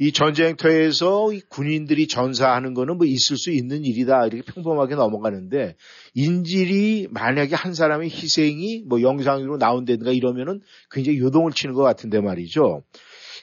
이 0.00 0.12
전쟁터에서 0.12 1.32
이 1.32 1.40
군인들이 1.48 2.06
전사하는 2.06 2.72
거는 2.74 2.98
뭐 2.98 3.06
있을 3.06 3.36
수 3.36 3.50
있는 3.50 3.84
일이다 3.84 4.26
이렇게 4.26 4.42
평범하게 4.42 4.94
넘어가는데 4.94 5.74
인질이 6.14 7.08
만약에 7.10 7.56
한 7.56 7.74
사람의 7.74 8.08
희생이 8.10 8.84
뭐 8.86 9.02
영상으로 9.02 9.56
나온다든가 9.56 10.12
이러면은 10.12 10.60
굉장히 10.90 11.18
요동을 11.18 11.50
치는 11.52 11.74
것 11.74 11.82
같은데 11.82 12.20
말이죠. 12.20 12.84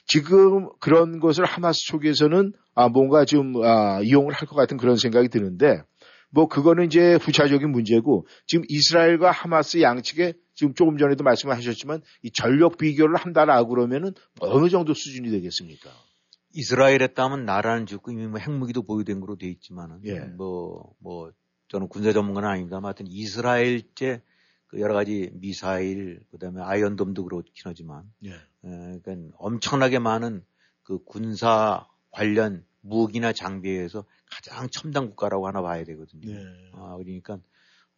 지금 0.06 0.68
그런 0.80 1.20
것을 1.20 1.44
하마스 1.44 1.84
쪽에서는 1.86 2.52
아 2.74 2.88
뭔가 2.88 3.24
좀 3.26 3.54
아, 3.62 4.00
이용을 4.02 4.32
할 4.32 4.46
것 4.48 4.54
같은 4.56 4.76
그런 4.78 4.96
생각이 4.96 5.28
드는데 5.28 5.82
뭐 6.30 6.46
그거는 6.48 6.86
이제 6.86 7.18
부차적인 7.18 7.70
문제고 7.70 8.26
지금 8.46 8.64
이스라엘과 8.68 9.30
하마스 9.30 9.82
양측에 9.82 10.34
지금 10.54 10.74
조금 10.74 10.96
전에도 10.96 11.22
말씀을 11.24 11.54
하셨지만 11.56 12.00
이 12.22 12.30
전력 12.30 12.78
비교를 12.78 13.16
한다라고 13.16 13.68
그러면은 13.68 14.12
어느 14.40 14.68
정도 14.70 14.94
수준이 14.94 15.30
되겠습니까? 15.30 15.90
이스라엘에 16.56 17.08
따면 17.08 17.44
나라는 17.44 17.84
짓고 17.84 18.12
이미 18.12 18.26
뭐 18.26 18.38
핵무기도 18.38 18.82
보유된 18.82 19.20
거로 19.20 19.36
돼 19.36 19.46
있지만은 19.46 20.00
예. 20.04 20.20
뭐, 20.20 20.94
뭐, 20.98 21.30
저는 21.68 21.88
군사 21.88 22.12
전문가는 22.12 22.48
아닙니다만 22.48 22.86
하여튼 22.86 23.06
이스라엘제 23.08 24.22
그 24.66 24.80
여러 24.80 24.94
가지 24.94 25.30
미사일, 25.34 26.20
그 26.30 26.38
다음에 26.38 26.62
아이언돔도 26.62 27.24
그렇긴 27.24 27.52
하지만, 27.64 28.10
예. 28.24 28.30
에, 28.30 28.98
그러니까 29.02 29.36
엄청나게 29.36 29.98
많은 29.98 30.44
그 30.82 30.98
군사 31.04 31.86
관련 32.10 32.64
무기나 32.80 33.34
장비에서 33.34 34.04
가장 34.30 34.68
첨단 34.70 35.08
국가라고 35.10 35.46
하나 35.46 35.60
봐야 35.60 35.84
되거든요. 35.84 36.32
네. 36.32 36.70
아, 36.72 36.96
그러니까, 36.96 37.38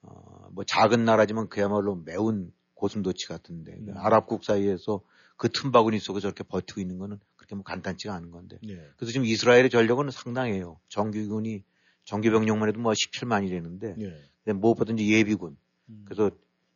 어, 0.02 0.48
뭐 0.50 0.64
작은 0.64 1.04
나라지만 1.04 1.48
그야말로 1.48 1.94
매운 1.94 2.52
고슴도치 2.74 3.28
같은데, 3.28 3.76
그 3.76 3.90
음. 3.90 3.96
아랍국 3.96 4.44
사이에서 4.44 5.00
그 5.36 5.48
틈바구니 5.48 6.00
속에 6.00 6.18
저렇게 6.18 6.42
버티고 6.42 6.80
있는 6.80 6.98
거는 6.98 7.20
그렇게 7.49 7.55
뭐 7.57 7.64
간단치가 7.64 8.14
않은 8.14 8.30
건데. 8.30 8.59
예. 8.68 8.74
그래서 8.96 9.12
지금 9.12 9.24
이스라엘의 9.26 9.70
전력은 9.70 10.11
상당해요. 10.11 10.78
정규군이 10.88 11.64
정규 12.05 12.30
병력만 12.30 12.68
해도 12.68 12.78
뭐 12.80 12.92
17만이라는데 12.92 14.01
예. 14.01 14.22
근데 14.44 14.59
무엇보다든지 14.59 15.11
예비군. 15.11 15.57
음. 15.88 16.03
그래서 16.05 16.30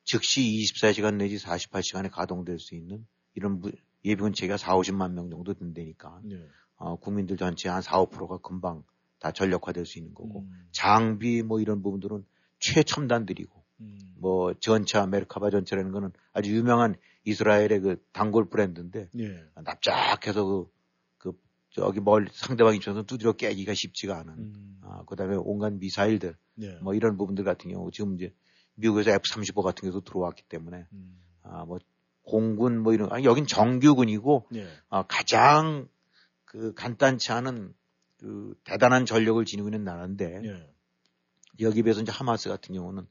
즉시 0.05 0.41
24시간 0.43 1.16
내지 1.16 1.37
48시간에 1.39 2.11
가동될 2.11 2.59
수 2.59 2.75
있는 2.75 3.07
이런 3.35 3.61
무- 3.61 3.70
예비군 4.05 4.33
체계가 4.33 4.57
4, 4.57 4.75
50만 4.79 5.12
명 5.12 5.31
정도 5.31 5.55
된다니까. 5.55 6.20
예. 6.31 6.41
어, 6.77 6.97
국민들 6.97 7.37
전체 7.37 7.68
한 7.68 7.83
4, 7.83 8.03
5%가 8.07 8.39
금방 8.39 8.83
다 9.20 9.31
전력화될 9.31 9.87
수 9.87 9.99
있는 9.99 10.14
거고. 10.14 10.41
음. 10.41 10.66
장비 10.73 11.43
뭐 11.43 11.61
이런 11.61 11.83
부분들은 11.83 12.25
최첨단들이고. 12.59 13.62
음. 13.81 13.99
뭐 14.16 14.55
전차, 14.55 15.07
메르카바 15.07 15.51
전차라는 15.51 15.93
거는 15.93 16.12
아주 16.33 16.55
유명한 16.57 16.95
이스라엘의 17.25 17.81
그 17.81 18.05
단골 18.12 18.49
브랜드인데 18.49 19.09
예. 19.18 19.45
납작해서 19.62 20.45
그, 20.45 20.68
그, 21.18 21.33
저기 21.70 22.01
멀, 22.01 22.29
상대방 22.33 22.75
입장에서 22.75 23.03
두드려 23.05 23.33
깨기가 23.33 23.75
쉽지가 23.75 24.18
않은. 24.18 24.33
음. 24.39 24.81
아, 24.83 25.05
그 25.07 25.16
다음에 25.16 25.37
온갖 25.39 25.73
미사일들, 25.73 26.37
예. 26.61 26.77
뭐 26.83 26.95
이런 26.95 27.16
부분들 27.16 27.45
같은 27.45 27.70
경우, 27.70 27.91
지금 27.91 28.14
이제 28.14 28.35
미국에서 28.75 29.11
F-35 29.12 29.62
같은 29.62 29.89
게도 29.89 30.01
들어왔기 30.03 30.43
때문에, 30.49 30.87
음. 30.93 31.20
아, 31.43 31.64
뭐, 31.64 31.79
공군 32.25 32.81
뭐 32.81 32.93
이런, 32.93 33.12
아, 33.12 33.23
여긴 33.23 33.47
정규군이고, 33.47 34.49
예. 34.55 34.66
아, 34.89 35.03
가장 35.03 35.89
그 36.45 36.73
간단치 36.75 37.33
않은 37.33 37.75
그 38.18 38.55
대단한 38.64 39.07
전력을 39.07 39.45
지니고 39.45 39.68
있는 39.68 39.85
나라인데, 39.85 40.43
예. 40.45 40.73
여기 41.61 41.83
비해서 41.83 42.01
이제 42.01 42.11
하마스 42.11 42.49
같은 42.49 42.75
경우는, 42.75 43.07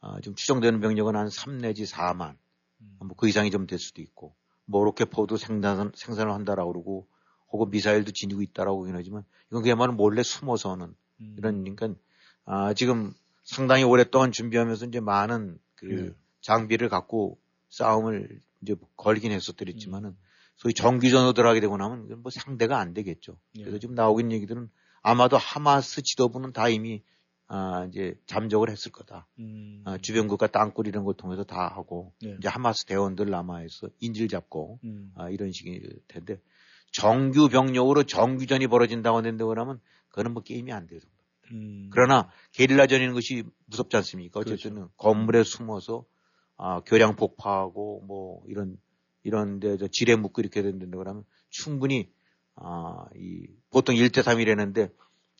아, 0.00 0.20
지금 0.20 0.34
추정되는 0.34 0.80
병력은 0.80 1.16
한 1.16 1.28
3 1.30 1.58
내지 1.58 1.84
4만, 1.84 2.32
음. 2.32 2.45
뭐 2.78 3.16
그 3.16 3.28
이상이 3.28 3.50
좀 3.50 3.66
될 3.66 3.78
수도 3.78 4.02
있고, 4.02 4.34
뭐 4.64 4.84
로켓포도 4.84 5.36
생산, 5.36 5.92
생산을 5.94 6.32
한다라고 6.32 6.72
그러고, 6.72 7.08
혹은 7.50 7.70
미사일도 7.70 8.12
지니고 8.12 8.42
있다라고 8.42 8.82
하긴 8.82 8.96
하지만, 8.96 9.24
이건 9.50 9.62
그야말로 9.62 9.92
몰래 9.92 10.22
숨어서는, 10.22 10.94
음. 11.20 11.34
이런, 11.38 11.62
그러니까, 11.76 12.00
아, 12.44 12.74
지금 12.74 13.12
상당히 13.44 13.84
오랫동안 13.84 14.32
준비하면서 14.32 14.86
이제 14.86 15.00
많은 15.00 15.58
그 15.76 16.08
예. 16.08 16.14
장비를 16.40 16.88
갖고 16.88 17.38
싸움을 17.68 18.40
이제 18.62 18.74
걸긴 18.96 19.30
음. 19.32 19.36
했었더랬지만은, 19.36 20.16
소위 20.56 20.74
정규전으로 20.74 21.32
들어가게 21.34 21.60
되고 21.60 21.76
나면 21.76 22.22
뭐 22.22 22.30
상대가 22.30 22.78
안 22.78 22.94
되겠죠. 22.94 23.38
예. 23.56 23.62
그래서 23.62 23.78
지금 23.78 23.94
있는 24.20 24.32
얘기들은 24.36 24.70
아마도 25.02 25.36
하마스 25.36 26.02
지도부는 26.02 26.52
다 26.52 26.68
이미 26.68 27.02
아, 27.48 27.86
이제 27.88 28.18
잠적을 28.26 28.70
했을 28.70 28.90
거다. 28.90 29.28
음. 29.38 29.82
아, 29.84 29.98
주변국가 29.98 30.48
땅굴 30.48 30.88
이런 30.88 31.04
걸 31.04 31.14
통해서 31.14 31.44
다 31.44 31.68
하고 31.68 32.12
예. 32.24 32.36
이제 32.38 32.48
하마스 32.48 32.84
대원들 32.86 33.30
남아있어 33.30 33.88
인질 34.00 34.28
잡고 34.28 34.80
음. 34.84 35.12
아, 35.14 35.30
이런 35.30 35.52
식일 35.52 36.00
텐데 36.08 36.40
정규 36.92 37.48
병력으로 37.48 38.02
정규전이 38.04 38.66
벌어진다고 38.66 39.18
한다고 39.18 39.52
하면 39.52 39.80
그거는 40.08 40.32
뭐 40.32 40.42
게임이 40.42 40.72
안 40.72 40.86
돼요. 40.86 41.00
음. 41.52 41.88
그러나 41.92 42.30
게릴라전이라는 42.52 43.14
것이 43.14 43.44
무섭지 43.66 43.96
않습니까? 43.96 44.40
어쨌든 44.40 44.74
그렇죠. 44.74 44.90
건물에 44.96 45.44
숨어서 45.44 46.04
아, 46.56 46.80
교량 46.80 47.16
폭파하고 47.16 48.02
뭐 48.06 48.42
이런 48.48 48.76
이런 49.22 49.60
데저 49.60 49.88
지뢰 49.90 50.16
묻고 50.16 50.40
이렇게 50.40 50.62
된다고 50.62 51.04
하면 51.04 51.24
충분히 51.50 52.10
아, 52.56 53.04
이 53.14 53.46
보통 53.70 53.94
1대 53.94 54.22
3이라는데 54.22 54.90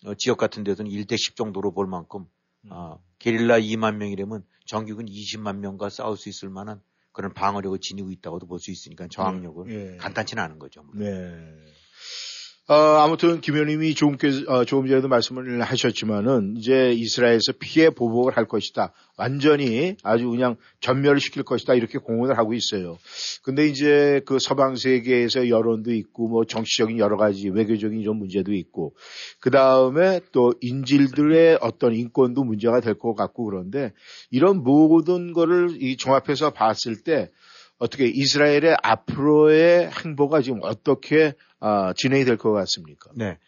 어, 0.04 0.14
지역 0.14 0.36
같은 0.38 0.62
데서는 0.64 0.90
1대 0.90 1.16
10 1.16 1.36
정도로 1.36 1.72
볼 1.72 1.86
만큼 1.86 2.26
음. 2.64 2.68
아, 2.72 2.98
게릴라 3.18 3.58
2만 3.58 3.96
명이라면 3.96 4.44
정규군 4.66 5.06
20만 5.06 5.56
명과 5.58 5.88
싸울 5.90 6.16
수 6.16 6.28
있을 6.28 6.48
만한 6.50 6.80
그런 7.12 7.32
방어력을 7.32 7.78
지니고 7.80 8.10
있다고도 8.10 8.46
볼 8.46 8.58
수 8.60 8.70
있으니까 8.70 9.08
저항력을 9.08 9.70
예. 9.94 9.96
간단치는 9.96 10.42
않은 10.42 10.58
거죠. 10.58 10.84
네. 10.94 11.40
어, 12.68 12.74
아무튼 12.74 13.40
김 13.40 13.54
의원님이 13.54 13.94
조금, 13.94 14.18
어, 14.48 14.64
조금 14.64 14.88
전에도 14.88 15.06
말씀을 15.06 15.62
하셨지만은 15.62 16.56
이제 16.56 16.90
이스라엘에서 16.90 17.52
피해 17.60 17.90
보복을 17.90 18.36
할 18.36 18.48
것이다. 18.48 18.92
완전히 19.16 19.96
아주 20.02 20.28
그냥 20.28 20.56
전멸을 20.80 21.20
시킬 21.20 21.44
것이다. 21.44 21.74
이렇게 21.74 21.98
공언을 21.98 22.36
하고 22.36 22.54
있어요. 22.54 22.98
근데 23.44 23.68
이제 23.68 24.20
그 24.26 24.40
서방 24.40 24.74
세계에서 24.74 25.48
여론도 25.48 25.94
있고 25.94 26.26
뭐 26.26 26.44
정치적인 26.44 26.98
여러 26.98 27.16
가지 27.16 27.48
외교적인 27.48 28.00
이런 28.00 28.16
문제도 28.16 28.52
있고 28.52 28.96
그 29.38 29.52
다음에 29.52 30.20
또 30.32 30.52
인질들의 30.60 31.58
어떤 31.60 31.94
인권도 31.94 32.42
문제가 32.42 32.80
될 32.80 32.96
것 32.98 33.14
같고 33.14 33.44
그런데 33.44 33.92
이런 34.30 34.64
모든 34.64 35.32
거를 35.32 35.80
이 35.80 35.96
종합해서 35.96 36.50
봤을 36.50 36.96
때 37.04 37.30
어떻게 37.78 38.06
이스라엘의 38.06 38.76
앞으로의 38.82 39.90
행보가 39.90 40.40
지금 40.42 40.60
어떻게 40.62 41.34
아, 41.60 41.92
진행이 41.94 42.24
될 42.24 42.36
것 42.36 42.52
같습니까? 42.52 43.10
네. 43.14 43.38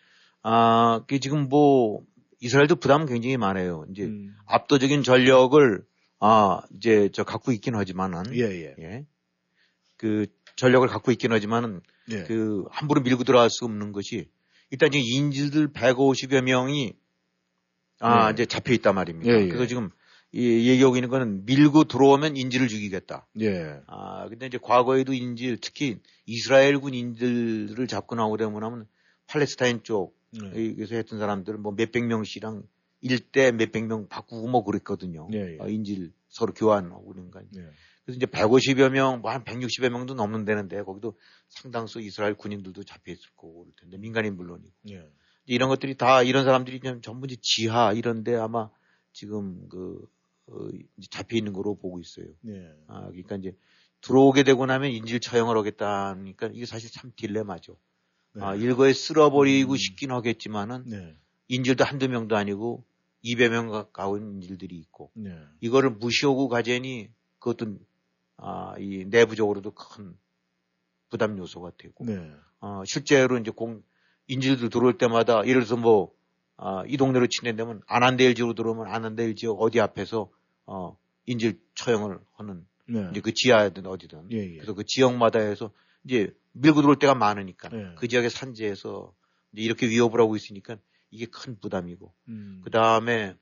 아, 0.43 1.03
그 1.07 1.18
지금 1.18 1.49
뭐 1.49 2.03
이스라엘도 2.41 2.76
부담 2.76 3.07
굉장히 3.07 3.37
많아요. 3.37 3.85
이제 3.91 4.05
음. 4.05 4.35
압도적인 4.47 5.03
전력을 5.03 5.85
아 6.20 6.61
이제 6.76 7.09
저 7.12 7.24
갖고 7.24 7.53
있긴 7.53 7.74
하지만은 7.74 8.35
예, 8.35 8.41
예. 8.43 8.74
예. 8.79 9.07
그 9.97 10.26
전력을 10.57 10.87
갖고 10.89 11.11
있긴 11.12 11.33
하지만은 11.33 11.81
예. 12.11 12.24
그 12.24 12.64
함부로 12.70 13.01
밀고 13.01 13.24
들어갈 13.24 13.51
수 13.51 13.64
없는 13.64 13.93
것이 13.93 14.29
일단 14.70 14.91
지금 14.91 15.05
인질들 15.07 15.72
150여 15.72 16.43
명이 16.43 16.95
아 18.01 18.29
예. 18.29 18.33
이제 18.33 18.47
잡혀 18.47 18.72
있단 18.74 18.95
말입니다. 18.95 19.33
예, 19.33 19.43
예. 19.43 19.49
그래서 19.49 19.66
지금 19.66 19.87
이 19.87 19.91
얘기하고 20.35 20.97
있는 20.97 21.09
거는 21.09 21.47
밀고 21.47 21.85
들어오면 21.85 22.37
인질을 22.37 22.68
죽이겠다. 22.68 23.26
예. 23.41 23.81
아 23.87 24.29
근데 24.29 24.47
이제 24.47 24.59
과거에도 24.61 25.14
인질 25.14 25.59
특히 25.61 25.99
이스라엘군 26.26 26.95
인질을 26.95 27.87
잡고 27.87 28.14
나오고 28.14 28.37
되면 28.37 28.62
하면 28.62 28.87
팔레스타인 29.26 29.83
쪽 29.83 30.16
예. 30.43 30.70
여기서 30.70 30.97
했던 30.97 31.18
사람들 31.18 31.57
뭐 31.57 31.72
몇백 31.72 32.05
명씩이랑 32.05 32.62
일대 33.01 33.53
몇백 33.53 33.87
명 33.87 34.09
바꾸고 34.09 34.49
뭐 34.49 34.64
그랬거든요. 34.64 35.29
예, 35.33 35.55
예. 35.55 35.59
어, 35.61 35.68
인질 35.68 36.12
서로 36.29 36.53
교환하고 36.53 37.07
그런 37.07 37.31
거. 37.31 37.41
예. 37.41 37.61
그래서 38.05 38.16
이제 38.16 38.26
150여 38.26 38.91
명, 38.91 39.20
뭐 39.20 39.31
한 39.31 39.45
160여 39.45 39.89
명도 39.91 40.14
넘는다는데 40.14 40.83
거기도 40.83 41.16
상당수 41.49 42.01
이스라엘 42.01 42.35
군인들도 42.35 42.83
잡혀 42.85 43.12
있을 43.12 43.29
거고 43.37 43.61
그럴 43.61 43.72
텐데 43.81 43.97
민간인 43.99 44.37
물론이고 44.37 44.72
예. 44.91 45.09
이런 45.47 45.70
것들이 45.70 45.95
다 45.97 46.22
이런 46.22 46.45
사람들이 46.45 46.81
좀 46.81 47.01
전부 47.01 47.26
이제 47.26 47.37
지하 47.41 47.93
이런데 47.95 48.35
아마 48.37 48.68
지금 49.12 49.66
그 49.68 50.07
어, 50.49 50.69
잡혀 51.11 51.37
있는 51.37 51.53
거로 51.53 51.77
보고 51.77 52.01
있어요. 52.01 52.27
예. 52.47 52.75
아 52.87 53.07
그러니까 53.09 53.37
이제 53.37 53.57
들어오게 54.01 54.43
되고 54.45 54.65
나면 54.67 54.91
인질 54.91 55.21
처형을 55.21 55.57
하겠다니까 55.57 56.51
이게 56.53 56.67
사실 56.67 56.91
참 56.91 57.13
딜레마죠. 57.17 57.77
네. 58.35 58.43
아 58.43 58.55
일거에 58.55 58.93
쓸어버리고 58.93 59.73
음. 59.73 59.77
싶긴 59.77 60.11
하겠지만은 60.13 60.85
네. 60.87 61.17
인질도 61.49 61.85
한두 61.85 62.09
명도 62.09 62.37
아니고 62.37 62.85
200명 63.25 63.71
가까운 63.71 64.35
인질들이 64.35 64.77
있고 64.77 65.11
네. 65.15 65.37
이거를 65.61 65.91
무시하고 65.91 66.49
가자니 66.49 67.11
그것도 67.39 67.79
아, 68.37 68.75
이 68.79 69.05
내부적으로도 69.07 69.73
큰 69.73 70.17
부담 71.09 71.37
요소가 71.39 71.73
되고 71.77 72.05
네. 72.05 72.31
어, 72.61 72.83
실제로 72.87 73.39
이제 73.39 73.51
공 73.51 73.83
인질들 74.29 74.71
들어올 74.71 74.99
때마다 74.99 75.41
예를 75.47 75.65
들어서 75.65 75.77
뭐 75.77 76.13
아, 76.57 76.85
이 76.87 76.97
동네로 76.97 77.27
친해되면 77.29 77.83
안한대일 77.87 78.35
지역으로 78.35 78.55
들어오면 78.55 78.87
안한대일 78.89 79.37
지역 79.37 79.61
어디 79.61 79.81
앞에서 79.81 80.31
어, 80.69 80.99
인질 81.25 81.59
처형을 81.75 82.21
하는 82.35 82.66
네. 82.87 83.09
이제 83.11 83.21
그 83.21 83.33
지하든 83.33 83.87
어디든 83.87 84.31
예, 84.33 84.37
예. 84.37 84.55
그래서 84.57 84.75
그 84.75 84.85
지역마다 84.85 85.41
해서 85.41 85.73
이제 86.05 86.35
밀고 86.53 86.83
들어올 86.83 86.99
때가 86.99 87.14
많으니까 87.14 87.71
네. 87.71 87.95
그 87.97 88.07
지역의 88.07 88.31
산지에서 88.31 89.14
이제 89.53 89.62
이렇게 89.62 89.89
위협을 89.89 90.21
하고 90.21 90.37
있으니까 90.37 90.77
이게 91.11 91.27
큰 91.27 91.59
부담이고 91.59 92.12
음. 92.29 92.61
그 92.62 92.71
다음에 92.71 93.35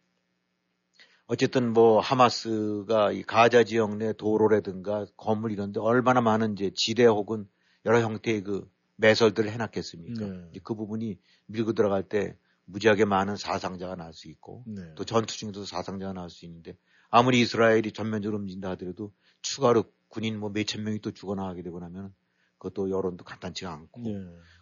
어쨌든 1.26 1.72
뭐 1.72 1.98
하마스가 1.98 3.10
이 3.10 3.22
가자 3.24 3.64
지역 3.64 3.96
내 3.96 4.12
도로라든가 4.12 5.06
건물 5.16 5.50
이런데 5.50 5.80
얼마나 5.80 6.20
많은 6.20 6.52
이제 6.52 6.70
지대 6.74 7.04
혹은 7.04 7.48
여러 7.84 8.00
형태의 8.00 8.42
그 8.42 8.70
매설들을 8.96 9.50
해놨겠습니까? 9.50 10.24
네. 10.24 10.60
그 10.62 10.74
부분이 10.74 11.18
밀고 11.46 11.72
들어갈 11.72 12.04
때 12.04 12.36
무지하게 12.66 13.04
많은 13.04 13.36
사상자가 13.36 13.96
날 13.96 14.12
수 14.12 14.28
있고 14.28 14.62
네. 14.66 14.82
또 14.94 15.04
전투 15.04 15.36
중에도 15.36 15.64
사상자가 15.64 16.12
나올 16.12 16.30
수 16.30 16.44
있는데 16.46 16.76
아무리 17.16 17.40
이스라엘이 17.40 17.92
전면적으로 17.92 18.38
움직인다 18.38 18.70
하더라도 18.70 19.12
추가로 19.40 19.84
군인 20.08 20.38
뭐 20.38 20.50
몇천 20.50 20.84
명이 20.84 21.00
또 21.00 21.12
죽어나가게 21.12 21.62
되고 21.62 21.80
나면 21.80 22.14
그것도 22.58 22.90
여론도 22.90 23.24
간단치가 23.24 23.72
않고 23.72 24.02
네. 24.02 24.12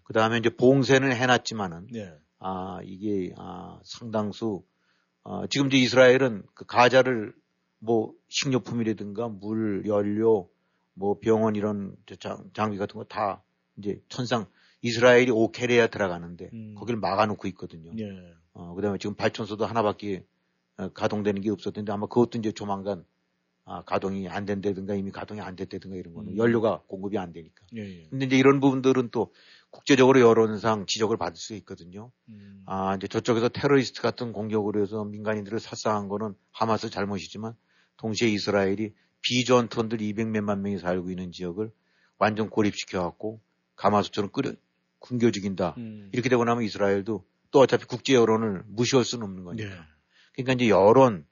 그 0.04 0.12
다음에 0.12 0.38
이제 0.38 0.50
봉쇄는 0.50 1.12
해놨지만은 1.12 1.88
네. 1.92 2.12
아, 2.38 2.78
이게, 2.84 3.32
아, 3.38 3.80
상당수, 3.84 4.62
어, 5.22 5.46
지금 5.48 5.68
이제 5.68 5.78
이스라엘은 5.78 6.44
그 6.54 6.64
가자를 6.66 7.34
뭐 7.78 8.12
식료품이라든가 8.28 9.28
물, 9.28 9.84
연료, 9.86 10.48
뭐 10.94 11.18
병원 11.18 11.56
이런 11.56 11.96
저 12.06 12.14
장, 12.16 12.50
장비 12.52 12.78
같은 12.78 12.94
거 12.94 13.04
다 13.04 13.42
이제 13.78 14.00
천상 14.08 14.46
이스라엘이 14.82 15.30
오케레야 15.30 15.88
들어가는데 15.88 16.50
음. 16.52 16.74
거기를 16.76 17.00
막아놓고 17.00 17.48
있거든요. 17.48 17.90
예. 17.98 18.34
어, 18.52 18.74
그 18.74 18.82
다음에 18.82 18.98
지금 18.98 19.16
발전소도 19.16 19.66
하나밖에 19.66 20.18
어, 20.18 20.33
가동되는 20.94 21.40
게 21.42 21.50
없었는데 21.50 21.92
아마 21.92 22.06
그것도 22.06 22.38
이제 22.38 22.52
조만간 22.52 23.04
아, 23.66 23.82
가동이 23.82 24.28
안 24.28 24.44
된다든가 24.44 24.94
이미 24.94 25.10
가동이 25.10 25.40
안 25.40 25.56
됐다든가 25.56 25.96
이런 25.96 26.12
거는 26.12 26.32
음. 26.32 26.36
연료가 26.36 26.82
공급이 26.86 27.16
안 27.16 27.32
되니까. 27.32 27.64
예. 27.76 27.80
예. 27.80 28.06
근데 28.10 28.26
이제 28.26 28.36
이런 28.36 28.60
부분들은 28.60 29.08
또 29.10 29.32
국제적으로 29.70 30.20
여론상 30.20 30.84
지적을 30.86 31.16
받을 31.16 31.36
수 31.36 31.54
있거든요. 31.54 32.10
음. 32.28 32.62
아, 32.66 32.94
이제 32.96 33.08
저쪽에서 33.08 33.48
테러리스트 33.48 34.02
같은 34.02 34.32
공격으로 34.32 34.82
해서 34.82 35.04
민간인들을 35.04 35.60
살상한 35.60 36.08
거는 36.08 36.34
하마스 36.52 36.90
잘못이지만 36.90 37.54
동시에 37.96 38.28
이스라엘이 38.28 38.92
비전투원들 39.22 39.98
200몇만 39.98 40.58
명이 40.58 40.78
살고 40.78 41.10
있는 41.10 41.32
지역을 41.32 41.72
완전 42.18 42.50
고립시켜 42.50 43.00
갖고 43.00 43.40
가마솥처럼 43.76 44.30
끓여, 44.30 44.52
굶겨 44.98 45.30
죽인다. 45.30 45.74
음. 45.78 46.10
이렇게 46.12 46.28
되고 46.28 46.44
나면 46.44 46.64
이스라엘도 46.64 47.24
또 47.50 47.58
어차피 47.60 47.86
국제 47.86 48.14
여론을 48.14 48.64
무시할 48.66 49.06
수는 49.06 49.24
없는 49.24 49.44
거니까. 49.44 49.70
예. 49.70 49.93
그러니까 50.34 50.52
이제 50.54 50.68
여론, 50.68 51.26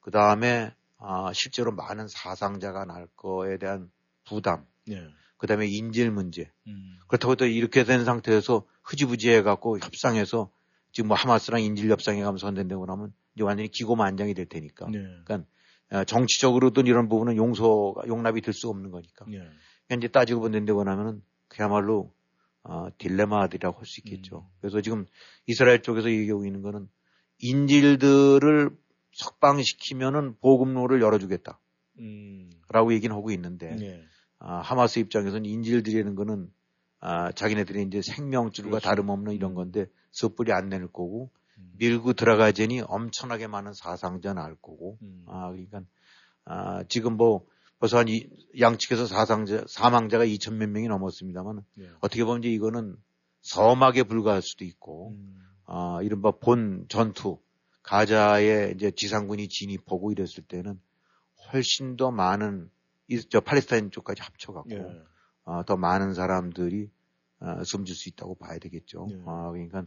그 0.00 0.10
다음에 0.10 0.74
아, 0.98 1.32
실제로 1.34 1.72
많은 1.72 2.08
사상자가 2.08 2.84
날 2.84 3.06
거에 3.16 3.58
대한 3.58 3.90
부담, 4.24 4.64
예. 4.90 5.06
그 5.36 5.46
다음에 5.46 5.66
인질 5.66 6.10
문제. 6.10 6.50
음. 6.66 6.98
그렇다고 7.08 7.34
또 7.36 7.44
이렇게 7.46 7.84
된 7.84 8.04
상태에서 8.04 8.64
흐지부지 8.82 9.30
해갖고 9.30 9.78
협상해서 9.78 10.50
지금 10.92 11.08
뭐 11.08 11.16
하마스랑 11.16 11.60
인질 11.62 11.90
협상해가면서 11.90 12.46
헌된다고 12.46 12.86
하면 12.86 13.12
이제 13.34 13.42
완전히 13.44 13.68
기고만장이 13.68 14.32
될 14.34 14.46
테니까. 14.46 14.86
네. 14.90 14.98
그러니까 15.24 15.48
어, 15.90 16.04
정치적으로든 16.04 16.86
이런 16.86 17.08
부분은 17.08 17.36
용서가 17.36 18.06
용납이 18.06 18.40
될 18.40 18.54
수 18.54 18.68
없는 18.70 18.90
거니까. 18.90 19.26
예. 19.32 19.38
그러니까 19.86 19.96
이제 19.98 20.08
따지고 20.08 20.40
본다고 20.40 20.80
하면은 20.80 21.22
그야말로 21.48 22.14
어, 22.62 22.88
딜레마들이라고 22.96 23.78
할 23.78 23.86
수 23.86 24.00
있겠죠. 24.00 24.38
음. 24.38 24.56
그래서 24.60 24.80
지금 24.80 25.04
이스라엘 25.46 25.82
쪽에서 25.82 26.10
얘기하고 26.10 26.46
있는 26.46 26.62
거는 26.62 26.88
인질들을 27.38 28.70
석방시키면은 29.12 30.36
보급로를 30.40 31.00
열어주겠다라고 31.00 31.58
음. 32.00 32.50
얘기는 32.90 33.14
하고 33.14 33.30
있는데 33.30 33.76
예. 33.80 34.04
아, 34.38 34.58
하마스 34.58 34.98
입장에서는 34.98 35.44
인질들이라는 35.44 36.14
거는 36.14 36.50
아, 37.00 37.32
자기네들이 37.32 37.82
이제 37.82 38.02
생명줄과 38.02 38.70
그렇죠. 38.70 38.84
다름없는 38.88 39.34
이런 39.34 39.54
건데 39.54 39.86
섣불리 40.10 40.52
안 40.52 40.68
내릴 40.68 40.88
거고 40.88 41.30
음. 41.58 41.72
밀고 41.78 42.14
들어가자니 42.14 42.80
엄청나게 42.80 43.46
많은 43.46 43.72
사상자 43.74 44.32
날 44.32 44.54
거고 44.56 44.98
음. 45.02 45.24
아 45.28 45.50
그러니까 45.50 45.82
아, 46.44 46.82
지금 46.88 47.16
뭐 47.16 47.46
벌써 47.78 47.98
한 47.98 48.08
이, 48.08 48.26
양측에서 48.58 49.06
사상자 49.06 49.64
사망자가 49.68 50.24
2천 50.24 50.54
몇 50.54 50.68
명이 50.68 50.88
넘었습니다만 50.88 51.62
예. 51.80 51.90
어떻게 52.00 52.24
보면 52.24 52.42
이제 52.42 52.48
이거는 52.48 52.96
서막에 53.42 54.04
불과할 54.04 54.40
수도 54.40 54.64
있고 54.64 55.10
음. 55.10 55.43
아, 55.66 56.00
이른바 56.02 56.30
본 56.32 56.86
전투 56.88 57.38
가자에 57.82 58.72
이제 58.74 58.90
지상군이 58.90 59.48
진입하고 59.48 60.12
이랬을 60.12 60.44
때는 60.48 60.80
훨씬 61.52 61.96
더 61.96 62.10
많은 62.10 62.70
이, 63.08 63.20
저 63.28 63.40
팔레스타인 63.40 63.90
쪽까지 63.90 64.22
합쳐갖고 64.22 64.70
예. 64.70 65.02
아, 65.44 65.62
더 65.64 65.76
많은 65.76 66.14
사람들이 66.14 66.90
아, 67.40 67.62
숨질 67.64 67.94
수 67.94 68.08
있다고 68.08 68.36
봐야 68.36 68.58
되겠죠. 68.58 69.06
네. 69.10 69.22
아, 69.26 69.50
그러니까 69.50 69.84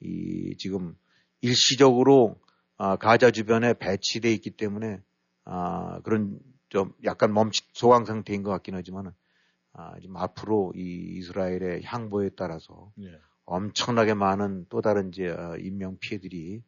이 0.00 0.56
지금 0.58 0.96
일시적으로 1.40 2.36
아, 2.76 2.96
가자 2.96 3.30
주변에 3.30 3.74
배치돼 3.74 4.32
있기 4.34 4.50
때문에 4.50 5.00
아, 5.44 6.00
그런 6.02 6.40
좀 6.68 6.92
약간 7.04 7.32
멈칫 7.32 7.64
소강 7.72 8.04
상태인 8.04 8.42
것 8.42 8.50
같긴 8.50 8.74
하지만은 8.74 9.12
아, 9.72 9.98
지금 10.00 10.16
앞으로 10.16 10.72
이 10.74 11.18
이스라엘의 11.18 11.84
향보에 11.84 12.30
따라서 12.36 12.92
예. 13.00 13.20
엄청나게 13.46 14.14
많은 14.14 14.66
또 14.68 14.80
다른 14.80 15.08
이제 15.08 15.28
어, 15.28 15.56
인명 15.58 15.96
피해들이 15.98 16.62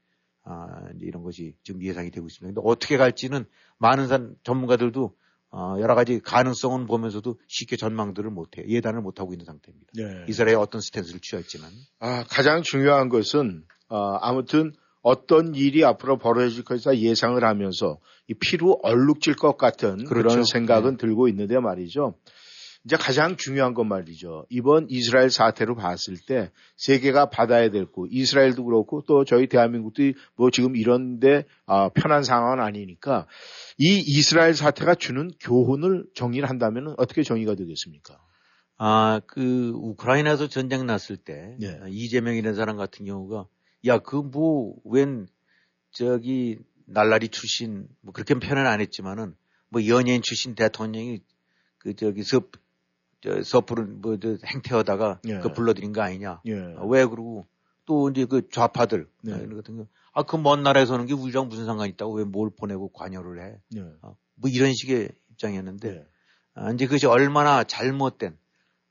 아, 0.45 0.89
이제 0.97 1.05
이런 1.07 1.23
것이 1.23 1.55
지금 1.63 1.83
예상이 1.83 2.11
되고 2.11 2.27
있습니다. 2.27 2.55
근데 2.55 2.69
어떻게 2.69 2.97
갈지는 2.97 3.45
많은 3.79 4.09
산 4.09 4.35
전문가들도 4.45 5.15
어, 5.51 5.77
여러 5.81 5.95
가지 5.95 6.21
가능성은 6.21 6.87
보면서도 6.87 7.39
쉽게 7.47 7.77
전망들을 7.77 8.31
못해 8.31 8.65
예단을 8.67 9.01
못 9.01 9.21
하고 9.21 9.33
있는 9.33 9.45
상태입니다. 9.45 9.93
예. 9.99 10.27
이스라엘이 10.29 10.57
어떤 10.57 10.81
스탠스를 10.81 11.21
취할지는 11.21 11.67
아, 12.01 12.25
가장 12.25 12.63
중요한 12.63 13.09
것은 13.09 13.65
어, 13.89 14.17
아무튼 14.21 14.73
어떤 15.03 15.55
일이 15.55 15.85
앞으로 15.85 16.19
벌어질 16.19 16.65
것이다 16.65 16.99
예상을 16.99 17.43
하면서 17.43 17.99
이 18.27 18.35
피로 18.35 18.79
얼룩질 18.83 19.37
것 19.37 19.57
같은 19.57 20.05
그런 20.05 20.25
그렇죠. 20.29 20.43
생각은 20.45 20.97
들고 20.99 21.29
있는데 21.29 21.59
말이죠. 21.59 22.15
이제 22.85 22.97
가장 22.97 23.37
중요한 23.37 23.75
건 23.75 23.89
말이죠. 23.89 24.47
이번 24.49 24.87
이스라엘 24.89 25.31
사태로 25.31 25.75
봤을 25.77 26.17
때 26.27 26.51
세계가 26.77 27.29
받아야 27.29 27.71
될 27.71 27.87
거, 27.87 28.07
이스라엘도 28.09 28.65
그렇고 28.65 29.03
또 29.07 29.25
저희 29.25 29.47
대한민국도 29.47 30.13
뭐 30.37 30.51
지금 30.51 30.75
이런데 30.77 31.45
아, 31.67 31.91
편한 31.91 32.23
상황은 32.23 32.65
아니니까 32.65 33.27
이 33.77 33.99
이스라엘 33.99 34.55
사태가 34.55 34.95
주는 34.95 35.31
교훈을 35.41 36.07
정리를 36.15 36.49
한다면 36.49 36.95
어떻게 36.97 37.23
정의가 37.23 37.55
되겠습니까? 37.57 38.19
아, 38.79 39.21
그 39.27 39.73
우크라이나에서 39.75 40.49
전쟁 40.49 40.87
났을 40.87 41.17
때 41.17 41.57
네. 41.61 41.79
이재명이라는 41.89 42.55
사람 42.55 42.77
같은 42.77 43.05
경우가 43.05 43.47
야, 43.87 43.99
그 43.99 44.23
뭐 44.23 44.75
웬 44.85 45.27
저기 45.91 46.59
날라리 46.87 47.29
출신 47.29 47.87
뭐 48.01 48.13
그렇게 48.13 48.35
표현은 48.35 48.67
안 48.67 48.81
했지만은 48.81 49.35
뭐 49.69 49.87
연예인 49.87 50.23
출신 50.23 50.55
대통령이 50.55 51.21
그 51.79 51.95
저기 51.95 52.23
섭, 52.23 52.53
저 53.21 53.43
서프른 53.43 54.01
뭐저 54.01 54.37
행태하다가 54.45 55.21
예. 55.29 55.39
그 55.39 55.53
불러들인 55.53 55.93
거 55.93 56.03
아니냐. 56.03 56.41
예. 56.47 56.55
아, 56.77 56.85
왜 56.87 57.05
그러고 57.05 57.47
또 57.85 58.11
이제 58.11 58.25
그 58.27 58.49
좌파들 58.51 59.09
네. 59.23 59.33
아, 59.33 59.37
이런 59.39 59.57
같은 59.57 59.87
아, 60.13 60.23
그 60.23 60.37
먼 60.37 60.63
나라에서 60.63 60.95
하는 60.95 61.07
게 61.07 61.15
우리랑 61.15 61.49
무슨 61.49 61.65
상관 61.67 61.89
있다고 61.89 62.15
왜 62.15 62.25
뭘 62.25 62.51
보내고 62.57 62.89
관여를 62.93 63.41
해. 63.43 63.59
예. 63.77 63.81
어, 64.03 64.17
뭐 64.35 64.51
이런 64.51 64.73
식의 64.75 65.11
입장이었는데 65.31 65.89
예. 65.89 66.07
아, 66.55 66.71
이제 66.73 66.87
그것이 66.87 67.07
얼마나 67.07 67.65
잘못된 67.65 68.37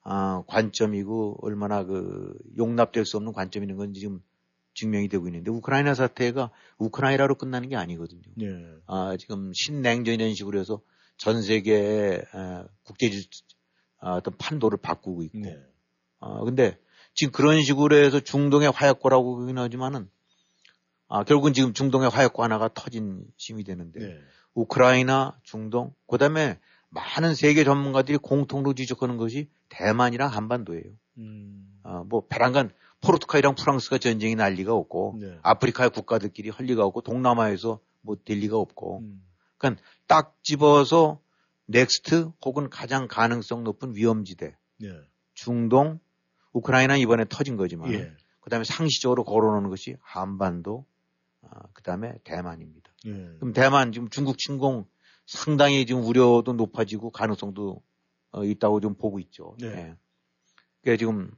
아, 0.03 0.43
관점이고 0.47 1.39
얼마나 1.41 1.83
그 1.83 2.33
용납될 2.57 3.05
수 3.05 3.17
없는 3.17 3.33
관점인 3.33 3.75
건지 3.75 3.99
지금 3.99 4.21
증명이 4.73 5.09
되고 5.09 5.27
있는데 5.27 5.51
우크라이나 5.51 5.95
사태가 5.95 6.51
우크라이나로 6.77 7.35
끝나는 7.35 7.67
게 7.69 7.75
아니거든요. 7.75 8.21
예. 8.41 8.47
아, 8.85 9.15
지금 9.17 9.51
신냉전 9.53 10.13
이런 10.15 10.33
식으로 10.33 10.59
해서 10.59 10.81
전 11.17 11.37
에, 11.37 12.21
국제질 12.83 13.23
아, 13.23 13.56
어떤 13.99 14.35
판도를 14.37 14.77
바꾸고 14.77 15.23
있고. 15.23 15.39
네. 15.39 15.57
아, 16.19 16.39
근데 16.43 16.77
지금 17.13 17.31
그런 17.31 17.61
식으로 17.61 17.95
해서 17.95 18.19
중동의 18.19 18.71
화약고라고 18.71 19.35
그러긴 19.35 19.57
하지만은 19.57 20.09
아, 21.07 21.23
결국은 21.23 21.53
지금 21.53 21.73
중동의 21.73 22.09
화약고 22.09 22.43
하나가 22.43 22.69
터진 22.73 23.23
셈이 23.37 23.63
되는데 23.63 23.99
네. 23.99 24.19
우크라이나, 24.53 25.39
중동, 25.43 25.93
그 26.07 26.17
다음에 26.17 26.59
많은 26.89 27.35
세계 27.35 27.63
전문가들이 27.63 28.17
공통으로 28.17 28.73
지적하는 28.73 29.17
것이 29.17 29.49
대만이랑 29.69 30.31
한반도예요. 30.31 30.83
음. 31.17 31.79
아, 31.83 32.03
뭐 32.07 32.25
별안간 32.27 32.71
포르투갈이랑 33.01 33.55
프랑스가 33.55 33.97
전쟁이 33.99 34.35
날 34.35 34.53
리가 34.53 34.73
없고 34.73 35.17
네. 35.19 35.37
아프리카의 35.43 35.91
국가들끼리 35.91 36.49
할 36.49 36.65
리가 36.65 36.83
없고 36.85 37.01
동남아에서 37.01 37.79
뭐 38.01 38.15
될 38.25 38.39
리가 38.39 38.57
없고 38.57 38.99
음. 38.99 39.23
그러니까 39.57 39.83
딱 40.07 40.35
집어서 40.43 41.19
next 41.67 42.31
혹은 42.43 42.69
가장 42.69 43.07
가능성 43.07 43.63
높은 43.63 43.95
위험지대 43.95 44.57
예. 44.83 45.01
중동 45.33 45.99
우크라이나 46.53 46.97
이번에 46.97 47.25
터진 47.29 47.57
거지만 47.57 47.93
예. 47.93 48.11
그다음에 48.41 48.63
상시적으로 48.63 49.23
걸어놓는 49.23 49.69
것이 49.69 49.97
한반도 50.01 50.85
아, 51.41 51.61
그다음에 51.73 52.15
대만입니다. 52.23 52.91
예. 53.05 53.11
그럼 53.39 53.53
대만 53.53 53.91
지금 53.91 54.09
중국 54.09 54.37
침공 54.37 54.85
상당히 55.25 55.85
지금 55.85 56.03
우려도 56.03 56.53
높아지고 56.53 57.11
가능성도 57.11 57.83
어, 58.31 58.43
있다고 58.43 58.79
좀 58.79 58.95
보고 58.95 59.19
있죠. 59.19 59.55
네. 59.59 59.67
예. 59.67 59.95
그러니까 60.81 60.99
지금 60.99 61.31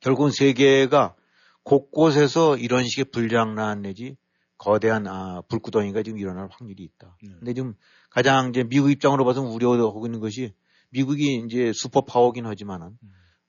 결국은 0.00 0.30
세계가 0.30 1.16
곳곳에서 1.62 2.56
이런 2.56 2.84
식의 2.84 3.06
불장난 3.06 3.82
내지 3.82 4.16
거대한 4.60 5.06
아, 5.06 5.40
불구덩이가 5.48 6.02
지금 6.02 6.18
일어날 6.18 6.48
확률이 6.50 6.84
있다. 6.84 7.16
네. 7.22 7.30
근데 7.38 7.54
지금 7.54 7.74
가장 8.10 8.50
이제 8.50 8.62
미국 8.62 8.90
입장으로 8.90 9.24
봐서 9.24 9.40
우려하고 9.40 10.06
있는 10.06 10.20
것이 10.20 10.52
미국이 10.90 11.42
이제 11.46 11.72
슈퍼 11.72 12.04
파워긴 12.04 12.44
하지만은 12.44 12.90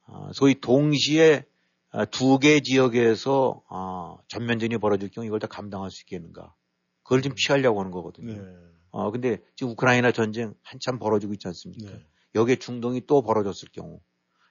아, 0.07 0.32
소위 0.34 0.62
동시에 0.62 1.43
아, 1.89 2.05
두개 2.05 2.62
지역에서 2.62 3.62
아, 3.70 4.18
전면전이 4.30 4.78
벌어질 4.78 5.09
경우 5.09 5.28
이걸 5.28 5.41
다 5.41 5.47
감당할 5.47 5.91
수 5.91 6.03
있겠는가? 6.03 6.55
그걸 7.03 7.22
좀 7.22 7.34
피하려고 7.36 7.82
하는 7.82 7.91
거거든요. 7.91 8.34
네. 8.34 8.55
어, 8.91 9.12
근데 9.12 9.39
지금 9.57 9.74
우크라이나 9.74 10.14
전쟁 10.14 10.53
한참 10.64 10.97
벌어지고 10.97 11.34
있지 11.34 11.45
않습니까? 11.45 11.91
네. 11.91 12.05
여기에 12.36 12.55
중동이 12.55 13.05
또 13.05 13.22
벌어졌을 13.22 13.68
경우 13.74 13.99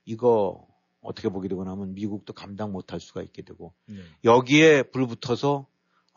이거 0.04 0.66
어떻게 1.00 1.30
보게 1.30 1.48
되고 1.48 1.64
나면 1.64 1.94
미국도 1.94 2.34
감당 2.34 2.72
못할 2.72 3.00
수가 3.00 3.22
있게 3.22 3.40
되고 3.40 3.72
네. 3.86 4.02
여기에 4.24 4.82
불 4.92 5.06
붙어서 5.06 5.66
아, 5.66 5.70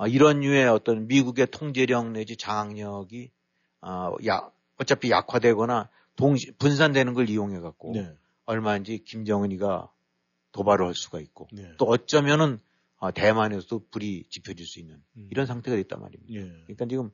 이런 0.10 0.41
류의 0.41 0.68
어떤 0.68 1.08
미국의 1.08 1.48
통제력 1.52 2.12
내지 2.12 2.36
장악력이 2.36 3.32
아, 3.82 4.12
야, 4.28 4.50
어차피 4.78 5.12
약화되거나 5.12 5.89
동시, 6.16 6.52
분산되는 6.58 7.14
걸 7.14 7.30
이용해 7.30 7.60
갖고 7.60 7.91
네. 7.94 8.16
얼마인지 8.46 9.04
김정은이가 9.04 9.91
도발을 10.52 10.86
할 10.86 10.96
수가 10.96 11.20
있고 11.20 11.48
네. 11.52 11.74
또 11.78 11.86
어쩌면은 11.86 12.60
아, 13.00 13.12
대만에서도 13.12 13.88
불이 13.91 14.26
지펴질 14.30 14.66
수 14.66 14.80
있는 14.80 15.02
음. 15.18 15.28
이런 15.30 15.46
상태가 15.46 15.76
됐단 15.76 16.00
말입니다. 16.00 16.34
예. 16.34 16.39
그러니까 16.64 16.86
지금 16.86 17.12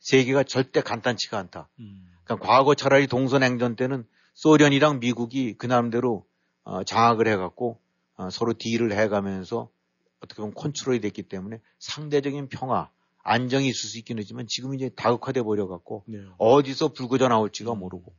세계가 0.00 0.42
절대 0.42 0.80
간단치가 0.80 1.38
않다. 1.38 1.68
음. 1.78 2.10
그러니까 2.24 2.46
과거 2.46 2.74
차라리 2.74 3.06
동서냉전 3.06 3.76
때는 3.76 4.04
소련이랑 4.34 4.98
미국이 4.98 5.54
그 5.56 5.66
나름대로 5.66 6.26
어, 6.64 6.82
장악을 6.82 7.28
해갖고 7.28 7.78
어, 8.16 8.30
서로 8.30 8.54
딜을 8.54 8.92
해가면서 8.92 9.70
어떻게 10.20 10.40
보면 10.42 10.54
컨트롤이 10.54 11.00
됐기 11.00 11.24
때문에 11.24 11.60
상대적인 11.78 12.48
평화, 12.48 12.90
안정이 13.22 13.66
있을 13.68 13.88
수 13.88 13.98
있긴 13.98 14.18
하지만 14.18 14.46
지금 14.48 14.74
이제 14.74 14.90
다극화돼 14.90 15.42
버려 15.42 15.66
갖고 15.66 16.04
네. 16.06 16.18
어디서 16.38 16.92
불거져 16.92 17.28
나올지가 17.28 17.74
모르고. 17.74 18.14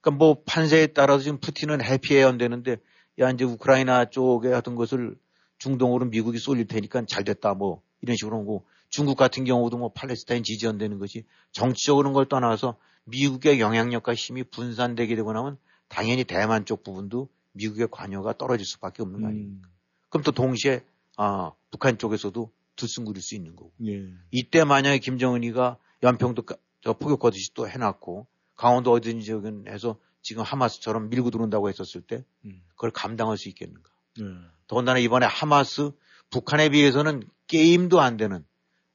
그러니까 0.00 0.24
뭐 0.24 0.42
판세에 0.44 0.88
따라서 0.88 1.22
지금 1.22 1.38
푸틴은 1.38 1.82
해피해연되는데 1.82 2.76
야 3.20 3.30
이제 3.30 3.44
우크라이나 3.44 4.06
쪽에 4.10 4.52
하던 4.52 4.76
것을 4.76 5.16
중동으로 5.58 6.06
미국이 6.06 6.38
쏠릴 6.38 6.66
테니까 6.66 7.04
잘 7.08 7.24
됐다 7.24 7.54
뭐 7.54 7.82
이런 8.00 8.16
식으로 8.16 8.38
하고 8.38 8.64
중국 8.90 9.16
같은 9.16 9.44
경우도 9.44 9.76
뭐 9.76 9.92
팔레스타인 9.92 10.44
지지연되는 10.44 10.98
것이 10.98 11.24
정치적으로 11.52 12.12
걸 12.12 12.26
떠나서 12.26 12.76
미국의 13.04 13.60
영향력과 13.60 14.14
힘이 14.14 14.44
분산되게 14.44 15.16
되고 15.16 15.32
나면 15.32 15.58
당연히 15.88 16.24
대만 16.24 16.64
쪽 16.64 16.84
부분도 16.84 17.28
미국의 17.52 17.88
관여가 17.90 18.34
떨어질 18.38 18.64
수밖에 18.66 19.02
없는 19.02 19.20
거 19.20 19.26
아닙니까? 19.26 19.68
그럼 20.10 20.22
또 20.22 20.32
동시에 20.32 20.84
아 21.18 21.52
북한 21.70 21.98
쪽에서도 21.98 22.50
들쑥거릴 22.76 23.20
수 23.20 23.34
있는 23.34 23.56
거고. 23.56 23.72
예. 23.86 24.04
이때 24.30 24.62
만약에 24.64 24.98
김정은이가 24.98 25.76
연평도 26.04 26.42
가- 26.42 26.56
저 26.80 26.92
포격 26.92 27.18
거듯이 27.18 27.52
또 27.54 27.68
해놨고 27.68 28.26
강원도 28.54 28.92
어딘지 28.92 29.26
저기 29.26 29.48
해서 29.68 29.98
지금 30.22 30.44
하마스처럼 30.44 31.10
밀고 31.10 31.30
들어온다고 31.30 31.68
했었을 31.68 32.02
때 32.02 32.24
음. 32.44 32.62
그걸 32.68 32.92
감당할 32.92 33.36
수 33.36 33.48
있겠는가? 33.48 33.90
예. 34.20 34.24
더군다나 34.68 35.00
이번에 35.00 35.26
하마스 35.26 35.90
북한에 36.30 36.68
비해서는 36.68 37.24
게임도 37.48 38.00
안 38.00 38.16
되는 38.16 38.44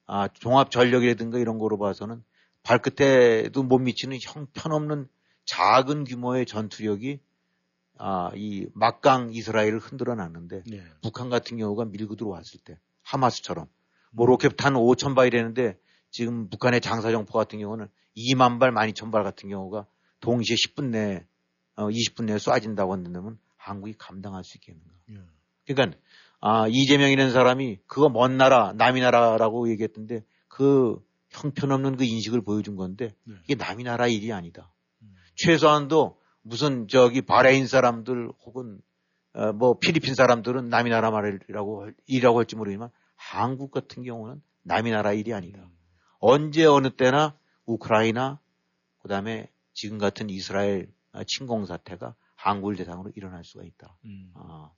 아, 0.06 0.28
종합 0.28 0.70
전력이라든가 0.70 1.38
이런 1.38 1.58
거로 1.58 1.76
봐서는 1.78 2.22
발끝에도 2.62 3.62
못 3.62 3.78
미치는 3.78 4.18
형편없는 4.22 5.08
작은 5.44 6.04
규모의 6.04 6.46
전투력이 6.46 7.20
아, 7.98 8.30
이 8.34 8.66
막강 8.74 9.32
이스라엘을 9.32 9.78
흔들어 9.78 10.14
놨는데 10.14 10.62
예. 10.72 10.82
북한 11.02 11.30
같은 11.30 11.56
경우가 11.56 11.86
밀고 11.86 12.16
들어왔을 12.16 12.60
때 12.60 12.78
하마스처럼 13.02 13.66
뭐 14.10 14.26
로켓탄 14.26 14.74
5천 14.74 15.14
발이라는데 15.14 15.78
지금 16.10 16.48
북한의 16.48 16.80
장사정포 16.80 17.32
같은 17.32 17.58
경우는 17.58 17.88
2만 18.16 18.60
발, 18.60 18.72
12,000 18.72 19.10
발 19.10 19.24
같은 19.24 19.48
경우가 19.48 19.86
동시에 20.20 20.56
10분 20.56 20.90
내에 20.90 21.26
어, 21.76 21.88
20분 21.88 22.24
내에 22.24 22.36
쏴진다고 22.36 22.90
한다면 22.90 23.38
한국이 23.56 23.94
감당할 23.98 24.44
수 24.44 24.56
있겠는가? 24.58 24.90
예. 25.10 25.20
그러니까 25.66 25.98
아, 26.40 26.66
이재명이라는 26.68 27.32
사람이 27.32 27.78
그거 27.86 28.08
먼 28.08 28.36
나라, 28.36 28.72
남이 28.76 29.00
나라라고 29.00 29.70
얘기했던데 29.70 30.24
그 30.48 31.00
형편없는 31.30 31.96
그 31.96 32.04
인식을 32.04 32.42
보여준 32.42 32.76
건데 32.76 33.14
네. 33.24 33.34
이게 33.44 33.54
남이 33.54 33.82
나라 33.82 34.06
일이 34.06 34.32
아니다. 34.32 34.72
음. 35.02 35.14
최소한도 35.34 36.18
무슨 36.44 36.88
저기 36.88 37.22
바레인 37.22 37.66
사람들 37.66 38.30
혹은 38.44 38.80
어, 39.32 39.52
뭐 39.52 39.78
필리핀 39.78 40.14
사람들은 40.14 40.68
남이 40.68 40.90
나라 40.90 41.10
말이라고 41.10 41.82
할- 41.82 41.94
일이라고 42.06 42.38
할지 42.38 42.54
모르지만 42.54 42.90
한국 43.16 43.70
같은 43.70 44.02
경우는 44.04 44.42
남이 44.62 44.90
나라 44.90 45.12
일이 45.12 45.32
아니다. 45.34 45.68
언제 46.18 46.64
어느 46.64 46.90
때나 46.90 47.36
우크라이나 47.66 48.38
그다음에 49.02 49.50
지금 49.72 49.98
같은 49.98 50.30
이스라엘 50.30 50.92
아, 51.12 51.24
침공 51.24 51.66
사태가 51.66 52.14
한국을 52.36 52.76
대상으로 52.76 53.10
일어날 53.16 53.42
수가 53.44 53.64
있다. 53.64 53.96
음. 54.04 54.30
아, 54.34 54.70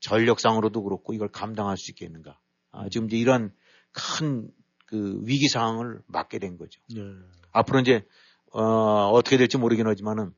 전력상으로도 0.00 0.82
그렇고 0.82 1.12
이걸 1.12 1.28
감당할 1.28 1.76
수 1.76 1.90
있겠는가. 1.92 2.38
아, 2.72 2.88
지금 2.88 3.06
이제 3.06 3.16
이런 3.16 3.54
큰 3.92 4.50
그 4.90 5.20
위기 5.22 5.48
상황을 5.48 6.02
맞게 6.08 6.40
된 6.40 6.58
거죠. 6.58 6.80
예. 6.96 7.00
앞으로 7.52 7.78
이제 7.78 8.04
어, 8.52 8.62
어떻게 9.12 9.36
될지 9.36 9.56
모르긴 9.56 9.86
하지만은 9.86 10.34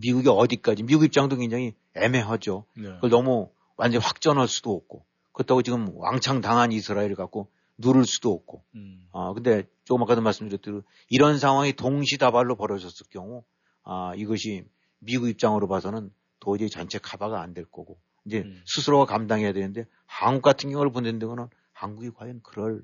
미국이 0.00 0.28
어디까지 0.28 0.82
미국 0.82 1.04
입장도 1.04 1.36
굉장히 1.36 1.74
애매하죠. 1.94 2.64
네. 2.76 2.84
그걸 2.94 3.10
너무 3.10 3.50
완전 3.76 4.00
히 4.00 4.04
확전할 4.04 4.48
수도 4.48 4.72
없고 4.72 5.04
그렇다고 5.32 5.62
지금 5.62 5.88
왕창 5.96 6.40
당한 6.40 6.72
이스라엘을 6.72 7.14
갖고 7.14 7.48
누를 7.78 8.04
수도 8.04 8.32
없고 8.32 8.62
음. 8.74 9.06
아 9.12 9.32
근데 9.32 9.64
조금 9.84 10.02
아까도 10.02 10.20
말씀드렸대로 10.20 10.82
이런 11.08 11.38
상황이 11.38 11.72
동시다발로 11.72 12.56
벌어졌을 12.56 13.06
경우 13.10 13.42
아 13.82 14.12
이것이 14.16 14.64
미국 14.98 15.28
입장으로 15.28 15.66
봐서는 15.68 16.10
도저히 16.40 16.68
전체 16.68 16.98
카바가 16.98 17.40
안 17.40 17.54
될 17.54 17.64
거고 17.64 17.98
이제 18.26 18.40
음. 18.40 18.62
스스로가 18.66 19.06
감당해야 19.06 19.52
되는데 19.52 19.86
한국 20.06 20.42
같은 20.42 20.70
경우를 20.70 20.92
본다는 20.92 21.18
데는 21.18 21.48
한국이 21.72 22.10
과연 22.10 22.40
그럴 22.42 22.82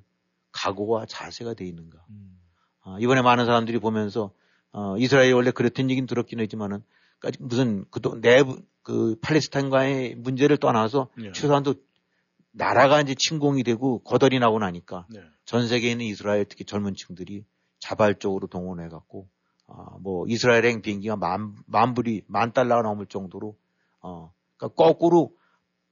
각오와 0.53 1.07
자세가 1.07 1.55
돼 1.55 1.67
있는가 1.67 2.03
음. 2.11 2.41
아, 2.83 2.97
이번에 3.01 3.21
많은 3.21 3.45
사람들이 3.45 3.79
보면서 3.79 4.33
어, 4.73 4.97
이스라엘이 4.99 5.33
원래 5.33 5.51
그랬던 5.51 5.91
얘기는 5.91 6.07
들었긴 6.07 6.41
했지만은 6.41 6.83
무슨 7.39 7.85
그또 7.91 8.21
내부 8.21 8.61
그 8.83 9.17
팔레스타인과의 9.21 10.17
문제를 10.17 10.59
떠나서 10.59 11.09
네. 11.17 11.33
최소한도 11.33 11.75
나라가 12.53 13.01
이제 13.01 13.15
침공이 13.19 13.63
되고 13.63 13.99
거덜이 14.01 14.39
나고 14.39 14.59
나니까 14.59 15.07
네. 15.11 15.21
전 15.45 15.69
세계에 15.69 15.93
있는 15.93 16.07
이스라엘 16.07 16.45
특히 16.45 16.65
젊은 16.65 16.95
층들이 16.95 17.45
자발적으로 17.81 18.47
동원해 18.47 18.89
갖고 18.89 19.29
아, 19.67 19.97
뭐 20.01 20.27
이스라엘행 20.29 20.83
비행기가 20.83 21.17
만, 21.17 21.57
만 21.67 21.95
불이 21.95 22.23
만 22.29 22.53
달러가 22.53 22.83
넘을 22.83 23.07
정도로 23.07 23.57
어 24.01 24.33
그러니까 24.57 24.85
거꾸로 24.85 25.35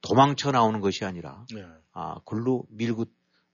도망쳐 0.01 0.51
나오는 0.51 0.79
것이 0.79 1.03
아니라 1.03 1.45
네. 1.53 1.65
아, 1.91 2.19
글로 2.25 2.63
밀고 2.69 3.05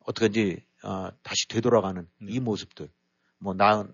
어떻게든지 0.05 0.63
아, 0.83 1.11
다시 1.23 1.47
되돌아가는 1.47 2.07
이 2.21 2.39
모습들. 2.39 2.89
뭐나 3.39 3.87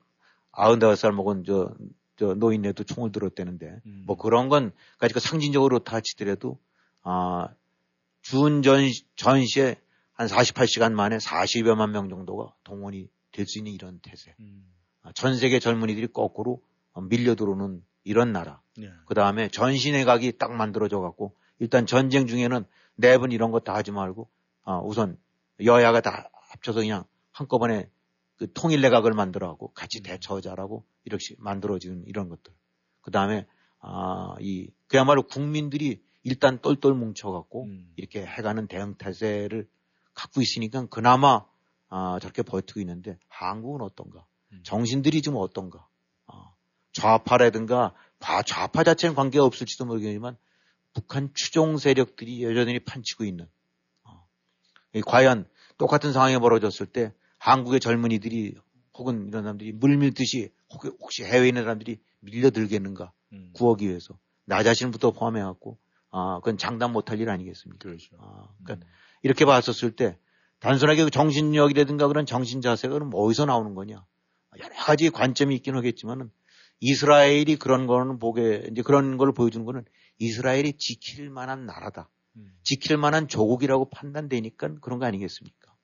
아흔다섯 0.52 0.98
살 0.98 1.12
먹은 1.12 1.44
저, 1.46 1.74
저 2.18 2.34
노인네도 2.34 2.84
총을 2.84 3.12
들었대는데 3.12 3.82
음. 3.86 4.04
뭐 4.06 4.18
그런 4.18 4.50
건 4.50 4.72
가지고 4.98 5.20
상징적으로 5.20 5.80
다 5.80 6.00
치더라도 6.02 6.58
아, 7.04 7.50
준 8.22 8.62
전, 8.64 8.82
전시에 9.16 9.76
한 10.14 10.28
48시간 10.28 10.94
만에 10.94 11.18
40여만 11.18 11.92
명 11.92 12.10
정도가 12.10 12.54
동원이 12.64 13.08
될 13.32 13.46
수 13.46 13.60
있는 13.60 13.72
이런 13.72 14.00
태세. 14.00 14.34
음. 14.40 14.66
전 15.14 15.38
세계 15.38 15.60
젊은이들이 15.60 16.08
거꾸로 16.08 16.62
어, 16.94 17.02
밀려 17.02 17.36
들어오는 17.36 17.84
이런 18.04 18.32
나라. 18.34 18.62
예. 18.82 18.92
그 19.06 19.14
다음에 19.14 19.48
전신의각이 19.50 20.38
딱 20.40 20.52
만들어져 20.52 21.00
갖고 21.00 21.36
일단 21.60 21.86
전쟁 21.86 22.26
중에는 22.26 22.66
내분 22.96 23.32
이런 23.32 23.52
거 23.52 23.60
다 23.60 23.76
하지 23.76 23.92
말고 23.92 24.28
아, 24.64 24.80
우선 24.80 25.18
여야가 25.64 26.02
다 26.02 26.30
합쳐서 26.50 26.80
그냥 26.80 27.04
한꺼번에 27.32 27.90
그 28.38 28.52
통일 28.54 28.82
내각을 28.82 29.14
만들어가고 29.14 29.74
같이 29.74 30.02
대처하자라고 30.02 30.86
이렇게 31.06 31.36
만들어지는 31.40 32.04
이런 32.06 32.30
것들. 32.30 32.54
그 33.02 33.12
다음에 33.12 33.48
아, 33.80 34.36
이 34.40 34.70
그야말로 34.88 35.24
국민들이 35.24 36.02
일단 36.24 36.60
똘똘 36.62 36.94
뭉쳐갖고 36.94 37.66
음. 37.66 37.94
이렇게 37.96 38.26
해가는 38.26 38.68
대응 38.68 38.96
태세를 38.96 39.68
갖고 40.14 40.42
있으니까 40.42 40.86
그나마 40.88 41.46
아, 41.90 42.20
저렇게 42.22 42.44
버티고 42.44 42.80
있는데 42.82 43.18
한국은 43.30 43.82
어떤가? 43.82 44.26
음. 44.52 44.62
정신들이 44.64 45.22
좀 45.22 45.36
어떤가? 45.38 45.88
아, 46.28 46.52
좌파라든가 46.94 47.94
과- 48.20 48.44
좌파 48.44 48.84
자체는 48.84 49.16
관계가 49.16 49.46
없을지도 49.46 49.86
모르겠지만 49.86 50.38
북한 50.94 51.32
추종 51.34 51.78
세력들이 51.78 52.44
여전히 52.44 52.80
판치고 52.80 53.24
있는 53.24 53.48
어, 54.04 54.28
이 54.94 55.02
과연 55.02 55.48
똑같은 55.78 56.12
상황이 56.12 56.38
벌어졌을 56.40 56.88
때 56.88 57.14
한국의 57.48 57.80
젊은이들이 57.80 58.56
혹은 58.98 59.28
이런 59.28 59.44
사람들이 59.44 59.72
물밀듯이 59.74 60.50
혹- 60.70 60.86
혹시 61.00 61.24
해외에 61.24 61.48
있는 61.48 61.64
사람들이 61.64 62.00
밀려들겠는가 62.20 63.12
음. 63.34 63.52
구하기 63.54 63.88
위해서 63.88 64.18
나 64.46 64.64
자신부터 64.64 65.12
포함해갖고 65.12 65.78
아 66.12 66.40
그건 66.40 66.58
장담 66.58 66.94
못할 66.94 67.20
일 67.22 67.30
아니겠습니까? 67.30 67.78
그렇죠. 67.78 68.16
아, 68.20 68.50
그러니까 68.64 68.88
이렇게 69.22 69.46
봤었을 69.46 69.96
때 69.96 70.18
단순하게 70.60 71.06
그 71.06 71.10
정신력이라든가 71.10 72.08
그런 72.08 72.26
정신 72.26 72.62
자세가 72.62 72.94
그럼 72.94 73.12
어디서 73.14 73.46
나오는 73.46 73.76
거냐? 73.76 74.06
여러 74.60 74.76
가지 74.76 75.10
관점이 75.10 75.56
있긴 75.56 75.76
하겠지만은 75.76 76.32
이스라엘이 76.80 77.56
그런 77.58 77.88
거는 77.88 78.20
보게 78.20 78.68
이제 78.72 78.82
그런 78.82 79.18
걸 79.18 79.34
보여주는 79.34 79.66
거는 79.66 79.86
이스라엘이 80.20 80.74
지킬 80.78 81.30
만한 81.30 81.66
나라다. 81.66 82.10
음. 82.36 82.58
지킬 82.64 82.98
만한 82.98 83.28
조국이라고 83.28 83.90
판단되니까 83.90 84.80
그런 84.82 85.00
거 85.00 85.06
아니겠습니까? 85.06 85.76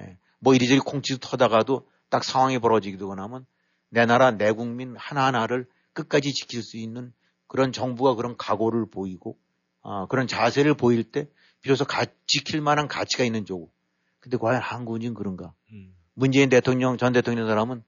예. 0.00 0.18
뭐 0.42 0.54
이리저리 0.54 0.80
콩치도 0.80 1.20
터다가도 1.20 1.88
딱 2.08 2.24
상황이 2.24 2.58
벌어지기도 2.58 3.12
하면 3.12 3.46
내 3.90 4.04
나라 4.06 4.32
내 4.32 4.50
국민 4.50 4.96
하나하나를 4.96 5.68
끝까지 5.92 6.32
지킬 6.32 6.64
수 6.64 6.76
있는 6.78 7.12
그런 7.46 7.70
정부가 7.70 8.16
그런 8.16 8.36
각오를 8.36 8.86
보이고 8.90 9.38
아, 9.82 10.06
그런 10.08 10.26
자세를 10.26 10.74
보일 10.74 11.04
때 11.04 11.28
비로소 11.60 11.84
가- 11.84 12.06
지킬 12.26 12.60
만한 12.60 12.88
가치가 12.88 13.22
있는 13.22 13.44
조국. 13.44 13.72
근데 14.18 14.36
과연 14.36 14.60
한국은 14.60 15.14
그런가? 15.14 15.52
음. 15.70 15.94
문재인 16.14 16.48
대통령 16.48 16.96
전 16.96 17.12
대통령 17.12 17.46
사람은 17.46 17.84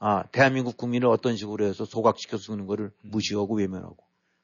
아, 0.00 0.24
대한민국 0.32 0.76
국민을 0.76 1.06
어떤 1.06 1.36
식으로 1.36 1.64
해서 1.66 1.84
소각시켜 1.84 2.36
쓰는 2.36 2.66
거를 2.66 2.90
무시하고 3.02 3.58
외면하고 3.58 3.96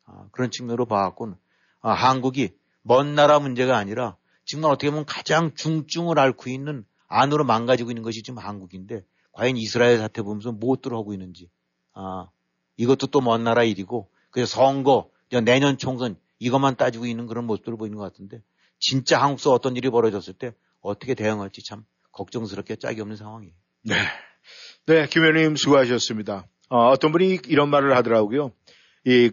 아, 0.04 0.28
그런 0.30 0.52
측면으로 0.52 0.86
봐갖고는 0.86 1.34
아, 1.80 1.92
한국이 1.92 2.50
먼 2.82 3.16
나라 3.16 3.40
문제가 3.40 3.76
아니라 3.76 4.16
지금 4.48 4.64
어떻게 4.64 4.88
보면 4.88 5.04
가장 5.04 5.54
중증을 5.54 6.18
앓고 6.18 6.48
있는 6.48 6.86
안으로 7.06 7.44
망가지고 7.44 7.90
있는 7.90 8.02
것이 8.02 8.22
지금 8.22 8.38
한국인데 8.38 9.02
과연 9.32 9.58
이스라엘 9.58 9.98
사태 9.98 10.22
보면서 10.22 10.52
무엇들을 10.52 10.96
하고 10.96 11.12
있는지 11.12 11.50
아, 11.92 12.28
이것도 12.78 13.08
또 13.08 13.20
먼 13.20 13.44
나라 13.44 13.62
일이고 13.62 14.08
그래서 14.30 14.56
선거 14.56 15.10
내년 15.44 15.76
총선 15.76 16.16
이것만 16.38 16.76
따지고 16.76 17.04
있는 17.04 17.26
그런 17.26 17.44
모습들을 17.44 17.76
보이는 17.76 17.98
것 17.98 18.04
같은데 18.04 18.40
진짜 18.78 19.20
한국 19.20 19.38
서 19.38 19.52
어떤 19.52 19.76
일이 19.76 19.90
벌어졌을 19.90 20.32
때 20.32 20.54
어떻게 20.80 21.12
대응할지 21.12 21.62
참 21.62 21.84
걱정스럽게 22.12 22.76
짝이 22.76 23.02
없는 23.02 23.16
상황이에요. 23.16 23.52
네. 23.82 23.96
네, 24.86 25.06
김 25.08 25.24
의원님 25.24 25.56
수고하셨습니다. 25.56 26.46
어, 26.70 26.96
떤 26.96 27.12
분이 27.12 27.40
이런 27.48 27.68
말을 27.68 27.94
하더라고요. 27.94 28.52
이 29.04 29.30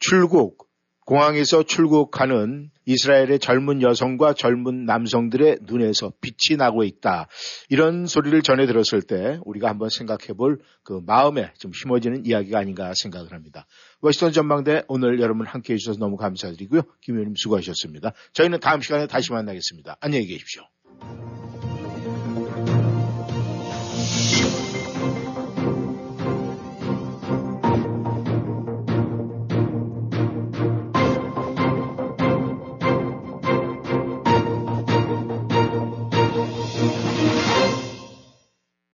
출국, 0.00 0.67
공항에서 1.08 1.62
출국하는 1.62 2.70
이스라엘의 2.84 3.38
젊은 3.38 3.80
여성과 3.80 4.34
젊은 4.34 4.84
남성들의 4.84 5.60
눈에서 5.62 6.12
빛이 6.20 6.58
나고 6.58 6.84
있다. 6.84 7.28
이런 7.70 8.04
소리를 8.04 8.42
전해 8.42 8.66
들었을 8.66 9.00
때 9.00 9.38
우리가 9.46 9.70
한번 9.70 9.88
생각해 9.88 10.34
볼 10.36 10.58
그 10.84 11.00
마음에 11.06 11.50
좀 11.58 11.70
힘어지는 11.70 12.26
이야기가 12.26 12.58
아닌가 12.58 12.92
생각을 12.94 13.32
합니다. 13.32 13.66
워싱턴 14.00 14.32
전망대 14.32 14.84
오늘 14.88 15.20
여러분 15.20 15.46
함께 15.46 15.74
해주셔서 15.74 15.98
너무 15.98 16.16
감사드리고요. 16.16 16.82
김 17.00 17.14
의원님 17.14 17.34
수고하셨습니다. 17.36 18.12
저희는 18.32 18.60
다음 18.60 18.80
시간에 18.80 19.06
다시 19.06 19.32
만나겠습니다. 19.32 19.96
안녕히 20.00 20.26
계십시오. 20.26 20.62